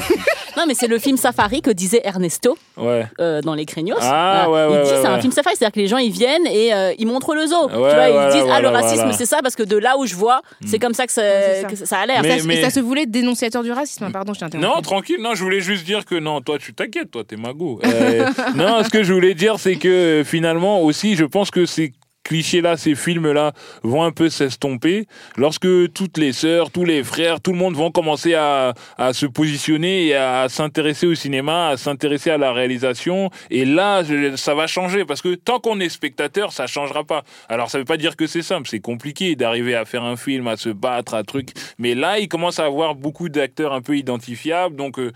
Non, 0.56 0.64
mais 0.68 0.74
c'est 0.74 0.86
le 0.86 0.98
film 0.98 1.16
Safari 1.16 1.62
que 1.62 1.70
disait 1.70 2.00
Ernesto 2.04 2.56
Ouais. 2.76 3.06
euh, 3.20 3.40
dans 3.40 3.54
Les 3.54 3.66
Craignos. 3.66 3.96
Ah, 4.00 4.48
ouais, 4.50 4.66
il 4.68 4.72
ouais, 4.72 4.82
dit 4.84 4.90
ouais, 4.90 4.98
c'est 5.02 5.06
un 5.08 5.20
film 5.20 5.32
Safari, 5.32 5.56
c'est-à-dire 5.56 5.72
que 5.74 5.80
les 5.80 5.88
gens 5.88 5.98
ils 5.98 6.12
viennent 6.12 6.46
et 6.46 6.72
euh, 6.72 6.92
ils 6.98 7.06
montrent 7.06 7.34
le 7.34 7.46
zoo. 7.46 7.68
tu 7.68 7.74
vois, 7.76 7.88
Ouais, 7.88 8.08
ils 8.08 8.12
voilà, 8.12 8.32
disent 8.32 8.44
ah 8.52 8.60
le 8.60 8.68
racisme 8.68 8.96
voilà. 9.02 9.12
c'est 9.16 9.26
ça 9.26 9.40
parce 9.44 9.54
que 9.54 9.62
de 9.62 9.76
là 9.76 9.96
où 9.96 10.06
je 10.06 10.16
vois, 10.16 10.42
c'est 10.66 10.80
comme 10.80 10.94
ça 10.94 11.06
que 11.06 11.12
ça, 11.12 11.22
c'est 11.22 11.60
ça. 11.62 11.68
que 11.68 11.76
ça 11.76 11.98
a 12.00 12.06
l'air. 12.06 12.22
Mais- 12.22 12.34
Et 12.36 12.40
ça, 12.40 12.52
et 12.52 12.62
ça 12.62 12.70
se 12.70 12.80
voulait 12.80 13.06
dénonciateur 13.06 13.62
du 13.62 13.70
racisme. 13.70 14.02
hein, 14.04 14.10
Pardon, 14.10 14.32
je 14.34 14.44
t'ai. 14.44 14.58
Non, 14.58 14.80
tranquille, 14.82 15.18
non, 15.20 15.34
je 15.36 15.44
voulais 15.44 15.60
juste 15.60 15.84
dire 15.84 16.04
que 16.04 16.16
non, 16.16 16.40
toi, 16.40 16.58
tu 16.58 16.74
t'inquiètes, 16.74 17.12
toi, 17.12 17.22
t'es 17.22 17.36
magot. 17.36 17.80
Euh, 17.84 18.28
non, 18.56 18.82
ce 18.82 18.90
que 18.90 19.04
je 19.04 19.12
voulais 19.12 19.34
dire, 19.34 19.60
c'est 19.60 19.76
que 19.76 20.22
finalement 20.26 20.80
aussi, 20.82 21.14
je 21.14 21.24
pense 21.24 21.50
que 21.52 21.64
ces 21.66 21.92
clichés-là, 22.24 22.76
ces 22.76 22.94
films-là 22.94 23.52
vont 23.82 24.02
un 24.02 24.10
peu 24.10 24.28
s'estomper 24.28 25.06
lorsque 25.36 25.68
toutes 25.92 26.18
les 26.18 26.32
sœurs, 26.32 26.70
tous 26.70 26.84
les 26.84 27.04
frères, 27.04 27.40
tout 27.40 27.52
le 27.52 27.58
monde 27.58 27.74
vont 27.74 27.90
commencer 27.90 28.34
à, 28.34 28.74
à 28.98 29.12
se 29.12 29.26
positionner 29.26 30.06
et 30.06 30.14
à 30.16 30.48
s'intéresser 30.48 31.06
au 31.06 31.14
cinéma, 31.14 31.68
à 31.68 31.76
s'intéresser 31.76 32.30
à 32.30 32.38
la 32.38 32.52
réalisation. 32.52 33.30
Et 33.50 33.64
là, 33.64 34.02
ça 34.36 34.54
va 34.54 34.66
changer 34.66 35.04
parce 35.04 35.22
que 35.22 35.34
tant 35.34 35.60
qu'on 35.60 35.78
est 35.80 35.88
spectateur, 35.88 36.52
ça 36.52 36.66
changera 36.66 37.04
pas. 37.04 37.22
Alors, 37.48 37.70
ça 37.70 37.78
veut 37.78 37.84
pas 37.84 37.96
dire 37.96 38.16
que 38.16 38.26
c'est 38.26 38.42
simple, 38.42 38.68
c'est 38.68 38.80
compliqué 38.80 39.36
d'arriver 39.36 39.74
à 39.74 39.84
faire 39.84 40.02
un 40.02 40.16
film, 40.16 40.48
à 40.48 40.56
se 40.56 40.70
battre, 40.70 41.14
à 41.14 41.22
truc. 41.22 41.50
Mais 41.78 41.94
là, 41.94 42.18
il 42.18 42.28
commence 42.28 42.58
à 42.58 42.64
avoir 42.64 42.94
beaucoup 42.94 43.28
d'acteurs 43.28 43.72
un 43.72 43.82
peu 43.82 43.96
identifiables, 43.96 44.76
donc. 44.76 44.98
euh, 44.98 45.12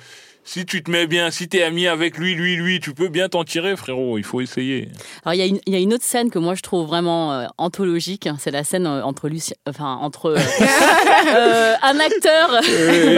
si 0.51 0.65
tu 0.65 0.83
te 0.83 0.91
mets 0.91 1.07
bien, 1.07 1.31
si 1.31 1.47
t'es 1.47 1.63
ami 1.63 1.87
avec 1.87 2.17
lui, 2.17 2.35
lui, 2.35 2.57
lui, 2.57 2.81
tu 2.81 2.95
peux 2.95 3.09
bien 3.09 3.29
t'en 3.29 3.45
tirer, 3.45 3.77
frérot. 3.77 4.17
Il 4.17 4.25
faut 4.25 4.41
essayer. 4.41 4.89
Alors 5.25 5.35
il 5.35 5.39
y, 5.39 5.43
a 5.43 5.45
une- 5.47 5.61
il 5.67 5.75
y 5.75 5.77
a 5.77 5.79
une 5.79 5.93
autre 5.93 6.05
scène 6.05 6.31
que 6.31 6.39
moi 6.39 6.55
je 6.55 6.63
trouve 6.63 6.87
vraiment 6.87 7.35
euh, 7.35 7.47
anthologique, 7.59 8.27
hein, 8.27 8.37
c'est 8.41 8.51
la 8.51 8.65
scène 8.65 8.87
euh, 8.87 9.03
entre 9.05 9.29
Lucien, 9.29 9.57
enfin 9.69 9.99
entre 10.01 10.31
euh, 10.31 10.37
euh, 11.37 11.75
un 11.83 11.99
acteur. 12.01 12.49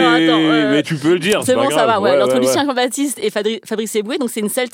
Non, 0.01 0.09
attends, 0.09 0.39
euh, 0.41 0.71
mais 0.71 0.83
tu 0.83 0.95
peux 0.95 1.13
le 1.13 1.19
dire. 1.19 1.41
C'est 1.45 1.55
pas 1.55 1.63
bon, 1.63 1.69
ça 1.69 1.75
grave. 1.77 1.87
va. 1.87 2.01
Ouais, 2.01 2.11
Ouais, 2.11 2.21
entre 2.21 2.33
ouais, 2.33 2.39
Lucien. 2.41 2.65
Jean-Baptiste 2.65 3.19
et 3.21 3.29
Fadri- 3.29 3.61
Fabrice 3.65 3.95
Eboué, 3.95 4.17
donc 4.17 4.29
c'est 4.29 4.39
une 4.41 4.49
scène, 4.49 4.67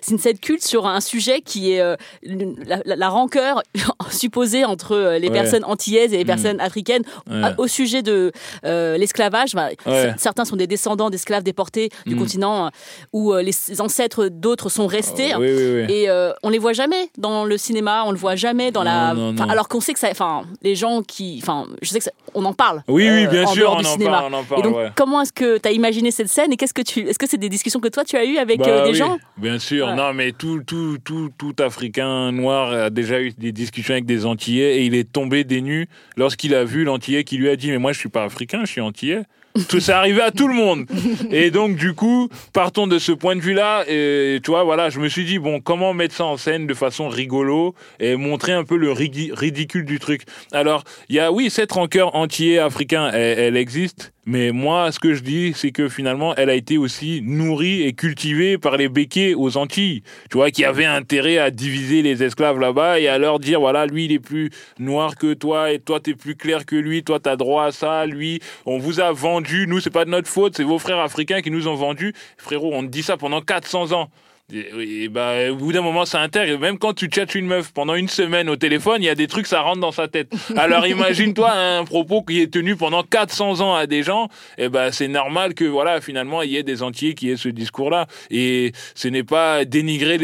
c'est 0.00 0.12
une 0.12 0.18
scène 0.18 0.38
culte 0.38 0.62
sur 0.64 0.86
un 0.86 1.00
sujet 1.00 1.40
qui 1.40 1.72
est 1.72 1.80
euh, 1.80 1.96
la, 2.22 2.80
la- 2.84 2.96
la 2.96 3.08
rancœur 3.08 3.62
supposée 4.10 4.64
entre 4.64 4.92
euh, 4.94 5.18
les 5.18 5.28
Ouais. 5.28 5.32
personnes 5.34 5.64
antillaises 5.64 6.12
et 6.12 6.18
les 6.18 6.24
Mm. 6.24 6.26
personnes 6.26 6.60
africaines 6.60 7.02
Ouais. 7.28 7.42
à- 7.42 7.54
au 7.58 7.66
sujet 7.66 8.02
de 8.02 8.30
euh, 8.64 8.96
l'esclavage. 8.98 9.54
Bah, 9.54 9.70
Certains 10.16 10.44
sont 10.44 10.56
des 10.56 10.66
descendants 10.66 11.10
d'esclaves 11.10 11.42
déportés, 11.42 11.88
du 12.06 12.14
Mm. 12.14 12.18
continent 12.18 12.70
où 13.12 13.32
euh, 13.32 13.42
les 13.42 13.80
ancêtres 13.80 14.28
d'autres 14.28 14.68
sont 14.68 14.86
restés. 14.86 15.32
Oh, 15.34 15.40
oui, 15.40 15.48
oui, 15.50 15.84
oui. 15.86 15.92
Et 15.94 16.08
euh, 16.10 16.32
on 16.42 16.48
les 16.50 16.58
voit 16.58 16.72
jamais 16.72 17.08
dans 17.18 17.44
le 17.44 17.56
cinéma, 17.58 18.04
on 18.06 18.10
le 18.12 18.16
voit 18.18 18.36
jamais 18.36 18.70
dans 18.70 18.82
la. 18.82 19.14
Non, 19.14 19.32
non. 19.32 19.48
Alors 19.48 19.68
qu'on 19.68 19.80
sait 19.80 19.92
que 19.92 19.98
ça. 19.98 20.08
Enfin, 20.10 20.42
les 20.62 20.74
gens 20.74 21.02
qui. 21.02 21.38
Enfin, 21.42 21.66
je 21.82 21.88
sais 21.88 21.98
que 21.98 22.04
ça- 22.04 22.10
on 22.34 22.44
en 22.44 22.52
parle. 22.52 22.82
Oui, 22.88 23.08
oui, 23.08 23.26
bien 23.28 23.44
en 23.44 23.46
sûr, 23.48 23.62
dehors 23.62 23.76
on 23.76 23.80
du 23.80 23.86
en 23.86 23.92
cinéma. 23.92 24.10
parle, 24.10 24.34
on 24.34 24.38
en 24.38 24.44
parle, 24.44 24.60
Et 24.60 24.62
donc, 24.62 24.76
ouais. 24.76 24.90
comment 24.96 25.20
est-ce 25.22 25.32
que 25.32 25.58
tu 25.58 25.68
as 25.68 25.72
imaginé 25.72 26.10
cette 26.10 26.28
scène 26.28 26.52
et 26.52 26.56
qu'est-ce 26.56 26.74
que 26.74 26.82
tu. 26.82 27.08
Est-ce 27.08 27.18
que 27.18 27.26
c'est 27.28 27.36
des 27.38 27.48
discussions 27.48 27.80
que 27.80 27.88
toi 27.88 28.04
tu 28.04 28.16
as 28.16 28.24
eues 28.24 28.38
avec 28.38 28.58
Bah 28.58 28.66
euh, 28.68 28.84
des 28.86 28.94
gens? 28.94 29.18
Bien 29.36 29.58
sûr, 29.58 29.86
Ouais. 29.86 29.94
non, 29.94 30.12
mais 30.14 30.32
tout, 30.32 30.60
tout, 30.66 30.98
tout, 31.04 31.30
tout 31.38 31.54
Africain 31.62 32.32
noir 32.32 32.72
a 32.72 32.90
déjà 32.90 33.20
eu 33.20 33.32
des 33.32 33.52
discussions 33.52 33.94
avec 33.94 34.04
des 34.06 34.26
Antillais 34.26 34.78
et 34.78 34.84
il 34.84 34.94
est 34.94 35.10
tombé 35.10 35.44
des 35.44 35.60
nues 35.60 35.88
lorsqu'il 36.16 36.54
a 36.54 36.64
vu 36.64 36.84
l'Antillais 36.84 37.24
qui 37.24 37.36
lui 37.36 37.48
a 37.48 37.56
dit 37.56 37.70
Mais 37.70 37.78
moi, 37.78 37.92
je 37.92 37.98
suis 37.98 38.08
pas 38.08 38.24
africain, 38.24 38.60
je 38.64 38.70
suis 38.70 38.80
Antillais. 38.80 39.22
Tout 39.68 39.78
ça 39.78 39.98
arrivé 39.98 40.20
à 40.20 40.32
tout 40.32 40.48
le 40.48 40.54
monde. 40.54 40.86
Et 41.30 41.52
donc, 41.52 41.76
du 41.76 41.94
coup, 41.94 42.28
partons 42.52 42.88
de 42.88 42.98
ce 42.98 43.12
point 43.12 43.36
de 43.36 43.40
vue-là. 43.40 43.84
Et 43.88 44.40
tu 44.42 44.50
vois, 44.50 44.64
voilà, 44.64 44.90
je 44.90 44.98
me 44.98 45.08
suis 45.08 45.24
dit 45.24 45.38
bon, 45.38 45.60
comment 45.60 45.94
mettre 45.94 46.14
ça 46.14 46.24
en 46.24 46.36
scène 46.36 46.66
de 46.66 46.74
façon 46.74 47.08
rigolo 47.08 47.74
et 48.00 48.16
montrer 48.16 48.52
un 48.52 48.64
peu 48.64 48.76
le 48.76 48.90
ridi- 48.90 49.30
ridicule 49.32 49.84
du 49.84 50.00
truc. 50.00 50.22
Alors, 50.52 50.82
il 51.08 51.16
y 51.16 51.20
a, 51.20 51.30
oui, 51.30 51.50
cette 51.50 51.70
rancœur 51.70 52.16
antillais 52.16 52.58
africain, 52.58 53.10
elle 53.12 53.56
existe. 53.56 54.13
Mais 54.26 54.52
moi, 54.52 54.90
ce 54.90 54.98
que 54.98 55.12
je 55.12 55.22
dis, 55.22 55.52
c'est 55.54 55.70
que 55.70 55.90
finalement, 55.90 56.34
elle 56.36 56.48
a 56.48 56.54
été 56.54 56.78
aussi 56.78 57.20
nourrie 57.22 57.82
et 57.82 57.92
cultivée 57.92 58.56
par 58.56 58.78
les 58.78 58.88
béquets 58.88 59.34
aux 59.34 59.58
Antilles. 59.58 60.02
Tu 60.30 60.38
vois, 60.38 60.50
qui 60.50 60.64
avaient 60.64 60.86
intérêt 60.86 61.36
à 61.36 61.50
diviser 61.50 62.00
les 62.00 62.22
esclaves 62.22 62.58
là-bas 62.58 63.00
et 63.00 63.08
à 63.08 63.18
leur 63.18 63.38
dire, 63.38 63.60
voilà, 63.60 63.84
lui, 63.84 64.06
il 64.06 64.12
est 64.12 64.20
plus 64.20 64.48
noir 64.78 65.16
que 65.16 65.34
toi 65.34 65.72
et 65.72 65.78
toi, 65.78 66.00
t'es 66.00 66.14
plus 66.14 66.36
clair 66.36 66.64
que 66.64 66.76
lui, 66.76 67.04
toi, 67.04 67.20
t'as 67.20 67.36
droit 67.36 67.66
à 67.66 67.72
ça, 67.72 68.06
lui, 68.06 68.40
on 68.64 68.78
vous 68.78 69.00
a 69.00 69.12
vendu, 69.12 69.66
nous, 69.66 69.80
c'est 69.80 69.90
pas 69.90 70.06
de 70.06 70.10
notre 70.10 70.28
faute, 70.28 70.56
c'est 70.56 70.64
vos 70.64 70.78
frères 70.78 71.00
africains 71.00 71.42
qui 71.42 71.50
nous 71.50 71.68
ont 71.68 71.74
vendus. 71.74 72.14
Frérot, 72.38 72.72
on 72.72 72.82
dit 72.82 73.02
ça 73.02 73.18
pendant 73.18 73.42
400 73.42 73.92
ans. 73.92 74.08
Et, 74.52 75.04
et 75.04 75.08
bah, 75.08 75.50
au 75.50 75.56
bout 75.56 75.72
d'un 75.72 75.80
moment, 75.80 76.04
ça 76.04 76.20
intègre. 76.20 76.58
Même 76.58 76.78
quand 76.78 76.92
tu 76.92 77.08
chattes 77.12 77.34
une 77.34 77.46
meuf 77.46 77.72
pendant 77.72 77.94
une 77.94 78.08
semaine 78.08 78.50
au 78.50 78.56
téléphone, 78.56 79.02
il 79.02 79.06
y 79.06 79.08
a 79.08 79.14
des 79.14 79.26
trucs, 79.26 79.46
ça 79.46 79.62
rentre 79.62 79.80
dans 79.80 79.92
sa 79.92 80.06
tête. 80.06 80.30
Alors 80.56 80.86
imagine-toi 80.86 81.50
un 81.50 81.84
propos 81.84 82.22
qui 82.22 82.42
est 82.42 82.52
tenu 82.52 82.76
pendant 82.76 83.02
400 83.02 83.60
ans 83.62 83.74
à 83.74 83.86
des 83.86 84.02
gens. 84.02 84.28
Et 84.58 84.68
ben 84.68 84.92
c'est 84.92 85.08
normal 85.08 85.54
que 85.54 85.64
voilà, 85.64 86.02
finalement, 86.02 86.42
il 86.42 86.50
y 86.50 86.56
ait 86.58 86.62
des 86.62 86.82
entiers 86.82 87.14
qui 87.14 87.30
aient 87.30 87.38
ce 87.38 87.48
discours-là. 87.48 88.06
Et 88.30 88.72
ce 88.94 89.08
n'est 89.08 89.24
pas 89.24 89.64
dénigrer 89.64 90.18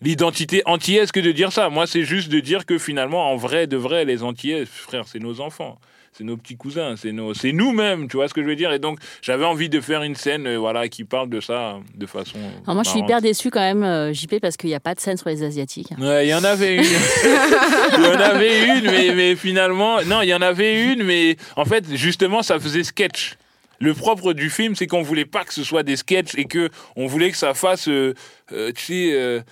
l'identité 0.00 0.62
antillaise 0.64 1.10
que 1.10 1.20
de 1.20 1.32
dire 1.32 1.50
ça. 1.50 1.68
Moi, 1.68 1.88
c'est 1.88 2.04
juste 2.04 2.30
de 2.30 2.38
dire 2.38 2.64
que 2.64 2.78
finalement, 2.78 3.30
en 3.30 3.36
vrai, 3.36 3.66
de 3.66 3.76
vrai, 3.76 4.04
les 4.04 4.22
Antillais, 4.22 4.66
frère, 4.66 5.04
c'est 5.06 5.18
nos 5.18 5.40
enfants. 5.40 5.78
C'est 6.12 6.24
nos 6.24 6.36
petits 6.36 6.56
cousins, 6.56 6.94
c'est 6.98 7.10
nos, 7.10 7.32
c'est 7.32 7.52
nous-mêmes, 7.52 8.06
tu 8.06 8.18
vois 8.18 8.28
ce 8.28 8.34
que 8.34 8.42
je 8.42 8.46
veux 8.46 8.54
dire? 8.54 8.70
Et 8.70 8.78
donc, 8.78 8.98
j'avais 9.22 9.46
envie 9.46 9.70
de 9.70 9.80
faire 9.80 10.02
une 10.02 10.14
scène, 10.14 10.46
euh, 10.46 10.58
voilà, 10.58 10.86
qui 10.88 11.04
parle 11.04 11.30
de 11.30 11.40
ça 11.40 11.78
de 11.94 12.04
façon. 12.04 12.38
Alors 12.64 12.74
moi, 12.74 12.82
je 12.82 12.90
suis 12.90 13.00
hyper 13.00 13.22
déçue 13.22 13.50
quand 13.50 13.60
même, 13.60 13.82
euh, 13.82 14.12
JP, 14.12 14.38
parce 14.42 14.58
qu'il 14.58 14.68
n'y 14.68 14.74
a 14.74 14.80
pas 14.80 14.94
de 14.94 15.00
scène 15.00 15.16
sur 15.16 15.30
les 15.30 15.42
Asiatiques. 15.42 15.88
Ouais, 15.98 16.26
il 16.26 16.28
y 16.28 16.34
en 16.34 16.44
avait 16.44 16.76
une. 16.76 16.82
il 16.84 18.04
y 18.04 18.06
en 18.08 18.20
avait 18.20 18.66
une, 18.66 18.84
mais, 18.84 19.14
mais 19.14 19.36
finalement, 19.36 20.02
non, 20.04 20.20
il 20.20 20.28
y 20.28 20.34
en 20.34 20.42
avait 20.42 20.84
une, 20.84 21.02
mais 21.02 21.38
en 21.56 21.64
fait, 21.64 21.86
justement, 21.96 22.42
ça 22.42 22.60
faisait 22.60 22.84
sketch. 22.84 23.36
Le 23.78 23.94
propre 23.94 24.34
du 24.34 24.50
film, 24.50 24.76
c'est 24.76 24.86
qu'on 24.86 25.02
voulait 25.02 25.24
pas 25.24 25.44
que 25.44 25.54
ce 25.54 25.64
soit 25.64 25.82
des 25.82 25.96
sketchs 25.96 26.34
et 26.36 26.44
que 26.44 26.68
on 26.94 27.06
voulait 27.06 27.30
que 27.30 27.38
ça 27.38 27.54
fasse, 27.54 27.88
euh, 27.88 28.12
tu 28.50 28.84
sais, 28.84 29.42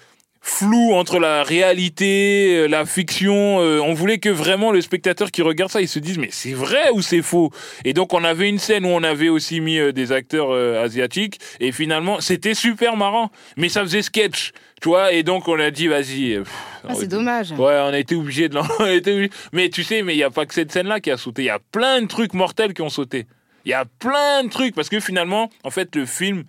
flou 0.43 0.93
entre 0.95 1.19
la 1.19 1.43
réalité, 1.43 2.57
euh, 2.57 2.67
la 2.67 2.87
fiction. 2.87 3.61
euh, 3.61 3.81
on 3.81 3.93
voulait 3.95 4.19
que 4.19 4.29
vraiment 4.31 4.73
le 4.73 4.81
spectateur 4.81 5.31
qui 5.31 5.43
regarde 5.43 5.71
ça, 5.71 5.81
il 5.81 5.89
se 5.89 5.99
dise 5.99 6.19
mais 6.19 6.29
c'est 6.33 6.53
vrai 6.55 6.91
ou 6.93 7.03
c'est 7.03 7.23
faux? 7.23 7.51
Et 7.85 7.93
donc 7.93 8.15
on 8.15 8.25
avait 8.25 8.49
une 8.49 8.59
scène 8.59 8.85
où 8.85 8.89
on 8.89 9.03
avait 9.03 9.29
aussi 9.29 9.61
mis 9.61 9.79
euh, 9.79 9.93
des 9.93 10.13
acteurs 10.13 10.51
euh, 10.51 10.83
asiatiques 10.83 11.39
et 11.61 11.73
finalement 11.73 12.21
c'était 12.21 12.55
super 12.55 12.97
marrant, 12.97 13.31
mais 13.57 13.69
ça 13.69 13.83
faisait 13.83 14.03
sketch. 14.03 14.53
Tu 14.81 14.89
vois, 14.89 15.13
et 15.13 15.23
donc 15.23 15.47
on 15.47 15.61
a 15.61 15.71
dit, 15.71 15.89
vas-y. 15.89 16.41
Ah, 16.89 16.95
c'est 16.95 17.07
dommage. 17.07 17.53
Ouais, 17.53 17.79
on 17.83 17.93
a 17.93 17.99
été 17.99 18.15
obligé 18.15 18.49
de 18.49 18.55
l'en- 18.55 18.67
Mais 19.53 19.69
tu 19.69 19.85
sais, 19.85 20.03
mais 20.03 20.15
il 20.15 20.17
n'y 20.17 20.23
a 20.23 20.31
pas 20.31 20.47
que 20.47 20.55
cette 20.55 20.73
scène-là 20.73 21.01
qui 21.01 21.11
a 21.11 21.19
sauté. 21.19 21.43
Il 21.43 21.47
y 21.47 21.51
a 21.51 21.59
plein 21.71 22.01
de 22.01 22.07
trucs 22.07 22.33
mortels 22.33 22.73
qui 22.73 22.81
ont 22.81 22.89
sauté. 22.89 23.27
Il 23.67 23.71
y 23.71 23.75
a 23.75 23.85
plein 23.85 24.43
de 24.43 24.49
trucs. 24.49 24.75
Parce 24.75 24.89
que 24.89 24.99
finalement, 24.99 25.51
en 25.65 25.71
fait, 25.71 25.95
le 25.97 26.07
film, 26.07 26.45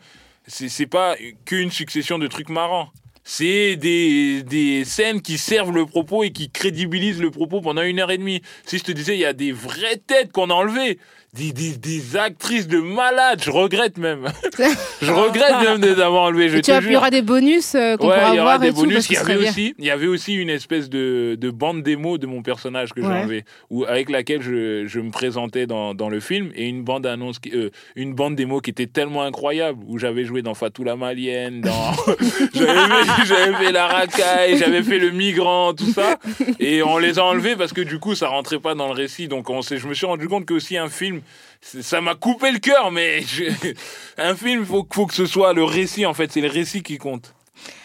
c'est 0.47 0.85
pas 0.87 1.15
qu'une 1.43 1.71
succession 1.71 2.17
de 2.19 2.27
trucs 2.27 2.47
marrants. 2.47 2.89
C'est 3.23 3.75
des, 3.75 4.83
scènes 4.85 5.21
qui 5.21 5.37
servent 5.37 5.73
le 5.73 5.85
propos 5.85 6.23
et 6.23 6.31
qui 6.31 6.49
crédibilisent 6.49 7.21
le 7.21 7.31
propos 7.31 7.61
pendant 7.61 7.83
une 7.83 7.99
heure 7.99 8.11
et 8.11 8.17
demie. 8.17 8.41
Si 8.65 8.77
je 8.77 8.83
te 8.83 8.91
disais, 8.91 9.15
il 9.15 9.19
y 9.19 9.25
a 9.25 9.33
des 9.33 9.51
vraies 9.51 10.01
têtes 10.05 10.31
qu'on 10.31 10.49
a 10.49 10.53
enlevées. 10.53 10.97
Des, 11.33 11.53
des, 11.53 11.77
des 11.77 12.17
actrices 12.17 12.67
de 12.67 12.79
malades. 12.79 13.41
Je 13.41 13.51
regrette 13.51 13.97
même. 13.97 14.25
je 15.01 15.11
regrette 15.13 15.61
même 15.63 15.79
de 15.79 15.87
les 15.87 16.01
avoir 16.01 16.23
enlevées. 16.23 16.49
Je 16.49 16.57
tu 16.57 16.71
as- 16.71 16.81
il 16.81 16.91
y 16.91 16.95
aura 16.97 17.09
des 17.09 17.21
bonus 17.21 17.73
euh, 17.73 17.95
qu'on 17.95 18.09
Ouais, 18.09 18.15
pourra 18.17 18.33
il 18.33 18.35
y 18.35 18.39
aura 18.41 18.57
voir 18.57 18.59
des 18.59 18.67
et 18.67 18.71
bonus. 18.73 19.09
Il 19.09 19.13
y 19.13 19.17
avait 19.17 19.37
aussi, 19.37 19.73
il 19.79 19.85
y 19.85 19.89
avait 19.91 20.07
aussi 20.07 20.33
une 20.33 20.49
espèce 20.49 20.89
de, 20.89 21.37
de 21.39 21.49
bande 21.49 21.83
démo 21.83 22.17
de 22.17 22.27
mon 22.27 22.41
personnage 22.41 22.91
que 22.91 23.01
j'ai 23.01 23.07
Ouais. 23.07 23.13
enlevé, 23.21 23.45
où, 23.69 23.85
avec 23.85 24.09
laquelle 24.09 24.41
je, 24.41 24.85
je 24.87 24.99
me 24.99 25.09
présentais 25.09 25.67
dans, 25.67 25.93
dans 25.93 26.09
le 26.09 26.19
film, 26.19 26.51
et 26.53 26.67
une 26.67 26.83
bande 26.83 27.05
annonce, 27.05 27.39
qui- 27.39 27.51
euh, 27.55 27.69
une 27.95 28.13
bande 28.13 28.35
démo 28.35 28.59
qui 28.59 28.71
était 28.71 28.87
tellement 28.87 29.23
incroyable, 29.23 29.79
où 29.87 29.97
j'avais 29.99 30.25
joué 30.25 30.41
dans 30.41 30.53
Fatou 30.53 30.83
la 30.83 30.97
Malienne, 30.97 31.61
dans, 31.61 31.71
j'avais 33.25 33.53
fait, 33.55 33.71
la 33.71 33.87
racaille, 33.87 34.57
j'avais 34.57 34.83
fait 34.83 34.99
le 34.99 35.11
migrant, 35.11 35.73
tout 35.73 35.93
ça, 35.93 36.17
et 36.59 36.83
on 36.83 36.97
les 36.97 37.19
a 37.19 37.23
enlevés 37.23 37.55
parce 37.55 37.71
que 37.71 37.81
du 37.81 37.99
coup 37.99 38.15
ça 38.15 38.27
rentrait 38.27 38.59
pas 38.59 38.75
dans 38.75 38.87
le 38.87 38.93
récit, 38.93 39.29
donc 39.29 39.49
on 39.49 39.61
je 39.61 39.87
me 39.87 39.93
suis 39.93 40.05
rendu 40.05 40.27
compte 40.27 40.45
que 40.45 40.53
aussi 40.53 40.77
un 40.77 40.89
film, 40.89 41.20
ça 41.61 42.01
m'a 42.01 42.15
coupé 42.15 42.51
le 42.51 42.59
cœur, 42.59 42.91
mais 42.91 43.21
je- 43.21 43.73
un 44.17 44.35
film, 44.35 44.65
faut, 44.65 44.87
faut 44.91 45.05
que 45.05 45.13
ce 45.13 45.25
soit 45.25 45.53
le 45.53 45.63
récit 45.63 46.05
en 46.05 46.13
fait, 46.13 46.31
c'est 46.31 46.41
le 46.41 46.49
récit 46.49 46.83
qui 46.83 46.97
compte. 46.97 47.33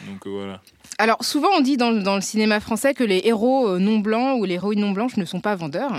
Donc 0.07 0.27
euh, 0.27 0.31
voilà. 0.31 0.61
Alors, 0.99 1.23
souvent, 1.23 1.49
on 1.55 1.61
dit 1.61 1.77
dans, 1.77 1.91
le- 1.91 2.03
dans 2.03 2.15
le 2.15 2.23
cinéma 2.23 2.59
français 2.61 2.95
que 2.95 3.05
les 3.05 3.21
héros 3.25 3.69
euh, 3.69 3.79
non 3.79 3.99
blancs 3.99 4.41
ou 4.41 4.45
les 4.47 4.55
héroïnes 4.55 4.81
non 4.81 4.93
blanches 4.93 5.19
ne 5.19 5.27
sont 5.27 5.41
pas 5.41 5.55
vendeurs. 5.55 5.93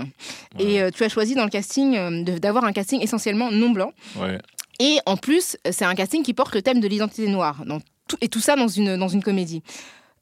Et 0.58 0.82
euh, 0.82 0.90
tu 0.90 1.04
as 1.04 1.08
choisi 1.08 1.36
dans 1.36 1.44
le 1.44 1.50
casting 1.50 1.96
euh, 1.96 2.22
d'avoir 2.38 2.64
un 2.64 2.72
casting 2.72 3.00
essentiellement 3.00 3.52
non 3.52 3.70
blanc. 3.70 3.92
Ouais. 4.16 4.38
Et 4.80 4.98
en 5.06 5.16
plus, 5.16 5.56
c'est 5.70 5.84
un 5.84 5.94
casting 5.94 6.24
qui 6.24 6.34
porte 6.34 6.54
le 6.54 6.62
thème 6.62 6.80
de 6.80 6.88
l'identité 6.88 7.28
noire. 7.28 7.62
Dans 7.64 7.78
tout- 8.08 8.16
et 8.20 8.28
tout 8.28 8.40
ça 8.40 8.56
dans 8.56 8.66
une, 8.66 8.96
dans 8.96 9.06
une 9.08 9.22
comédie. 9.22 9.62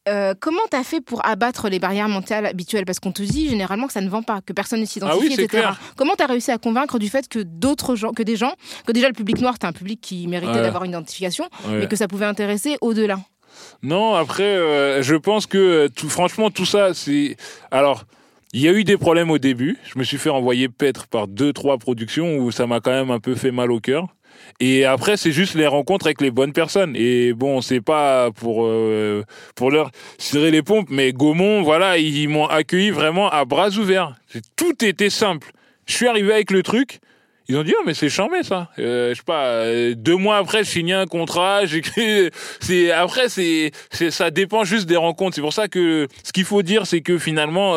Euh, 0.09 0.35
comment 0.38 0.61
t'as 0.71 0.85
fait 0.85 1.01
pour 1.01 1.25
abattre 1.27 1.69
les 1.69 1.79
barrières 1.79 2.09
mentales 2.09 2.47
habituelles? 2.47 2.85
Parce 2.85 3.01
qu'on 3.01 3.12
te 3.12 3.23
dit 3.23 3.49
généralement 3.49 3.87
que 3.88 3.92
ça 3.92 4.01
ne 4.01 4.09
vend 4.09 4.23
pas, 4.23 4.40
que 4.40 4.53
personne 4.53 4.81
ne 4.81 4.85
s'identifie, 4.85 5.19
Ah 5.21 5.25
oui, 5.27 5.33
etc. 5.35 5.49
clair. 5.49 5.81
Comment 5.97 6.14
t'as 6.16 6.27
réussi 6.27 6.51
à 6.53 6.59
convaincre 6.59 6.99
du 6.99 7.09
fait 7.09 7.29
que 7.29 7.40
d'autres 7.40 7.97
gens, 7.97 8.12
que 8.12 8.23
des 8.23 8.37
gens, 8.37 8.53
que 8.87 8.92
déjà 8.92 9.09
le 9.09 9.14
public 9.14 9.40
noir, 9.40 9.55
c'était 9.55 9.66
un 9.66 9.73
public 9.73 10.01
qui 10.01 10.27
méritait 10.29 10.53
Ouais. 10.53 10.62
d'avoir 10.62 10.85
une 10.85 10.90
identification, 10.92 11.45
Ouais. 11.66 11.81
mais 11.81 11.88
que 11.88 11.97
ça 11.97 12.07
pouvait 12.07 12.27
intéresser 12.27 12.77
au-delà? 12.81 13.19
Non, 13.83 14.14
après, 14.14 14.45
euh, 14.45 15.03
je 15.03 15.16
pense 15.16 15.47
que 15.47 15.59
euh, 15.59 15.88
tout, 15.88 16.09
franchement, 16.09 16.51
tout 16.51 16.66
ça, 16.66 16.95
c'est. 16.95 17.37
Alors, 17.71 18.05
il 18.53 18.61
y 18.61 18.69
a 18.69 18.73
eu 18.73 18.85
des 18.85 18.97
problèmes 18.97 19.31
au 19.31 19.38
début. 19.38 19.79
Je 19.92 19.99
me 19.99 20.05
suis 20.05 20.19
fait 20.19 20.31
envoyer 20.31 20.69
paître 20.69 21.07
par 21.09 21.27
deux, 21.27 21.53
trois 21.53 21.79
productions 21.79 22.37
où 22.37 22.51
ça 22.53 22.66
m'a 22.66 22.81
quand 22.81 22.92
même 22.92 23.11
un 23.11 23.19
peu 23.19 23.35
fait 23.35 23.51
mal 23.51 23.73
au 23.73 23.81
cœur. 23.81 24.07
Et 24.61 24.85
après, 24.85 25.16
c'est 25.16 25.33
juste 25.33 25.55
les 25.55 25.66
rencontres 25.66 26.07
avec 26.07 26.20
les 26.20 26.31
bonnes 26.31 26.53
personnes. 26.53 26.94
Et 26.96 27.33
bon, 27.33 27.61
c'est 27.61 27.81
pas 27.81 28.31
pour 28.31 28.64
euh, 28.64 29.25
pour 29.55 29.70
leur 29.70 29.90
cirer 30.18 30.51
les 30.51 30.62
pompes, 30.62 30.88
mais 30.90 31.12
Gaumont, 31.12 31.62
voilà, 31.62 31.99
ils, 31.99 32.29
m'ont 32.29 32.46
accueilli 32.46 32.90
vraiment 32.90 33.31
à 33.31 33.44
bras 33.44 33.70
ouverts. 33.70 34.14
Tout 34.57 34.85
était 34.85 35.11
simple. 35.11 35.53
Je 35.87 35.94
suis 35.94 36.07
arrivé 36.07 36.33
avec 36.33 36.51
le 36.51 36.62
truc. 36.62 37.01
Ils 37.49 37.57
ont 37.57 37.62
dit, 37.62 37.75
oh, 37.79 37.83
mais 37.87 37.94
c'est 37.94 38.09
charmé, 38.09 38.42
ça. 38.42 38.70
Euh, 38.81 39.11
je 39.11 39.18
sais 39.18 39.22
pas, 39.25 39.44
euh, 39.44 39.94
deux 39.94 40.16
mois 40.16 40.38
après, 40.38 40.64
je 40.64 40.70
signe 40.70 40.92
un 40.92 41.07
contrat, 41.07 41.64
j'écris, 41.64 42.31
c'est, 42.59 42.90
après, 42.90 43.29
c'est, 43.29 43.70
ça 44.11 44.33
dépend 44.33 44.64
juste 44.64 44.87
des 44.87 44.96
rencontres. 44.96 45.37
C'est 45.37 45.42
pour 45.42 45.53
ça 45.53 45.68
que 45.68 46.09
ce 46.25 46.33
qu'il 46.33 46.44
faut 46.44 46.62
dire, 46.62 46.87
c'est 46.88 47.03
que 47.03 47.18
finalement, 47.18 47.77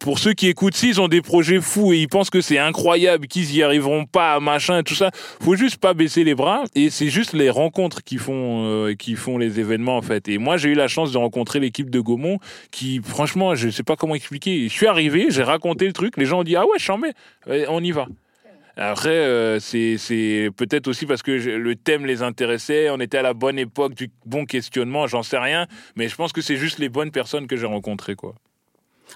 pour 0.00 0.18
ceux 0.18 0.32
qui 0.32 0.48
écoutent, 0.48 0.74
s'ils 0.74 1.00
ont 1.00 1.08
des 1.08 1.20
projets 1.20 1.60
fous 1.60 1.92
et 1.92 1.98
ils 1.98 2.08
pensent 2.08 2.30
que 2.30 2.40
c'est 2.40 2.58
incroyable, 2.58 3.26
qu'ils 3.28 3.54
y 3.54 3.62
arriveront 3.62 4.06
pas, 4.06 4.40
machin, 4.40 4.82
tout 4.82 4.94
ça, 4.94 5.10
faut 5.40 5.54
juste 5.54 5.76
pas 5.76 5.94
baisser 5.94 6.24
les 6.24 6.34
bras 6.34 6.64
et 6.74 6.90
c'est 6.90 7.10
juste 7.10 7.34
les 7.34 7.50
rencontres 7.50 8.02
qui 8.02 8.16
font, 8.16 8.64
euh, 8.64 8.94
qui 8.94 9.14
font 9.14 9.38
les 9.38 9.60
événements, 9.60 9.98
en 9.98 10.02
fait. 10.02 10.28
Et 10.28 10.38
moi, 10.38 10.56
j'ai 10.56 10.70
eu 10.70 10.74
la 10.74 10.88
chance 10.88 11.12
de 11.12 11.18
rencontrer 11.18 11.60
l'équipe 11.60 11.90
de 11.90 12.00
Gaumont 12.00 12.38
qui, 12.70 13.00
franchement, 13.04 13.54
je 13.54 13.68
sais 13.68 13.82
pas 13.82 13.94
comment 13.94 14.14
expliquer. 14.14 14.64
Je 14.64 14.72
suis 14.72 14.86
arrivé, 14.86 15.26
j'ai 15.28 15.42
raconté 15.42 15.86
le 15.86 15.92
truc, 15.92 16.16
les 16.16 16.24
gens 16.24 16.40
ont 16.40 16.44
dit, 16.44 16.56
ah 16.56 16.64
ouais, 16.64 16.78
j'en 16.78 16.98
mets, 16.98 17.12
on 17.68 17.84
y 17.84 17.92
va. 17.92 18.06
Après, 18.76 19.10
euh, 19.10 19.60
c'est 19.60 20.48
peut-être 20.56 20.88
aussi 20.88 21.04
parce 21.04 21.22
que 21.22 21.32
le 21.32 21.76
thème 21.76 22.06
les 22.06 22.22
intéressait, 22.22 22.88
on 22.88 23.00
était 23.00 23.18
à 23.18 23.22
la 23.22 23.34
bonne 23.34 23.58
époque 23.58 23.94
du 23.94 24.10
bon 24.24 24.46
questionnement, 24.46 25.06
j'en 25.06 25.22
sais 25.22 25.36
rien, 25.36 25.66
mais 25.96 26.08
je 26.08 26.16
pense 26.16 26.32
que 26.32 26.40
c'est 26.40 26.56
juste 26.56 26.78
les 26.78 26.88
bonnes 26.88 27.10
personnes 27.10 27.46
que 27.46 27.58
j'ai 27.58 27.66
rencontrées, 27.66 28.14
quoi. 28.14 28.34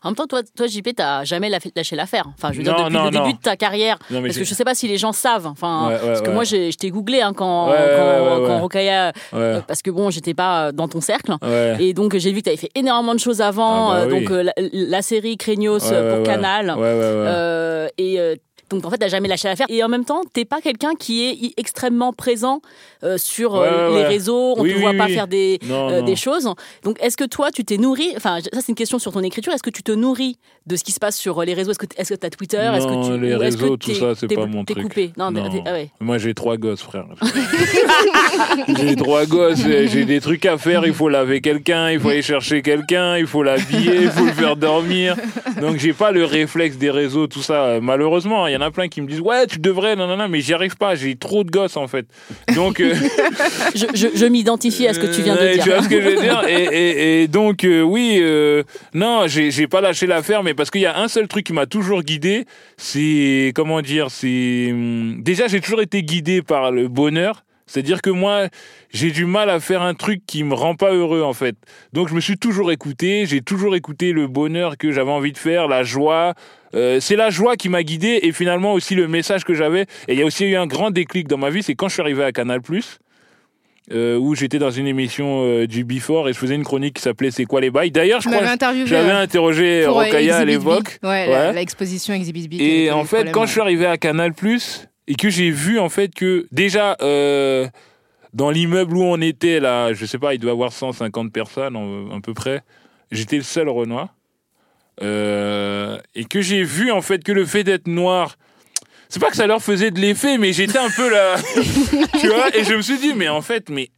En 0.03 0.09
même 0.09 0.17
temps, 0.17 0.27
toi, 0.27 0.43
toi 0.57 0.67
JP, 0.67 0.91
t'as 0.97 1.25
jamais 1.25 1.49
lâché 1.49 1.97
l'affaire. 1.97 2.25
Enfin, 2.37 2.53
je 2.53 2.59
veux 2.59 2.65
dire, 2.65 2.73
Non, 2.77 2.85
depuis 2.85 2.95
non, 2.97 3.05
le 3.05 3.11
début 3.11 3.25
non. 3.25 3.31
de 3.33 3.39
ta 3.39 3.57
carrière. 3.57 3.99
Non, 4.11 4.21
mais 4.21 4.29
parce 4.29 4.39
que 4.39 4.45
je 4.45 4.55
sais 4.55 4.65
pas 4.65 4.75
si 4.75 4.89
les 4.89 4.99
gens 4.99 5.13
savent. 5.13 5.47
Enfin, 5.47 5.89
Ouais, 5.89 5.95
ouais, 5.95 6.01
parce 6.07 6.21
que 6.23 6.29
ouais. 6.29 6.35
moi, 6.35 6.45
j'ai- 6.45 6.71
je 6.73 6.77
t'ai 6.79 6.91
googlé 6.91 7.21
hein, 7.21 7.33
quand, 7.35 7.67
quand, 7.67 7.73
quand 7.73 8.69
Ouais. 8.75 9.13
euh, 9.35 9.61
parce 9.67 9.83
que 9.83 9.91
bon, 9.91 10.11
j'étais 10.11 10.35
pas 10.35 10.73
dans 10.73 10.89
ton 10.89 11.01
cercle. 11.01 11.35
Ouais. 11.43 11.77
Et 11.81 11.95
donc, 11.95 12.17
j'ai 12.17 12.33
vu 12.33 12.39
que 12.39 12.45
tu 12.45 12.49
avais 12.51 12.57
fait 12.57 12.71
énormément 12.75 13.15
de 13.15 13.21
choses 13.21 13.41
avant. 13.41 13.91
Ah 13.91 13.95
bah 13.95 14.01
euh, 14.03 14.11
donc, 14.11 14.31
euh, 14.31 14.43
la, 14.43 14.53
la 14.59 15.03
série 15.03 15.37
Craignos 15.37 15.81
euh, 15.93 16.17
pour. 16.17 16.25
Canal. 16.25 16.71
Ouais, 16.71 16.75
ouais, 16.77 16.81
ouais. 16.83 16.95
Euh, 16.99 17.89
et 17.99 18.19
euh, 18.21 18.35
Donc 18.71 18.85
en 18.87 18.91
fait, 18.91 18.99
t'as 18.99 19.09
jamais 19.09 19.29
lâché 19.29 19.47
l'affaire. 19.49 19.67
Et 19.69 19.83
en 19.85 19.89
même 19.89 20.05
temps, 20.05 20.23
t'es 20.33 20.45
pas 20.45 20.61
quelqu'un 20.61 20.95
qui 20.99 21.25
est 21.25 21.53
extrêmement 21.59 22.13
présent 22.13 22.61
euh, 23.03 23.19
sur 23.19 23.55
euh, 23.57 23.89
Ouais, 23.91 23.95
ouais, 23.95 24.01
les 24.03 24.07
réseaux. 24.07 24.55
On 24.57 24.63
Oui, 24.63 24.71
te 24.71 24.75
oui, 24.77 24.81
voit 24.81 24.95
pas 24.95 25.09
faire 25.09 25.27
des, 25.29 25.59
Non, 25.69 25.91
euh, 25.91 26.01
non. 26.01 26.07
des 26.07 26.17
choses. 26.17 26.49
Donc 26.83 26.97
est-ce 27.01 27.17
que 27.17 27.25
toi, 27.25 27.51
tu 27.51 27.65
t'es 27.65 27.77
nourri? 27.77 28.13
Enfin, 28.17 28.39
ça 28.41 28.61
c'est 28.61 28.69
une 28.69 28.75
question 28.75 28.99
sur 28.99 29.13
ton 29.13 29.21
écriture. 29.21 29.53
Est-ce 29.53 29.63
que 29.63 29.71
tu 29.71 29.83
te 29.83 29.93
nourris 29.93 30.39
de 30.67 30.77
ce 30.77 30.85
qui 30.85 30.93
se 30.93 30.99
passe 31.01 31.17
sur 31.17 31.43
les 31.43 31.55
réseaux? 31.55 31.71
Est-ce 31.73 31.79
que 31.79 31.87
t- 31.87 32.01
est-ce 32.01 32.11
que 32.15 32.19
t'as 32.19 32.31
Twitter? 32.31 32.57
Est-ce 32.75 32.87
Non, 32.87 33.03
que 33.03 33.15
tu 33.17 33.21
les 33.21 33.35
réseaux, 33.37 33.77
tout 33.77 33.93
t'es- 33.93 33.95
ça, 33.99 34.15
c'est 34.15 34.27
t'es- 34.29 34.35
pas 34.35 34.47
mon 34.47 34.65
T'es 34.65 34.75
truc. 34.75 34.85
coupé? 34.89 35.13
Non, 35.17 35.31
mais- 35.31 35.41
Non. 35.43 35.63
ah 35.67 35.73
ouais. 35.73 35.91
Moi, 36.01 36.19
j'ai 36.19 36.33
trois 36.35 36.57
gosses, 36.57 36.83
frère. 36.83 37.05
j'ai 38.79 38.97
trois 38.97 39.27
gosses, 39.27 39.59
j'ai 39.63 40.05
des 40.05 40.21
trucs 40.21 40.47
à 40.47 40.59
faire. 40.59 40.87
Il 40.87 40.95
faut 40.95 41.09
laver 41.09 41.41
quelqu'un, 41.41 41.91
il 41.91 42.01
faut 42.01 42.09
aller 42.09 42.23
chercher 42.23 42.63
quelqu'un, 42.63 43.17
il 43.19 43.27
faut 43.27 43.43
l'habiller, 43.43 44.03
il 44.03 44.11
faut 44.11 44.25
le 44.25 44.33
faire 44.33 44.57
dormir. 44.57 45.17
Donc, 45.61 45.77
j'ai 45.79 45.93
pas 45.93 46.11
le 46.13 46.25
réflexe 46.25 46.77
des 46.77 46.91
réseaux, 46.91 47.27
tout 47.27 47.43
ça. 47.43 47.79
Malheureusement, 47.81 48.47
y 48.55 48.57
en 48.57 48.61
a 48.63 48.71
plein 48.71 48.89
qui 48.89 49.01
me 49.01 49.07
disent 49.07 49.21
Ouais, 49.21 49.47
tu 49.47 49.59
devrais, 49.59 49.97
non, 49.97 50.07
non, 50.07 50.17
non, 50.17 50.29
mais 50.29 50.41
j'y 50.41 50.55
arrive 50.55 50.77
pas. 50.77 50.95
J'ai 50.95 51.17
trop 51.17 51.45
de 51.45 51.51
gosses, 51.51 51.77
en 51.77 51.87
fait. 51.89 52.07
Donc, 52.55 52.81
euh, 52.81 52.95
Je, 53.75 53.87
je- 53.95 54.17
je 54.17 54.27
m'identifie 54.27 54.87
à 54.87 54.95
ce 54.95 54.99
que 54.99 55.07
tu 55.15 55.23
viens 55.23 55.35
de 55.37 55.53
dire. 55.55 55.63
Tu 55.65 55.71
vois 55.71 55.83
ce 55.83 55.89
que 55.89 56.01
je 56.01 56.09
veux 56.09 56.21
dire 56.21 56.43
et, 56.49 56.63
et- 56.65 57.23
et 57.23 57.29
donc, 57.29 57.65
euh, 57.65 57.83
oui, 57.83 58.19
euh, 58.21 58.63
non, 58.95 59.27
j'ai 59.27 59.51
j'ai 59.51 59.67
pas 59.67 59.81
lâché 59.81 60.07
l'affaire, 60.07 60.43
mais 60.43 60.55
parce 60.55 60.71
qu'il 60.71 60.81
y 60.81 60.87
a 60.87 60.99
un 60.99 61.09
seul 61.09 61.29
truc 61.29 61.45
qui 61.47 61.53
m'a 61.53 61.67
toujours 61.67 62.03
guidé, 62.03 62.45
c'est, 62.77 63.53
comment 63.55 63.81
dire, 63.83 64.11
c'est... 64.11 64.69
hum, 64.71 65.23
Déjà, 65.23 65.47
j'ai 65.49 65.61
toujours 65.61 65.81
été 65.81 66.03
guidé 66.03 66.43
par 66.43 66.71
le 66.71 66.89
bonheur. 66.89 67.44
C'est-à-dire 67.67 68.03
que 68.03 68.11
moi, 68.11 68.49
j'ai 68.93 69.11
du 69.11 69.25
mal 69.25 69.49
à 69.49 69.59
faire 69.59 69.83
un 69.83 69.95
truc 69.95 70.23
qui 70.27 70.45
me 70.45 70.55
rend 70.55 70.75
pas 70.75 70.93
heureux, 70.93 71.23
en 71.23 71.33
fait. 71.33 71.57
Donc, 71.93 72.09
je 72.09 72.15
me 72.15 72.21
suis 72.21 72.37
toujours 72.37 72.71
écouté, 72.73 73.25
j'ai 73.27 73.41
toujours 73.41 73.75
écouté 73.75 74.13
le 74.13 74.27
bonheur 74.27 74.77
que 74.77 74.93
j'avais 74.93 75.11
envie 75.11 75.33
de 75.33 75.39
faire, 75.39 75.67
la 75.67 75.83
joie. 75.83 76.35
Euh, 76.75 77.01
c'est 77.01 77.17
la 77.17 77.31
joie 77.31 77.57
qui 77.57 77.69
m'a 77.69 77.83
guidé 77.83 78.19
et 78.23 78.33
finalement 78.33 78.75
aussi 78.75 78.95
le 78.95 79.09
message 79.09 79.45
que 79.45 79.55
j'avais. 79.55 79.83
Et 80.09 80.13
il 80.15 80.19
y 80.19 80.23
a 80.23 80.27
aussi 80.27 80.45
eu 80.45 80.57
un 80.57 80.67
grand 80.67 80.91
déclic 80.91 81.27
dans 81.29 81.39
ma 81.39 81.49
vie, 81.51 81.63
c'est 81.63 81.75
quand 81.75 81.89
je 81.89 81.95
suis 81.95 82.03
arrivé 82.03 82.23
à 82.25 82.33
Canal+, 82.33 82.61
euh, 83.93 84.17
où 84.17 84.35
j'étais 84.35 84.59
dans 84.59 84.71
une 84.71 84.87
émission 84.87 85.43
euh, 85.45 85.67
du 85.67 85.85
Before 85.85 86.29
et 86.29 86.33
je 86.33 86.39
faisais 86.39 86.55
une 86.55 86.65
chronique 86.65 86.95
qui 86.97 87.03
s'appelait 87.03 87.31
C'est 87.31 87.45
quoi 87.45 87.61
les 87.61 87.71
bails? 87.71 87.91
D'ailleurs, 87.91 88.23
je 88.23 88.29
crois 88.29 88.39
j'avais 88.87 89.07
ouais. 89.07 89.11
interrogé 89.13 89.85
euh, 89.85 89.91
Rokhaya 89.91 90.39
à 90.39 90.45
l'époque. 90.45 90.99
Ouais, 91.03 91.29
la- 91.29 91.53
l'exposition 91.53 92.15
Exhibit 92.15 92.49
B. 92.49 92.55
Et 92.61 92.91
en 92.91 93.05
fait, 93.05 93.31
quand 93.31 93.43
ouais. 93.43 93.47
je 93.47 93.53
suis 93.53 93.61
arrivé 93.61 93.85
à 93.87 93.99
Canal+, 93.99 94.33
et 95.07 95.15
que 95.15 95.29
j'ai 95.29 95.51
vu 95.51 95.79
en 95.79 95.89
fait 95.89 96.15
que 96.15 96.47
déjà 96.53 96.97
euh, 97.03 97.69
dans 98.33 98.51
l'immeuble 98.51 98.97
où 98.97 99.03
on 99.03 99.21
était 99.21 99.61
là, 99.61 99.93
je 99.93 100.07
sais 100.07 100.19
pas, 100.19 100.35
il 100.35 100.39
doit 100.39 100.51
y 100.51 100.55
avoir 100.55 100.73
150 100.73 101.33
personnes 101.33 101.77
à 102.13 102.21
peu 102.21 102.35
près, 102.35 102.63
j'étais 103.11 103.37
le 103.37 103.43
seul 103.43 103.69
Renoir. 103.69 104.15
Euh, 105.03 105.99
et 106.15 106.25
que 106.25 106.41
j'ai 106.41 106.63
vu 106.63 106.93
en 106.93 107.03
fait 107.03 107.25
que 107.25 107.33
le 107.33 107.45
fait 107.45 107.65
d'être 107.65 107.89
noir, 107.89 108.37
c'est 109.09 109.19
pas 109.19 109.31
que 109.31 109.37
ça 109.37 109.47
leur 109.47 109.61
faisait 109.61 109.91
de 109.91 109.99
l'effet, 110.01 110.39
mais 110.39 110.53
j'étais 110.53 110.79
un 110.79 110.91
peu 110.91 111.11
là, 111.11 111.37
tu 112.21 112.29
vois, 112.29 112.57
et 112.57 112.65
je 112.65 112.75
me 112.75 112.83
suis 112.83 112.99
dit, 112.99 113.13
mais 113.15 113.29
en 113.29 113.43
fait, 113.43 113.71
mais 113.71 113.91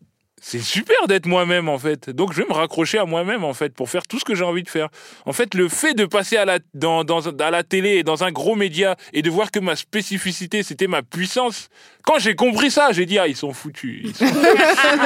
c'est 0.49 0.61
super 0.61 1.09
d'être 1.09 1.27
moi-même 1.27 1.69
en 1.69 1.77
fait. 1.77 2.09
Donc 2.09 2.33
je 2.33 2.41
vais 2.41 2.47
me 2.49 2.53
raccrocher 2.53 2.99
à 2.99 3.05
moi-même 3.05 3.43
en 3.43 3.53
fait 3.53 3.75
pour 3.75 3.91
faire 3.91 4.07
tout 4.07 4.21
ce 4.21 4.25
que 4.25 4.37
j'ai 4.37 4.45
envie 4.45 4.63
de 4.63 4.69
faire. 4.69 4.91
En 5.25 5.33
fait, 5.33 5.55
le 5.55 5.69
fait 5.69 5.93
de 5.95 6.05
passer 6.05 6.37
à 6.37 6.45
la, 6.45 6.61
dans, 6.73 7.03
dans, 7.03 7.27
à 7.41 7.51
la 7.51 7.65
télé 7.65 7.97
et 7.97 8.03
dans 8.05 8.23
un 8.23 8.31
gros 8.31 8.55
média 8.55 8.95
et 9.13 9.23
de 9.23 9.29
voir 9.29 9.51
que 9.51 9.59
ma 9.59 9.75
spécificité 9.75 10.63
c'était 10.63 10.87
ma 10.87 11.03
puissance, 11.03 11.69
quand 12.05 12.21
j'ai 12.21 12.37
compris 12.37 12.71
ça, 12.71 12.93
j'ai 12.93 13.07
dit 13.07 13.19
ah 13.19 13.27
ils 13.27 13.35
sont 13.35 13.53
foutus. 13.53 14.03
Ils 14.05 14.15
sont... 14.15 14.25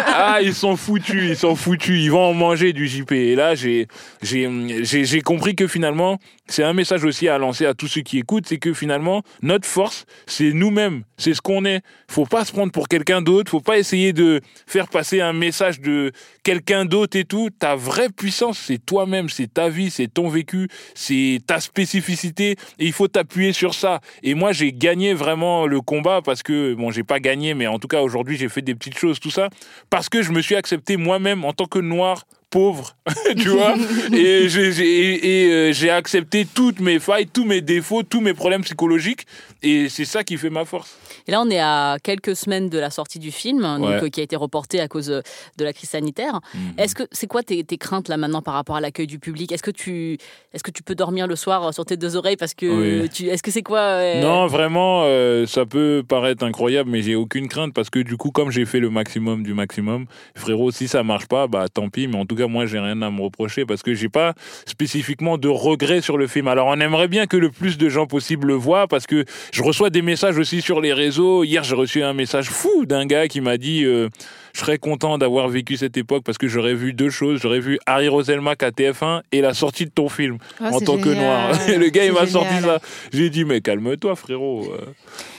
ah 0.09 0.41
ils 0.43 0.55
sont 0.55 0.77
foutus, 0.77 1.31
ils 1.31 1.37
sont 1.37 1.57
foutus, 1.57 2.05
ils 2.05 2.11
vont 2.11 2.27
en 2.27 2.35
manger 2.35 2.75
du 2.75 2.87
JP. 2.87 3.13
Et 3.13 3.35
là 3.35 3.55
j'ai 3.55 3.89
j'ai 4.21 5.23
compris 5.23 5.57
que 5.57 5.67
finalement 5.67 6.19
c'est 6.51 6.65
un 6.65 6.73
message 6.73 7.05
aussi 7.05 7.29
à 7.29 7.39
lancer 7.39 7.65
à 7.65 7.75
tous 7.75 7.87
ceux 7.87 8.01
qui 8.01 8.19
écoutent, 8.19 8.47
c'est 8.47 8.59
que 8.59 8.75
finalement 8.75 9.23
notre 9.41 9.67
force 9.67 10.05
c'est 10.27 10.53
nous-mêmes, 10.53 11.05
c'est 11.17 11.33
ce 11.33 11.41
qu'on 11.41 11.65
est. 11.65 11.81
Faut 12.09 12.27
pas 12.27 12.45
se 12.45 12.53
prendre 12.53 12.73
pour 12.73 12.89
quelqu'un 12.89 13.23
d'autre, 13.23 13.51
faut 13.51 13.61
pas 13.61 13.79
essayer 13.79 14.13
de 14.13 14.41
faire 14.67 14.89
passer 14.89 15.21
un 15.21 15.33
message 15.33 15.81
de 15.81 16.11
quelqu'un 16.43 16.85
d'autre 16.85 17.17
et 17.17 17.25
tout. 17.25 17.51
Ta 17.51 17.77
vraie 17.77 18.09
puissance 18.09 18.59
c'est 18.59 18.85
toi-même, 18.85 19.29
c'est 19.29 19.55
ta 19.55 19.69
vie, 19.69 19.91
c'est 19.91 20.09
ton 20.09 20.29
vécu, 20.29 20.69
c'est 20.95 21.39
ta 21.47 21.61
spécificité 21.61 22.57
et 22.79 22.87
il 22.87 22.93
faut 22.93 23.09
t'appuyer 23.09 23.53
sur 23.53 23.75
ça. 23.75 24.01
Et 24.25 24.35
moi 24.35 24.53
j'ai 24.53 24.73
gagné 24.73 25.15
vraiment 25.15 25.67
le 25.67 25.81
combat 25.81 26.21
parce 26.21 26.43
que 26.43 26.75
bon 26.75 26.91
j'ai 26.91 27.05
pas 27.05 27.21
gagné 27.21 27.55
mais 27.55 27.69
en 27.69 27.79
tout 27.79 27.89
cas 27.89 28.01
aujourd'hui 28.01 28.37
j'ai 28.37 28.49
fait 28.49 28.63
des 28.63 28.75
petites 28.75 28.99
choses 28.99 29.21
tout 29.21 29.31
ça 29.31 29.51
parce 29.89 30.09
que 30.09 30.23
je 30.23 30.33
me 30.33 30.43
suis 30.43 30.57
accepté 30.57 30.97
moi-même 30.97 31.45
en 31.45 31.53
tant 31.53 31.67
que 31.67 31.79
noir 31.79 32.25
pauvre, 32.51 32.97
tu 33.39 33.49
vois, 33.49 33.75
et 34.13 34.49
j'ai 34.49 35.51
euh, 35.53 35.73
j'ai 35.73 35.91
accepté 35.91 36.45
toutes 36.53 36.81
mes 36.81 36.99
failles, 36.99 37.27
tous 37.27 37.45
mes 37.45 37.61
défauts, 37.61 38.03
tous 38.03 38.21
mes 38.21 38.35
problèmes 38.35 38.63
psychologiques, 38.63 39.27
et 39.63 39.89
c'est 39.89 40.05
ça 40.05 40.25
qui 40.25 40.37
fait 40.37 40.51
ma 40.51 40.65
force. 40.65 40.97
Et 41.29 41.31
là, 41.31 41.41
on 41.41 41.49
est 41.51 41.61
à 41.61 41.97
quelques 42.03 42.35
semaines 42.35 42.69
de 42.69 42.79
la 42.79 42.91
sortie 42.91 43.19
du 43.19 43.31
film, 43.31 43.63
donc, 43.63 43.89
Ouais. 43.89 44.03
euh, 44.05 44.09
qui 44.09 44.21
a 44.21 44.25
été 44.25 44.37
reporté 44.37 44.81
à 44.81 44.89
cause 44.89 45.11
euh, 45.11 45.21
de 45.59 45.65
la 45.65 45.73
crise 45.73 45.91
sanitaire. 45.91 46.41
Mhm. 46.55 46.61
Est-ce 46.79 46.95
que 46.95 47.05
c'est 47.13 47.27
quoi 47.27 47.43
tes, 47.43 47.63
tes 47.63 47.77
craintes 47.79 48.09
là 48.09 48.17
maintenant 48.17 48.43
par 48.43 48.55
rapport 48.55 48.77
à 48.77 48.81
l'accueil 48.81 49.07
du 49.07 49.19
public? 49.19 49.53
Est-ce 49.53 49.63
que 49.63 49.71
tu 49.71 50.19
est-ce 50.53 50.65
que 50.65 50.71
tu 50.73 50.83
peux 50.83 50.95
dormir 50.97 51.27
le 51.29 51.37
soir 51.37 51.73
sur 51.73 51.85
tes 51.85 51.97
deux 51.97 52.17
oreilles? 52.17 52.37
Parce 52.37 52.55
que 52.55 53.03
Oui. 53.03 53.09
tu 53.11 53.27
est-ce 53.29 53.43
que 53.43 53.51
c'est 53.51 53.63
quoi 53.63 53.79
euh, 53.81 54.21
Non, 54.21 54.47
vraiment, 54.47 55.05
ça 55.47 55.67
peut 55.67 56.03
paraître 56.07 56.45
incroyable, 56.45 56.91
mais 56.91 57.03
j'ai 57.03 57.15
aucune 57.15 57.49
crainte 57.49 57.73
parce 57.75 57.91
que 57.91 58.01
du 58.01 58.17
coup, 58.17 58.31
comme 58.31 58.51
j'ai 58.51 58.65
fait 58.65 58.81
le 58.81 58.91
maximum 58.91 59.43
du 59.45 59.55
maximum, 59.55 60.07
frérot, 60.35 60.71
si 60.73 60.89
ça 60.89 61.03
marche 61.05 61.27
pas, 61.27 61.47
bah 61.47 61.67
tant 61.73 61.89
pis. 61.91 62.09
Mais 62.09 62.17
en 62.17 62.27
tout 62.27 62.35
cas, 62.35 62.40
moi, 62.49 62.67
j'ai 62.67 62.79
rien 62.79 63.01
à 63.03 63.11
me 63.11 63.21
reprocher 63.21 63.65
parce 63.65 63.83
que 63.83 63.95
j'ai 63.95 64.09
pas 64.09 64.35
spécifiquement 64.67 65.39
de 65.39 65.49
regrets 65.49 66.01
sur 66.01 66.17
le 66.17 66.27
film. 66.27 66.49
Alors, 66.49 66.69
on 66.69 66.81
aimerait 66.81 67.09
bien 67.09 67.27
que 67.27 67.37
le 67.37 67.51
plus 67.51 67.79
de 67.79 67.89
gens 67.89 68.07
possible 68.07 68.49
le 68.49 68.55
voient 68.55 68.87
parce 68.89 69.07
que 69.07 69.25
je 69.53 69.63
reçois 69.63 69.91
des 69.91 70.03
messages 70.03 70.39
aussi 70.39 70.63
sur 70.63 70.81
les 70.81 70.93
réseaux. 70.93 71.45
Hier, 71.45 71.63
j'ai 71.65 71.75
reçu 71.75 72.03
un 72.03 72.13
message 72.13 72.49
fou 72.49 72.87
d'un 72.87 73.07
gars 73.07 73.29
qui 73.29 73.41
m'a 73.41 73.57
dit. 73.57 73.85
euh, 73.85 74.09
je 74.55 74.61
serais 74.61 74.79
content 74.79 75.19
d'avoir 75.19 75.49
vécu 75.49 75.77
cette 75.77 75.97
époque 75.97 76.25
parce 76.25 76.39
que 76.39 76.49
j'aurais 76.49 76.75
vu 76.75 76.93
deux 76.93 77.11
choses. 77.11 77.41
J'aurais 77.43 77.61
vu 77.61 77.79
Harry 77.87 78.09
Roselmack 78.09 78.63
à 78.63 78.71
TF1 78.71 79.23
et 79.33 79.41
la 79.41 79.55
sortie 79.55 79.85
de 79.85 79.91
ton 79.91 80.09
film 80.09 80.39
Ah, 80.61 80.71
en 80.73 80.81
tant 80.81 80.99
que 80.99 81.09
noir. 81.09 81.51
Le 81.69 81.89
gars, 81.89 82.05
il 82.05 82.13
m'a 82.13 82.27
sorti 82.27 82.55
ça. 82.61 82.79
J'ai 83.13 83.31
dit, 83.31 83.45
mais 83.45 83.61
calme-toi, 83.61 84.17
frérot. 84.17 84.65
Euh, 84.73 84.85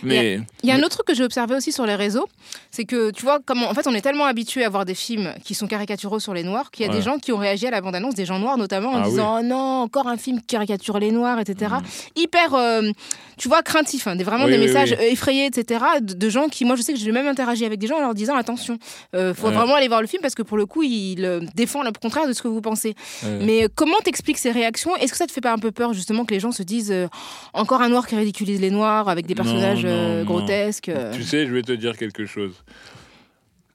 Mais. 0.03 0.39
Il 0.63 0.69
y 0.69 0.71
a 0.71 0.75
un 0.75 0.79
autre 0.79 0.89
truc 0.97 1.07
que 1.07 1.13
j'ai 1.13 1.23
observé 1.23 1.55
aussi 1.55 1.71
sur 1.71 1.85
les 1.85 1.95
réseaux, 1.95 2.27
c'est 2.71 2.85
que 2.85 3.11
tu 3.11 3.23
vois, 3.23 3.39
comme 3.45 3.63
en 3.63 3.73
fait, 3.73 3.87
on 3.87 3.93
est 3.93 4.01
tellement 4.01 4.25
habitué 4.25 4.63
à 4.63 4.69
voir 4.69 4.85
des 4.85 4.95
films 4.95 5.33
qui 5.43 5.53
sont 5.53 5.67
caricaturaux 5.67 6.19
sur 6.19 6.33
les 6.33 6.43
noirs 6.43 6.71
qu'il 6.71 6.85
y 6.85 6.89
a 6.89 6.91
Ouais. 6.91 6.97
des 6.97 7.03
gens 7.03 7.17
qui 7.19 7.31
ont 7.31 7.37
réagi 7.37 7.67
à 7.67 7.71
la 7.71 7.81
bande-annonce, 7.81 8.15
des 8.15 8.25
gens 8.25 8.39
noirs 8.39 8.57
notamment, 8.57 8.91
en 8.91 9.01
Ah 9.01 9.07
disant 9.07 9.37
oh 9.39 9.43
non, 9.43 9.81
encore 9.83 10.07
un 10.07 10.17
film 10.17 10.39
qui 10.39 10.47
caricature 10.47 10.99
les 10.99 11.11
noirs, 11.11 11.39
etc. 11.39 11.75
Hyper, 12.15 12.53
euh, 12.53 12.81
tu 13.37 13.47
vois, 13.47 13.61
craintif, 13.63 14.07
hein, 14.07 14.15
des, 14.15 14.23
vraiment 14.23 14.45
Oui, 14.45 14.51
des 14.51 14.57
oui, 14.57 14.65
messages 14.65 14.91
effrayés, 14.99 15.45
etc. 15.45 15.83
De, 16.01 16.13
de 16.13 16.29
gens 16.29 16.47
qui, 16.49 16.65
moi, 16.65 16.75
je 16.75 16.81
sais 16.81 16.93
que 16.93 16.99
j'ai 16.99 17.11
même 17.11 17.27
interagi 17.27 17.65
avec 17.65 17.79
des 17.79 17.87
gens 17.87 17.97
en 17.97 18.01
leur 18.01 18.13
disant 18.13 18.35
attention, 18.35 18.77
euh, 19.15 19.33
faut 19.33 19.47
Ouais. 19.47 19.53
vraiment 19.53 19.75
aller 19.75 19.87
voir 19.87 20.01
le 20.01 20.07
film 20.07 20.21
parce 20.21 20.35
que 20.35 20.41
pour 20.43 20.57
le 20.57 20.65
coup, 20.65 20.83
il 20.83 21.25
euh, 21.25 21.41
défend 21.55 21.83
le 21.83 21.91
contraire 21.91 22.27
de 22.27 22.33
ce 22.33 22.41
que 22.41 22.47
vous 22.47 22.61
pensez. 22.61 22.95
Ouais. 23.23 23.39
Mais 23.45 23.63
euh, 23.63 23.67
comment 23.73 23.97
t'expliques 24.03 24.37
ces 24.37 24.51
réactions? 24.51 24.95
Est-ce 24.97 25.11
que 25.11 25.17
ça 25.17 25.27
te 25.27 25.31
fait 25.31 25.41
pas 25.41 25.53
un 25.53 25.57
peu 25.59 25.71
peur 25.71 25.93
justement 25.93 26.25
que 26.25 26.33
les 26.33 26.39
gens 26.39 26.51
se 26.51 26.63
disent 26.63 26.91
euh, 26.91 27.07
encore 27.53 27.81
un 27.81 27.89
noir 27.89 28.07
qui 28.07 28.15
ridiculise 28.15 28.61
les 28.61 28.71
noirs 28.71 29.09
avec 29.09 29.25
des 29.25 29.35
personnages 29.35 29.85
non, 29.85 30.23
grotesques. 30.23 30.91
Tu 31.13 31.23
sais, 31.23 31.45
je 31.47 31.53
vais 31.53 31.61
te 31.61 31.71
dire 31.71 31.97
quelque 31.97 32.25
chose. 32.25 32.63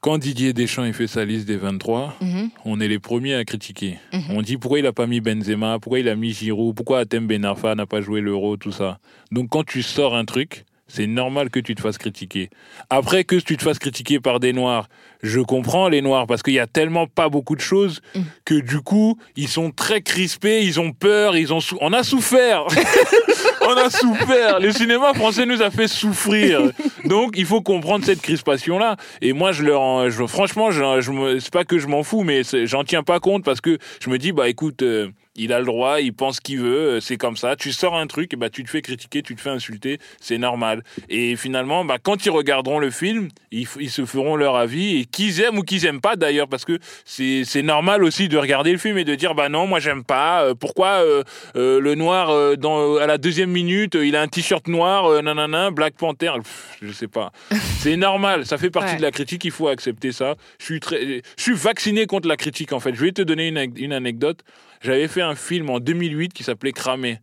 Quand 0.00 0.18
Didier 0.18 0.52
Deschamps 0.52 0.84
il 0.84 0.92
fait 0.92 1.08
sa 1.08 1.24
liste 1.24 1.46
des 1.48 1.56
23, 1.56 2.14
Mhm. 2.20 2.50
on 2.64 2.80
est 2.80 2.86
les 2.86 3.00
premiers 3.00 3.34
à 3.34 3.44
critiquer. 3.44 3.98
Mhm. 4.12 4.22
On 4.30 4.42
dit 4.42 4.56
pourquoi 4.56 4.78
il 4.78 4.86
a 4.86 4.92
pas 4.92 5.06
mis 5.08 5.20
Benzema, 5.20 5.78
pourquoi 5.80 5.98
il 5.98 6.08
a 6.08 6.14
mis 6.14 6.32
Giroud, 6.32 6.76
pourquoi 6.76 7.00
Atem 7.00 7.26
Ben 7.26 7.44
Arfa 7.44 7.74
n'a 7.74 7.86
pas 7.86 8.00
joué 8.00 8.20
l'Euro, 8.20 8.56
tout 8.56 8.70
ça. 8.72 8.98
Donc 9.32 9.48
quand 9.50 9.64
tu 9.64 9.82
sors 9.82 10.14
un 10.14 10.24
truc, 10.24 10.64
c'est 10.88 11.06
normal 11.06 11.50
que 11.50 11.58
tu 11.60 11.74
te 11.74 11.80
fasses 11.80 11.98
critiquer. 11.98 12.50
Après 12.90 13.24
que 13.24 13.36
tu 13.36 13.56
te 13.56 13.62
fasses 13.62 13.78
critiquer 13.78 14.20
par 14.20 14.38
des 14.40 14.52
noirs, 14.52 14.88
je 15.22 15.40
comprends 15.40 15.88
les 15.88 16.02
noirs 16.02 16.26
parce 16.26 16.42
qu'il 16.42 16.54
y 16.54 16.60
a 16.60 16.66
tellement 16.66 17.06
pas 17.06 17.28
beaucoup 17.28 17.56
de 17.56 17.60
choses 17.60 18.00
que 18.44 18.54
du 18.54 18.80
coup, 18.80 19.18
ils 19.36 19.48
sont 19.48 19.70
très 19.72 20.00
crispés, 20.02 20.62
ils 20.64 20.78
ont 20.78 20.92
peur, 20.92 21.36
ils 21.36 21.52
ont 21.52 21.60
sou- 21.60 21.78
on 21.80 21.92
a 21.92 22.02
souffert. 22.04 22.64
on 23.62 23.76
a 23.76 23.90
souffert. 23.90 24.60
Le 24.60 24.70
cinéma 24.72 25.12
français 25.14 25.46
nous 25.46 25.62
a 25.62 25.70
fait 25.70 25.88
souffrir. 25.88 26.70
Donc, 27.04 27.34
il 27.36 27.46
faut 27.46 27.60
comprendre 27.62 28.04
cette 28.04 28.22
crispation-là. 28.22 28.96
Et 29.22 29.32
moi, 29.32 29.52
je 29.52 29.64
leur, 29.64 30.08
je, 30.10 30.26
franchement, 30.26 30.70
je, 30.70 31.00
je 31.00 31.38
c'est 31.40 31.52
pas 31.52 31.64
que 31.64 31.78
je 31.78 31.86
m'en 31.88 32.02
fous, 32.02 32.22
mais 32.22 32.42
j'en 32.64 32.84
tiens 32.84 33.02
pas 33.02 33.18
compte 33.20 33.44
parce 33.44 33.60
que 33.60 33.78
je 34.00 34.10
me 34.10 34.18
dis, 34.18 34.32
bah, 34.32 34.48
écoute, 34.48 34.82
euh, 34.82 35.08
il 35.36 35.52
a 35.52 35.58
le 35.58 35.64
droit, 35.66 36.00
il 36.00 36.12
pense 36.12 36.40
qu'il 36.40 36.58
veut, 36.60 36.96
euh, 36.96 37.00
c'est 37.00 37.16
comme 37.16 37.36
ça. 37.36 37.56
Tu 37.56 37.72
sors 37.72 37.94
un 37.96 38.06
truc, 38.06 38.32
et 38.32 38.36
bah, 38.36 38.50
tu 38.50 38.64
te 38.64 38.70
fais 38.70 38.82
critiquer, 38.82 39.22
tu 39.22 39.34
te 39.36 39.40
fais 39.40 39.50
insulter, 39.50 39.98
c'est 40.20 40.38
normal. 40.38 40.82
Et 41.08 41.36
finalement, 41.36 41.84
bah, 41.84 41.98
quand 42.02 42.24
ils 42.26 42.30
regarderont 42.30 42.78
le 42.78 42.90
film, 42.90 43.28
ils, 43.52 43.66
se 43.66 44.04
feront 44.04 44.36
leur 44.36 44.56
avis 44.56 44.98
et 45.00 45.04
qu'ils 45.04 45.40
aiment 45.40 45.58
ou 45.58 45.62
qu'ils 45.62 45.84
aiment 45.86 46.00
pas 46.00 46.16
d'ailleurs, 46.16 46.48
parce 46.48 46.64
que 46.64 46.78
c'est 47.04 47.62
normal 47.62 48.04
aussi 48.04 48.28
de 48.28 48.36
regarder 48.36 48.72
le 48.72 48.78
film 48.78 48.98
et 48.98 49.04
de 49.04 49.14
dire, 49.14 49.34
bah 49.34 49.48
non, 49.48 49.66
moi 49.66 49.80
j'aime 49.80 50.04
pas. 50.04 50.42
euh, 50.44 50.54
pourquoi 50.54 51.02
euh, 51.04 51.22
euh, 51.56 51.80
le 51.80 51.94
noir 51.94 52.56
dans, 52.56 52.96
à 52.96 53.06
la 53.06 53.18
deuxième 53.18 53.50
minute, 53.50 53.94
il 53.94 54.16
a 54.16 54.22
un 54.22 54.28
t-shirt 54.28 54.66
noir, 54.68 55.22
nanana, 55.22 55.70
Black 55.70 55.94
Panther, 55.94 56.32
Pff, 56.36 56.78
je 56.82 56.92
sais 56.92 57.08
pas. 57.08 57.32
C'est 57.78 57.96
normal, 57.96 58.46
ça 58.46 58.58
fait 58.58 58.70
partie 58.70 58.86
Ouais. 58.92 58.96
de 58.98 59.02
la 59.02 59.10
critique, 59.10 59.44
il 59.44 59.50
faut 59.50 59.68
accepter 59.68 60.12
ça. 60.12 60.36
Je 60.58 60.64
suis 60.64 60.80
très, 60.80 61.22
je 61.36 61.42
suis 61.42 61.54
vacciné 61.54 62.06
contre 62.06 62.28
la 62.28 62.36
critique 62.36 62.72
en 62.72 62.78
fait. 62.80 62.94
Je 62.94 63.00
vais 63.00 63.12
te 63.12 63.22
donner 63.22 63.48
une, 63.48 63.72
une 63.76 63.92
anecdote. 63.92 64.40
J'avais 64.80 65.08
fait 65.08 65.22
un 65.22 65.34
film 65.34 65.70
en 65.70 65.80
2008 65.80 66.32
qui 66.32 66.42
s'appelait 66.42 66.72
Cramé. 66.72 67.20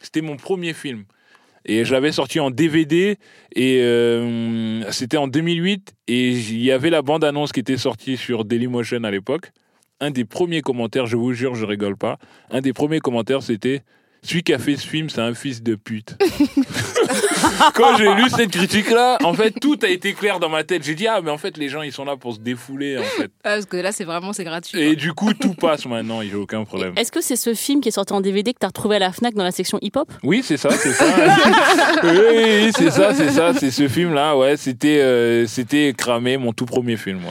C'était 0.00 0.20
mon 0.20 0.36
premier 0.36 0.72
film. 0.72 1.04
Et 1.66 1.84
je 1.84 1.92
l'avais 1.92 2.12
sorti 2.12 2.40
en 2.40 2.50
DVD 2.50 3.16
et 3.54 3.80
euh, 3.80 4.90
c'était 4.92 5.16
en 5.16 5.28
2008 5.28 5.94
et 6.08 6.30
il 6.30 6.62
y 6.62 6.70
avait 6.70 6.90
la 6.90 7.00
bande-annonce 7.00 7.52
qui 7.52 7.60
était 7.60 7.78
sortie 7.78 8.18
sur 8.18 8.44
Dailymotion 8.44 9.02
à 9.04 9.10
l'époque. 9.10 9.50
Un 10.00 10.10
des 10.10 10.26
premiers 10.26 10.60
commentaires, 10.60 11.06
je 11.06 11.16
vous 11.16 11.32
jure, 11.32 11.54
je 11.54 11.64
rigole 11.64 11.96
pas, 11.96 12.18
un 12.50 12.60
des 12.60 12.74
premiers 12.74 13.00
commentaires 13.00 13.42
c'était 13.42 13.82
celui 14.22 14.42
qui 14.42 14.52
a 14.52 14.58
fait 14.58 14.76
ce 14.76 14.86
film, 14.86 15.08
c'est 15.08 15.20
un 15.20 15.32
fils 15.32 15.62
de 15.62 15.74
pute. 15.74 16.16
Quand 17.74 17.96
j'ai 17.96 18.12
lu 18.14 18.28
cette 18.30 18.50
critique-là, 18.50 19.18
en 19.24 19.34
fait, 19.34 19.52
tout 19.60 19.78
a 19.82 19.88
été 19.88 20.12
clair 20.12 20.40
dans 20.40 20.48
ma 20.48 20.64
tête. 20.64 20.84
J'ai 20.84 20.94
dit, 20.94 21.06
ah, 21.06 21.20
mais 21.22 21.30
en 21.30 21.38
fait, 21.38 21.56
les 21.56 21.68
gens, 21.68 21.82
ils 21.82 21.92
sont 21.92 22.04
là 22.04 22.16
pour 22.16 22.34
se 22.34 22.40
défouler, 22.40 22.98
en 22.98 23.02
fait. 23.02 23.30
Ah, 23.44 23.54
parce 23.54 23.66
que 23.66 23.76
là, 23.76 23.92
c'est 23.92 24.04
vraiment, 24.04 24.32
c'est 24.32 24.44
gratuit. 24.44 24.80
Et 24.80 24.96
du 24.96 25.12
coup, 25.12 25.32
tout 25.34 25.54
passe 25.54 25.86
maintenant, 25.86 26.20
il 26.20 26.28
n'y 26.28 26.34
a 26.34 26.38
aucun 26.38 26.64
problème. 26.64 26.94
Est-ce 26.96 27.12
que 27.12 27.20
c'est 27.20 27.36
ce 27.36 27.54
film 27.54 27.80
qui 27.80 27.88
est 27.88 27.92
sorti 27.92 28.12
en 28.12 28.20
DVD 28.20 28.52
que 28.52 28.58
tu 28.58 28.64
as 28.64 28.68
retrouvé 28.68 28.96
à 28.96 29.00
la 29.00 29.12
Fnac 29.12 29.34
dans 29.34 29.44
la 29.44 29.52
section 29.52 29.78
hip-hop? 29.82 30.10
Oui, 30.22 30.42
c'est 30.44 30.56
ça, 30.56 30.70
c'est 30.70 30.92
ça. 30.92 31.04
oui, 32.02 32.10
oui, 32.10 32.72
c'est 32.76 32.90
ça, 32.90 33.14
c'est 33.14 33.30
ça. 33.30 33.52
C'est 33.54 33.70
ce 33.70 33.88
film-là, 33.88 34.36
ouais. 34.36 34.56
C'était 34.56 35.00
euh, 35.00 35.46
c'était 35.46 35.92
cramé, 35.96 36.36
mon 36.36 36.52
tout 36.52 36.66
premier 36.66 36.96
film, 36.96 37.18
ouais. 37.18 37.30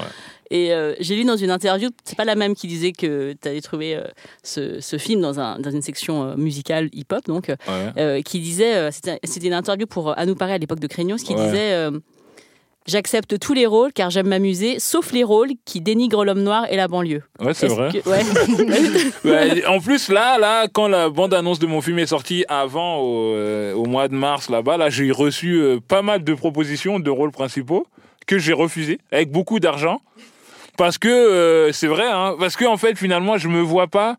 Et 0.56 0.72
euh, 0.72 0.94
j'ai 1.00 1.16
lu 1.16 1.24
dans 1.26 1.36
une 1.36 1.50
interview, 1.50 1.90
c'est 2.04 2.16
pas 2.16 2.26
la 2.26 2.36
même 2.36 2.54
qui 2.54 2.68
disait 2.68 2.92
que 2.92 3.34
tu 3.42 3.48
avais 3.48 3.60
trouvé 3.62 3.96
euh, 3.96 4.04
ce, 4.44 4.80
ce 4.82 4.98
film 5.00 5.20
dans, 5.20 5.40
un, 5.40 5.58
dans 5.60 5.72
une 5.72 5.82
section 5.82 6.24
euh, 6.30 6.36
musicale 6.36 6.90
hip-hop, 6.94 7.26
donc, 7.26 7.52
qui 8.24 8.40
disait, 8.40 8.92
c'était 8.92 9.20
une 9.48 9.54
interview 9.54 9.88
pour 9.88 10.18
À 10.18 10.26
nous 10.28 10.36
parler 10.36 10.54
à 10.54 10.58
l'époque 10.60 10.80
de 10.80 10.88
Craignos, 10.88 11.18
qui 11.24 11.34
Ouais. 11.34 11.44
disait 11.46 11.90
J'accepte 12.86 13.40
tous 13.40 13.54
les 13.54 13.66
rôles 13.66 13.94
car 13.94 14.10
j'aime 14.10 14.28
m'amuser, 14.28 14.78
sauf 14.78 15.14
les 15.14 15.24
rôles 15.24 15.52
qui 15.64 15.80
dénigrent 15.80 16.26
l'homme 16.26 16.44
noir 16.44 16.66
et 16.70 16.76
la 16.76 16.90
banlieue. 16.90 17.24
Ouais, 17.40 17.54
c'est 17.54 17.68
vrai. 17.68 17.90
que- 17.94 18.10
ouais. 18.10 18.24
Ouais, 19.24 19.66
en 19.66 19.80
plus, 19.80 20.10
là, 20.10 20.38
là, 20.38 20.68
quand 20.68 20.90
la 20.90 21.10
bande-annonce 21.10 21.60
de 21.60 21.66
mon 21.66 21.80
film 21.80 21.98
est 22.00 22.08
sortie 22.08 22.44
avant, 22.50 22.98
au, 22.98 23.34
euh, 23.36 23.74
au 23.74 23.86
mois 23.86 24.10
de 24.10 24.16
mars, 24.16 24.50
là-bas, 24.50 24.76
là, 24.76 24.90
j'ai 24.90 25.12
reçu 25.12 25.54
euh, 25.62 25.80
pas 25.80 26.02
mal 26.02 26.26
de 26.26 26.34
propositions 26.34 27.00
de 27.00 27.10
rôles 27.10 27.32
principaux 27.32 27.88
que 28.28 28.38
j'ai 28.38 28.52
refusés 28.54 29.00
avec 29.14 29.32
beaucoup 29.32 29.62
d'argent. 29.62 30.02
Parce 30.78 30.98
que, 30.98 31.08
euh, 31.08 31.72
c'est 31.72 31.88
vrai, 31.88 32.08
hein, 32.10 32.36
parce 32.40 32.56
que, 32.56 32.66
en 32.66 32.78
fait, 32.78 32.98
finalement, 32.98 33.38
je 33.38 33.48
me 33.48 33.62
vois 33.62 33.88
pas 33.88 34.18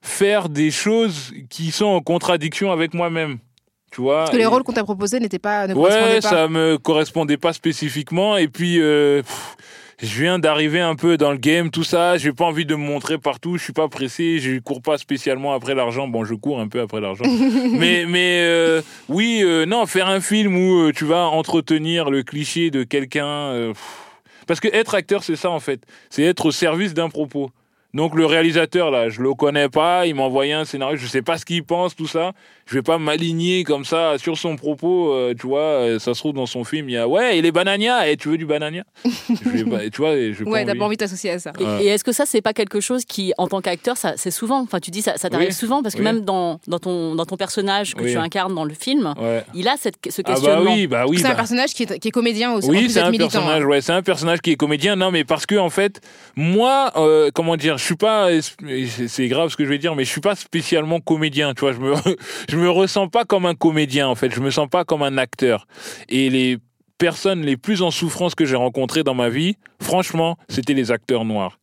faire 0.00 0.48
des 0.48 0.70
choses 0.70 1.32
qui 1.50 1.70
sont 1.70 1.86
en 1.86 2.00
contradiction 2.00 2.72
avec 2.72 2.94
moi-même. 2.94 3.38
Tu 3.90 4.00
vois 4.00 4.20
Parce 4.20 4.30
que 4.30 4.36
les 4.36 4.42
Et- 4.44 4.46
rôles 4.46 4.62
qu'on 4.62 4.72
t'a 4.72 4.84
proposés 4.84 5.20
n'étaient 5.20 5.38
pas, 5.38 5.66
ne 5.66 5.74
Ouais, 5.74 6.20
pas. 6.20 6.20
ça 6.22 6.48
me 6.48 6.78
correspondait 6.78 7.36
pas 7.36 7.52
spécifiquement. 7.52 8.38
Et 8.38 8.48
puis, 8.48 8.80
euh, 8.80 9.20
pff, 9.22 9.56
je 10.02 10.22
viens 10.22 10.38
d'arriver 10.38 10.80
un 10.80 10.96
peu 10.96 11.18
dans 11.18 11.30
le 11.30 11.36
game, 11.36 11.70
tout 11.70 11.84
ça. 11.84 12.16
J'ai 12.16 12.32
pas 12.32 12.46
envie 12.46 12.64
de 12.64 12.74
me 12.74 12.82
montrer 12.82 13.18
partout. 13.18 13.58
Je 13.58 13.62
suis 13.64 13.74
pas 13.74 13.88
pressé. 13.88 14.38
Je 14.38 14.58
cours 14.60 14.80
pas 14.80 14.96
spécialement 14.96 15.52
après 15.52 15.74
l'argent. 15.74 16.08
Bon, 16.08 16.24
je 16.24 16.32
cours 16.34 16.58
un 16.58 16.68
peu 16.68 16.80
après 16.80 17.02
l'argent. 17.02 17.24
mais, 17.78 18.06
mais 18.08 18.38
euh, 18.40 18.80
oui, 19.10 19.42
euh, 19.44 19.66
non, 19.66 19.84
faire 19.84 20.08
un 20.08 20.20
film 20.22 20.56
où 20.56 20.90
tu 20.92 21.04
vas 21.04 21.26
entretenir 21.26 22.08
le 22.10 22.22
cliché 22.22 22.70
de 22.70 22.84
quelqu'un. 22.84 23.72
Parce 24.46 24.60
que 24.60 24.68
être 24.68 24.94
acteur, 24.94 25.22
c'est 25.24 25.36
ça 25.36 25.50
en 25.50 25.60
fait. 25.60 25.84
C'est 26.10 26.22
être 26.22 26.46
au 26.46 26.50
service 26.50 26.94
d'un 26.94 27.08
propos. 27.08 27.50
Donc 27.94 28.14
le 28.14 28.24
réalisateur 28.24 28.90
là, 28.90 29.10
je 29.10 29.20
le 29.20 29.34
connais 29.34 29.68
pas, 29.68 30.06
il 30.06 30.14
m'a 30.14 30.22
envoyé 30.22 30.54
un 30.54 30.64
scénario, 30.64 30.96
je 30.96 31.06
sais 31.06 31.20
pas 31.20 31.36
ce 31.36 31.44
qu'il 31.44 31.62
pense 31.62 31.94
tout 31.94 32.06
ça. 32.06 32.32
Je 32.72 32.78
vais 32.78 32.82
pas 32.82 32.96
m'aligner 32.96 33.64
comme 33.64 33.84
ça 33.84 34.16
sur 34.16 34.38
son 34.38 34.56
propos, 34.56 35.12
euh, 35.12 35.34
tu 35.38 35.46
vois, 35.46 35.60
euh, 35.60 35.98
ça 35.98 36.14
se 36.14 36.20
trouve 36.20 36.32
dans 36.32 36.46
son 36.46 36.64
film, 36.64 36.88
il 36.88 36.92
y 36.94 36.96
a 36.96 37.06
ouais, 37.06 37.36
et 37.36 37.42
les 37.42 37.52
bananias, 37.52 38.08
et 38.08 38.16
tu 38.16 38.30
veux 38.30 38.38
du 38.38 38.46
banania 38.46 38.84
Je 39.04 39.48
vais 39.50 39.64
pas- 39.70 39.90
tu 39.90 39.98
vois, 40.00 40.14
je 40.16 40.42
Ouais, 40.48 40.64
t'as 40.64 40.74
pas 40.74 40.86
envie 40.86 40.96
de 40.96 41.00
t'associer 41.00 41.32
à 41.32 41.38
ça. 41.38 41.52
Et, 41.60 41.64
Ouais. 41.64 41.84
et 41.84 41.86
est-ce 41.88 42.02
que 42.02 42.12
ça, 42.12 42.24
c'est 42.24 42.40
pas 42.40 42.54
quelque 42.54 42.80
chose 42.80 43.04
qui, 43.04 43.34
en 43.36 43.46
tant 43.46 43.60
qu'acteur, 43.60 43.98
ça, 43.98 44.14
c'est 44.16 44.30
souvent, 44.30 44.60
enfin, 44.62 44.80
tu 44.80 44.90
dis, 44.90 45.02
ça, 45.02 45.18
ça 45.18 45.28
t'arrive 45.28 45.48
Oui. 45.48 45.54
souvent, 45.54 45.82
parce 45.82 45.94
que 45.94 45.98
Oui. 46.00 46.04
même 46.06 46.22
dans, 46.22 46.60
dans, 46.66 46.78
ton, 46.78 47.14
dans 47.14 47.26
ton 47.26 47.36
personnage 47.36 47.94
que 47.94 48.04
Oui. 48.04 48.12
tu 48.12 48.16
incarnes 48.16 48.54
dans 48.54 48.64
le 48.64 48.72
film, 48.72 49.12
Ouais. 49.20 49.44
il 49.54 49.68
a 49.68 49.74
cette, 49.78 49.96
ce 50.08 50.22
Ah 50.24 50.28
bah 50.28 50.32
questionnement. 50.32 50.72
oui, 50.72 50.86
bah 50.86 51.04
oui. 51.06 51.18
c'est 51.18 51.26
un 51.26 51.28
bah- 51.30 51.34
personnage 51.34 51.74
qui 51.74 51.82
est, 51.82 51.98
qui 51.98 52.08
est 52.08 52.10
comédien 52.10 52.54
aussi. 52.54 52.70
Oui, 52.70 52.88
c'est 52.88 53.00
un 53.00 53.10
militant, 53.10 53.28
personnage. 53.30 53.62
hein. 53.62 53.66
Ouais, 53.66 53.80
c'est 53.82 53.92
un 53.92 54.02
personnage 54.02 54.40
qui 54.40 54.50
est 54.52 54.56
comédien. 54.56 54.96
Non, 54.96 55.10
mais 55.10 55.24
parce 55.24 55.44
que 55.44 55.56
en 55.56 55.68
fait, 55.68 56.00
moi, 56.36 56.90
euh, 56.96 57.30
comment 57.34 57.56
dire, 57.58 57.76
je 57.76 57.84
suis 57.84 57.96
pas. 57.96 58.28
c'est- 58.40 59.08
C'est 59.08 59.28
grave 59.28 59.50
ce 59.50 59.56
que 59.56 59.64
je 59.64 59.68
vais 59.68 59.78
dire, 59.78 59.94
mais 59.94 60.04
je 60.04 60.10
suis 60.10 60.20
pas 60.22 60.34
spécialement 60.34 61.00
comédien. 61.00 61.52
Tu 61.52 61.60
vois, 61.60 61.72
je 61.72 61.78
me, 61.78 61.92
je 62.48 62.56
me 62.56 62.61
ressens 62.68 63.08
pas 63.08 63.24
comme 63.24 63.46
un 63.46 63.54
comédien. 63.54 64.08
En 64.08 64.14
fait, 64.14 64.32
je 64.32 64.40
me 64.40 64.50
sens 64.50 64.68
pas 64.68 64.84
comme 64.84 65.02
un 65.02 65.18
acteur. 65.18 65.66
Et 66.08 66.30
les 66.30 66.58
personnes 66.98 67.42
les 67.42 67.56
plus 67.56 67.82
en 67.82 67.90
souffrance 67.90 68.34
que 68.34 68.44
j'ai 68.44 68.56
rencontrées 68.56 69.02
dans 69.02 69.14
ma 69.14 69.28
vie, 69.28 69.56
franchement, 69.80 70.38
c'était 70.48 70.74
les 70.74 70.90
acteurs 70.90 71.24
noirs. 71.24 71.58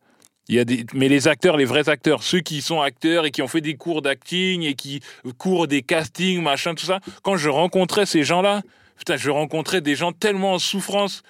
Il 0.48 0.56
y 0.56 0.58
a 0.58 0.64
des, 0.64 0.84
mais 0.94 1.08
les 1.08 1.28
acteurs, 1.28 1.56
les 1.56 1.64
vrais 1.64 1.88
acteurs, 1.88 2.22
ceux 2.22 2.40
qui 2.40 2.60
sont 2.60 2.80
acteurs 2.80 3.24
et 3.24 3.30
qui 3.30 3.40
ont 3.40 3.48
fait 3.48 3.60
des 3.60 3.76
cours 3.76 4.02
d'acting 4.02 4.62
et 4.62 4.74
qui 4.74 5.00
courent 5.38 5.68
des 5.68 5.82
castings, 5.82 6.42
machin, 6.42 6.74
tout 6.74 6.84
ça. 6.84 6.98
Quand 7.22 7.36
je 7.36 7.48
rencontrais 7.48 8.04
ces 8.04 8.24
gens-là, 8.24 8.62
putain, 8.98 9.16
je 9.16 9.30
rencontrais 9.30 9.80
des 9.80 9.94
gens 9.94 10.12
tellement 10.12 10.54
en 10.54 10.58
souffrance 10.58 11.22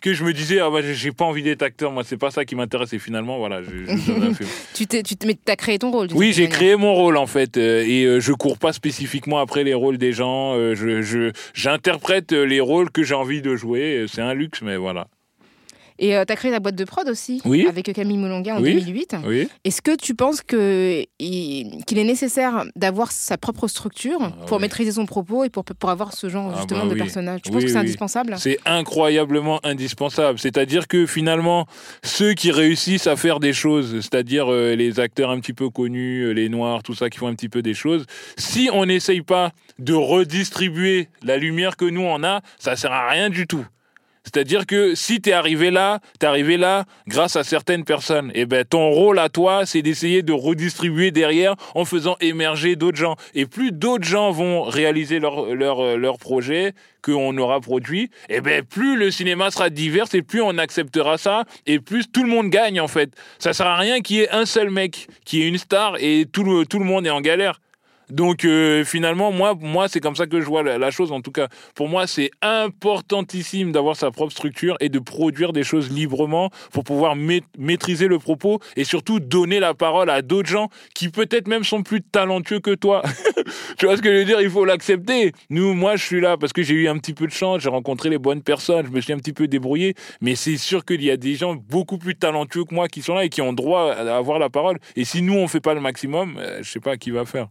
que 0.00 0.14
je 0.14 0.24
me 0.24 0.32
disais, 0.32 0.60
ah 0.60 0.70
bah, 0.70 0.80
j'ai- 0.82 1.12
pas 1.12 1.24
envie 1.24 1.42
d'être 1.42 1.62
acteur, 1.62 1.90
moi, 1.90 2.04
c'est 2.04 2.16
pas 2.16 2.30
ça 2.30 2.44
qui 2.44 2.54
m'intéresse. 2.54 2.92
Et 2.92 2.98
finalement, 2.98 3.38
voilà, 3.38 3.62
je, 3.62 3.70
je 3.84 3.94
film. 4.34 4.48
Tu 4.74 4.86
t'es, 4.86 5.02
t'as 5.44 5.56
créé 5.56 5.78
ton 5.78 5.90
rôle. 5.90 6.08
Oui, 6.14 6.32
j'ai 6.32 6.48
créé 6.48 6.76
mon 6.76 6.94
rôle 6.94 7.16
en 7.16 7.26
fait, 7.26 7.56
euh, 7.56 7.84
et 7.86 8.04
euh, 8.04 8.20
je 8.20 8.32
cours 8.32 8.58
pas 8.58 8.72
spécifiquement 8.72 9.38
après 9.38 9.64
les 9.64 9.74
rôles 9.74 9.98
des 9.98 10.12
gens. 10.12 10.54
euh, 10.56 10.74
je, 10.74 11.32
j'interprète 11.54 12.32
les 12.32 12.60
rôles 12.60 12.90
que 12.90 13.02
j'ai 13.02 13.14
envie 13.14 13.42
de 13.42 13.56
jouer. 13.56 14.06
C'est 14.08 14.22
un 14.22 14.34
luxe, 14.34 14.62
mais 14.62 14.76
voilà. 14.76 15.08
Et 15.98 16.16
euh, 16.16 16.24
t'as 16.24 16.36
créé 16.36 16.50
ta 16.52 16.60
boîte 16.60 16.76
de 16.76 16.84
prod 16.84 17.08
aussi, 17.08 17.40
Oui. 17.44 17.66
avec 17.68 17.92
Camille 17.92 18.18
Moulonga 18.18 18.56
en 18.56 18.62
Oui. 18.62 18.74
2008. 18.74 19.16
Oui. 19.26 19.48
Est-ce 19.64 19.82
que 19.82 19.96
tu 19.96 20.14
penses 20.14 20.42
qu'il 20.42 20.58
est 21.20 22.04
nécessaire 22.04 22.64
d'avoir 22.76 23.10
sa 23.10 23.36
propre 23.36 23.66
structure 23.68 24.32
pour 24.46 24.58
oui. 24.58 24.62
maîtriser 24.62 24.92
son 24.92 25.06
propos 25.06 25.44
et 25.44 25.50
pour, 25.50 25.64
pour 25.64 25.90
avoir 25.90 26.12
ce 26.12 26.28
genre 26.28 26.52
Ah 26.54 26.58
justement 26.58 26.86
bah 26.86 26.94
de 26.94 26.98
personnage 26.98 27.40
Tu 27.42 27.50
penses 27.50 27.64
que 27.64 27.70
c'est 27.70 27.76
indispensable? 27.76 28.34
C'est 28.38 28.58
incroyablement 28.64 29.60
indispensable. 29.64 30.38
C'est-à-dire 30.38 30.86
que 30.88 31.06
finalement, 31.06 31.66
ceux 32.02 32.34
qui 32.34 32.50
réussissent 32.52 33.06
à 33.06 33.16
faire 33.16 33.40
des 33.40 33.52
choses, 33.52 34.00
c'est-à-dire 34.00 34.52
euh, 34.52 34.74
les 34.74 35.00
acteurs 35.00 35.30
un 35.30 35.40
petit 35.40 35.52
peu 35.52 35.68
connus, 35.70 36.22
euh, 36.26 36.30
les 36.32 36.48
noirs, 36.48 36.82
tout 36.82 36.94
ça, 36.94 37.10
qui 37.10 37.18
font 37.18 37.26
un 37.28 37.34
petit 37.34 37.48
peu 37.48 37.62
des 37.62 37.74
choses, 37.74 38.04
si 38.36 38.70
on 38.72 38.86
n'essaye 38.86 39.22
pas 39.22 39.52
de 39.78 39.94
redistribuer 39.94 41.08
la 41.22 41.36
lumière 41.36 41.76
que 41.76 41.84
nous 41.84 42.02
on 42.02 42.22
a, 42.24 42.40
ça 42.58 42.76
sert 42.76 42.92
à 42.92 43.08
rien 43.10 43.30
du 43.30 43.46
tout. 43.46 43.64
C'est-à-dire 44.28 44.66
que 44.66 44.94
si 44.94 45.22
t'es 45.22 45.32
arrivé 45.32 45.70
là, 45.70 46.00
t'es 46.18 46.26
arrivé 46.26 46.58
là 46.58 46.84
grâce 47.06 47.36
à 47.36 47.44
certaines 47.44 47.84
personnes. 47.84 48.30
Et 48.34 48.44
ben 48.44 48.62
ton 48.62 48.90
rôle 48.90 49.18
à 49.18 49.30
toi, 49.30 49.64
c'est 49.64 49.80
d'essayer 49.80 50.22
de 50.22 50.34
redistribuer 50.34 51.12
derrière 51.12 51.54
en 51.74 51.86
faisant 51.86 52.16
émerger 52.20 52.76
d'autres 52.76 52.98
gens. 52.98 53.16
Et 53.34 53.46
plus 53.46 53.72
d'autres 53.72 54.04
gens 54.04 54.30
vont 54.30 54.64
réaliser 54.64 55.18
leur 55.18 55.54
leur 55.54 55.80
euh, 55.80 56.12
projet 56.20 56.74
qu'on 57.00 57.38
aura 57.38 57.60
produit, 57.60 58.10
et 58.28 58.40
ben 58.40 58.62
plus 58.62 58.96
le 58.96 59.10
cinéma 59.10 59.50
sera 59.50 59.70
divers 59.70 60.12
et 60.12 60.20
plus 60.20 60.42
on 60.42 60.58
acceptera 60.58 61.16
ça 61.16 61.44
et 61.64 61.78
plus 61.78 62.10
tout 62.10 62.22
le 62.22 62.28
monde 62.28 62.50
gagne 62.50 62.80
en 62.80 62.88
fait. 62.88 63.10
Ça 63.38 63.54
sert 63.54 63.66
à 63.66 63.76
rien 63.76 64.00
qu'il 64.00 64.16
y 64.16 64.20
ait 64.20 64.30
un 64.30 64.44
seul 64.44 64.68
mec 64.68 65.06
qui 65.24 65.42
est 65.42 65.48
une 65.48 65.58
star 65.58 65.96
et 66.00 66.26
tout 66.30 66.64
tout 66.66 66.78
le 66.78 66.84
monde 66.84 67.06
est 67.06 67.10
en 67.10 67.20
galère. 67.20 67.60
Donc 68.10 68.44
euh, 68.44 68.84
finalement, 68.84 69.32
moi, 69.32 69.54
moi 69.60 69.88
c'est 69.88 70.00
comme 70.00 70.16
ça 70.16 70.26
que 70.26 70.40
je 70.40 70.46
vois 70.46 70.62
la, 70.62 70.90
chose. 70.90 71.12
En 71.12 71.20
tout 71.20 71.32
cas, 71.32 71.48
pour 71.74 71.88
moi, 71.88 72.06
c'est 72.06 72.30
importantissime 72.42 73.72
d'avoir 73.72 73.96
sa 73.96 74.10
propre 74.10 74.32
structure 74.32 74.76
et 74.80 74.88
de 74.88 74.98
produire 74.98 75.52
des 75.52 75.64
choses 75.64 75.90
librement 75.90 76.50
pour 76.72 76.84
pouvoir 76.84 77.16
ma- 77.16 77.34
maîtriser 77.58 78.08
le 78.08 78.18
propos 78.18 78.60
et 78.76 78.84
surtout 78.84 79.20
donner 79.20 79.60
la 79.60 79.74
parole 79.74 80.10
à 80.10 80.22
d'autres 80.22 80.48
gens 80.48 80.68
qui 80.94 81.08
peut-être 81.08 81.48
même 81.48 81.64
sont 81.64 81.82
plus 81.82 82.02
talentueux 82.02 82.60
que 82.60 82.74
toi. 82.74 83.02
tu 83.78 83.86
vois 83.86 83.96
ce 83.96 84.02
que 84.02 84.10
je 84.10 84.18
veux 84.18 84.24
dire? 84.24 84.40
Il 84.40 84.50
faut 84.50 84.64
l'accepter. 84.64 85.32
Nous, 85.50 85.74
moi, 85.74 85.96
je 85.96 86.04
suis 86.04 86.20
là 86.20 86.36
parce 86.36 86.52
que 86.52 86.62
j'ai 86.62 86.74
eu 86.74 86.88
un 86.88 86.98
petit 86.98 87.14
peu 87.14 87.26
de 87.26 87.32
chance, 87.32 87.62
j'ai 87.62 87.68
rencontré 87.68 88.08
les 88.08 88.18
bonnes 88.18 88.42
personnes, 88.42 88.86
je 88.86 88.90
me 88.90 89.00
suis 89.00 89.12
un 89.12 89.18
petit 89.18 89.32
peu 89.32 89.48
débrouillé, 89.48 89.94
mais 90.20 90.34
c'est 90.34 90.56
sûr 90.56 90.84
qu'il 90.84 91.02
y 91.02 91.10
a 91.10 91.16
des 91.16 91.34
gens 91.34 91.54
beaucoup 91.54 91.98
plus 91.98 92.14
talentueux 92.14 92.64
que 92.64 92.74
moi 92.74 92.88
qui 92.88 93.02
sont 93.02 93.14
là 93.14 93.24
et 93.24 93.28
qui 93.28 93.42
ont 93.42 93.52
droit 93.52 93.92
à 93.92 94.16
avoir 94.16 94.38
la 94.38 94.48
parole. 94.48 94.78
Et 94.96 95.04
si 95.04 95.22
nous, 95.22 95.34
on 95.34 95.48
fait 95.48 95.60
pas 95.60 95.74
le 95.74 95.80
maximum, 95.80 96.36
euh, 96.38 96.60
je 96.62 96.70
sais 96.70 96.80
pas 96.80 96.96
qui 96.96 97.10
va 97.10 97.24
faire. 97.24 97.48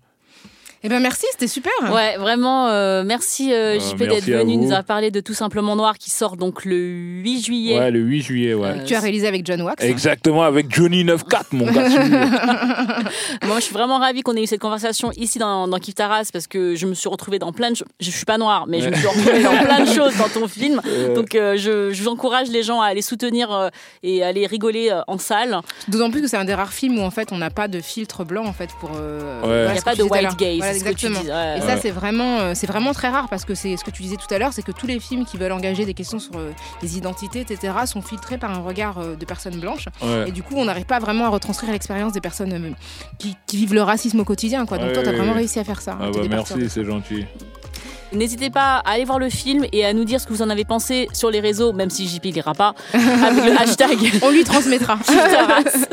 Eh 0.88 0.90
ben 0.90 1.02
merci, 1.02 1.26
c'était 1.32 1.48
super. 1.50 1.74
Ouais, 1.92 2.16
vraiment, 2.16 2.70
euh, 2.70 3.04
merci 3.06 3.52
euh, 3.54 3.76
Euh, 3.76 3.80
JP 3.80 3.98
d'être 3.98 4.30
à 4.34 4.38
venu 4.40 4.56
nous 4.56 4.68
avoir 4.68 4.86
parlé 4.86 5.12
de 5.12 5.20
Tout 5.20 5.34
Simplement 5.34 5.76
Noir 5.76 5.98
qui 5.98 6.10
sort 6.10 6.38
donc 6.38 6.64
le 6.64 6.78
8 6.78 7.42
juillet. 7.44 7.78
Ouais, 7.78 7.92
le 7.92 8.00
8 8.00 8.22
juillet, 8.22 8.54
ouais. 8.54 8.68
Euh, 8.70 8.86
Tu 8.86 8.96
as 8.96 9.02
réalisé 9.02 9.28
avec 9.28 9.46
John 9.46 9.62
Wax. 9.64 9.84
Exactement, 9.84 10.44
avec 10.44 10.74
Johnny 10.74 11.04
94, 11.06 11.46
mon 11.52 11.66
gars. 11.70 11.90
Moi, 13.46 13.56
je 13.58 13.64
suis 13.64 13.74
vraiment 13.74 14.00
ravie 14.00 14.22
qu'on 14.22 14.34
ait 14.38 14.44
eu 14.44 14.48
cette 14.48 14.62
conversation 14.62 15.12
ici 15.18 15.40
dans, 15.40 15.68
dans 15.68 15.78
Kif 15.78 15.96
Taras 15.96 16.30
parce 16.32 16.48
que 16.48 16.76
je 16.76 16.86
me 16.86 16.94
suis 16.94 17.10
retrouvée 17.10 17.38
dans 17.40 17.52
plein 17.52 17.72
de 17.72 17.76
choses. 17.76 17.88
Je 18.00 18.10
suis 18.10 18.24
pas 18.24 18.38
noire, 18.38 18.66
mais 18.70 18.80
je 18.80 18.88
me 18.90 18.96
suis 18.96 19.08
retrouvée 19.08 19.44
dans 19.44 19.58
plein 19.58 19.82
de 19.84 19.90
choses 19.94 20.16
dans 20.16 20.30
ton 20.30 20.48
film. 20.48 20.82
Euh. 20.88 21.14
Donc, 21.16 21.36
euh, 21.36 21.58
je, 21.58 21.92
je 21.92 22.02
vous 22.02 22.08
encourage 22.08 22.48
les 22.48 22.64
gens 22.64 22.80
à 22.80 22.86
aller 22.88 23.02
soutenir 23.02 23.52
euh, 23.54 23.68
et 24.04 24.24
aller 24.24 24.46
rigoler 24.48 24.90
euh, 24.90 25.02
en 25.10 25.18
salle. 25.18 25.60
D'autant 25.90 26.12
plus 26.12 26.22
que 26.22 26.30
c'est 26.30 26.38
un 26.38 26.46
des 26.46 26.54
rares 26.56 26.72
films 26.72 26.98
où 27.00 27.02
en 27.02 27.12
fait 27.12 27.34
on 27.34 27.38
n'a 27.38 27.50
pas 27.50 27.68
de 27.68 27.82
filtre 27.82 28.24
blanc 28.24 28.46
en 28.46 28.54
fait 28.54 28.70
pour. 28.80 28.92
euh, 28.96 29.18
Ouais. 29.44 29.68
Il 29.72 29.76
y 29.76 29.80
a 29.80 29.82
pas 29.82 29.96
de 29.96 30.04
white 30.04 30.38
gaze, 30.38 30.58
Voilà, 30.58 30.77
exactement. 30.78 31.20
dis, 31.22 31.28
ouais. 31.28 31.58
Et 31.58 31.62
ça 31.62 31.78
c'est 31.78 31.92
vraiment, 31.92 32.40
euh, 32.40 32.52
c'est 32.56 32.68
vraiment 32.68 32.94
très 32.94 33.10
rare 33.10 33.28
parce 33.30 33.46
que 33.46 33.56
c'est 33.56 33.76
ce 33.78 33.84
que 33.84 33.92
tu 33.92 34.02
disais 34.04 34.16
tout 34.16 34.34
à 34.34 34.38
l'heure, 34.40 34.54
c'est 34.54 34.62
que 34.62 34.72
tous 34.72 34.88
les 34.88 35.00
films 35.00 35.26
qui 35.26 35.38
veulent 35.38 35.52
engager 35.52 35.86
des 35.86 35.94
questions 35.94 36.20
sur 36.20 36.38
euh, 36.38 36.52
les 36.82 36.98
identités, 36.98 37.42
etc., 37.42 37.74
sont 37.86 38.02
filtrés 38.02 38.38
par 38.38 38.52
un 38.52 38.60
regard 38.62 39.00
euh, 39.00 39.16
de 39.16 39.26
personnes 39.26 39.60
blanches. 39.60 39.88
Ouais. 40.02 40.30
Et 40.30 40.32
du 40.32 40.44
coup, 40.44 40.56
on 40.58 40.66
n'arrive 40.66 40.86
pas 40.86 41.00
vraiment 41.00 41.26
à 41.26 41.30
retranscrire 41.30 41.72
l'expérience 41.72 42.14
des 42.14 42.22
personnes 42.22 42.54
euh, 42.54 42.72
qui, 43.18 43.36
qui 43.46 43.58
vivent 43.58 43.74
le 43.74 43.82
racisme 43.82 44.20
au 44.20 44.26
quotidien. 44.26 44.66
Quoi. 44.66 44.78
Donc 44.78 44.88
Ouais, 44.88 44.94
toi, 44.94 45.04
tu 45.04 45.10
as 45.10 45.12
ouais, 45.12 45.18
vraiment 45.18 45.34
ouais. 45.34 45.40
réussi 45.40 45.60
à 45.60 45.64
faire 45.64 45.82
ça. 45.82 45.98
Ah 46.00 46.08
de 46.08 46.20
bah 46.20 46.26
merci, 46.30 46.70
c'est 46.70 46.86
gentil. 46.86 47.26
N'hésitez 48.14 48.50
pas 48.50 48.78
à 48.86 48.92
aller 48.92 49.06
voir 49.06 49.20
le 49.20 49.30
film 49.30 49.66
et 49.72 49.86
à 49.86 49.94
nous 49.94 50.04
dire 50.06 50.20
ce 50.22 50.28
que 50.28 50.34
vous 50.34 50.42
en 50.42 50.50
avez 50.50 50.66
pensé 50.66 51.08
sur 51.14 51.30
les 51.30 51.40
réseaux, 51.40 51.74
même 51.74 51.90
si 51.90 52.08
JP 52.08 52.24
lira 52.26 52.54
pas, 52.54 52.74
avec 52.94 53.44
le 53.46 53.60
hashtag. 53.60 53.98
On 54.22 54.30
lui 54.32 54.44
transmettra. 54.44 54.98
Kiftaras. 55.08 55.88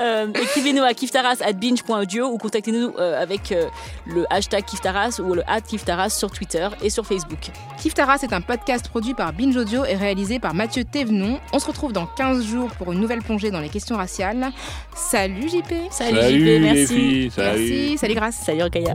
Euh, 0.00 0.26
Écrivez-nous 0.34 0.82
à 0.82 0.94
kiftaras 0.94 1.36
at 1.44 1.52
binge.audio 1.52 2.26
ou 2.28 2.38
contactez-nous 2.38 2.94
euh, 2.98 3.20
avec 3.20 3.52
euh, 3.52 3.66
le 4.06 4.24
hashtag 4.30 4.64
Kiftaras 4.64 5.20
ou 5.20 5.34
le 5.34 5.42
at 5.48 5.60
Kiftaras 5.60 6.10
sur 6.10 6.30
Twitter 6.30 6.68
et 6.82 6.90
sur 6.90 7.06
Facebook. 7.06 7.50
Kiftaras 7.78 8.18
est 8.22 8.32
un 8.32 8.40
podcast 8.40 8.88
produit 8.88 9.14
par 9.14 9.32
Binge 9.32 9.56
Audio 9.56 9.84
et 9.84 9.94
réalisé 9.96 10.38
par 10.38 10.54
Mathieu 10.54 10.84
Thévenon. 10.84 11.38
On 11.52 11.58
se 11.58 11.66
retrouve 11.66 11.92
dans 11.92 12.06
15 12.06 12.44
jours 12.44 12.70
pour 12.78 12.92
une 12.92 13.00
nouvelle 13.00 13.22
plongée 13.22 13.50
dans 13.50 13.60
les 13.60 13.68
questions 13.68 13.96
raciales. 13.96 14.50
Salut 14.94 15.48
JP. 15.48 15.72
Salut, 15.90 16.16
Salut, 16.16 16.38
JP, 16.40 16.44
les 16.44 16.60
merci. 16.60 16.86
filles, 16.86 17.30
salut. 17.30 17.58
Merci. 17.58 17.98
Salut 17.98 18.14
Grâce. 18.14 18.36
Salut 18.36 18.62
Rokaya. 18.62 18.94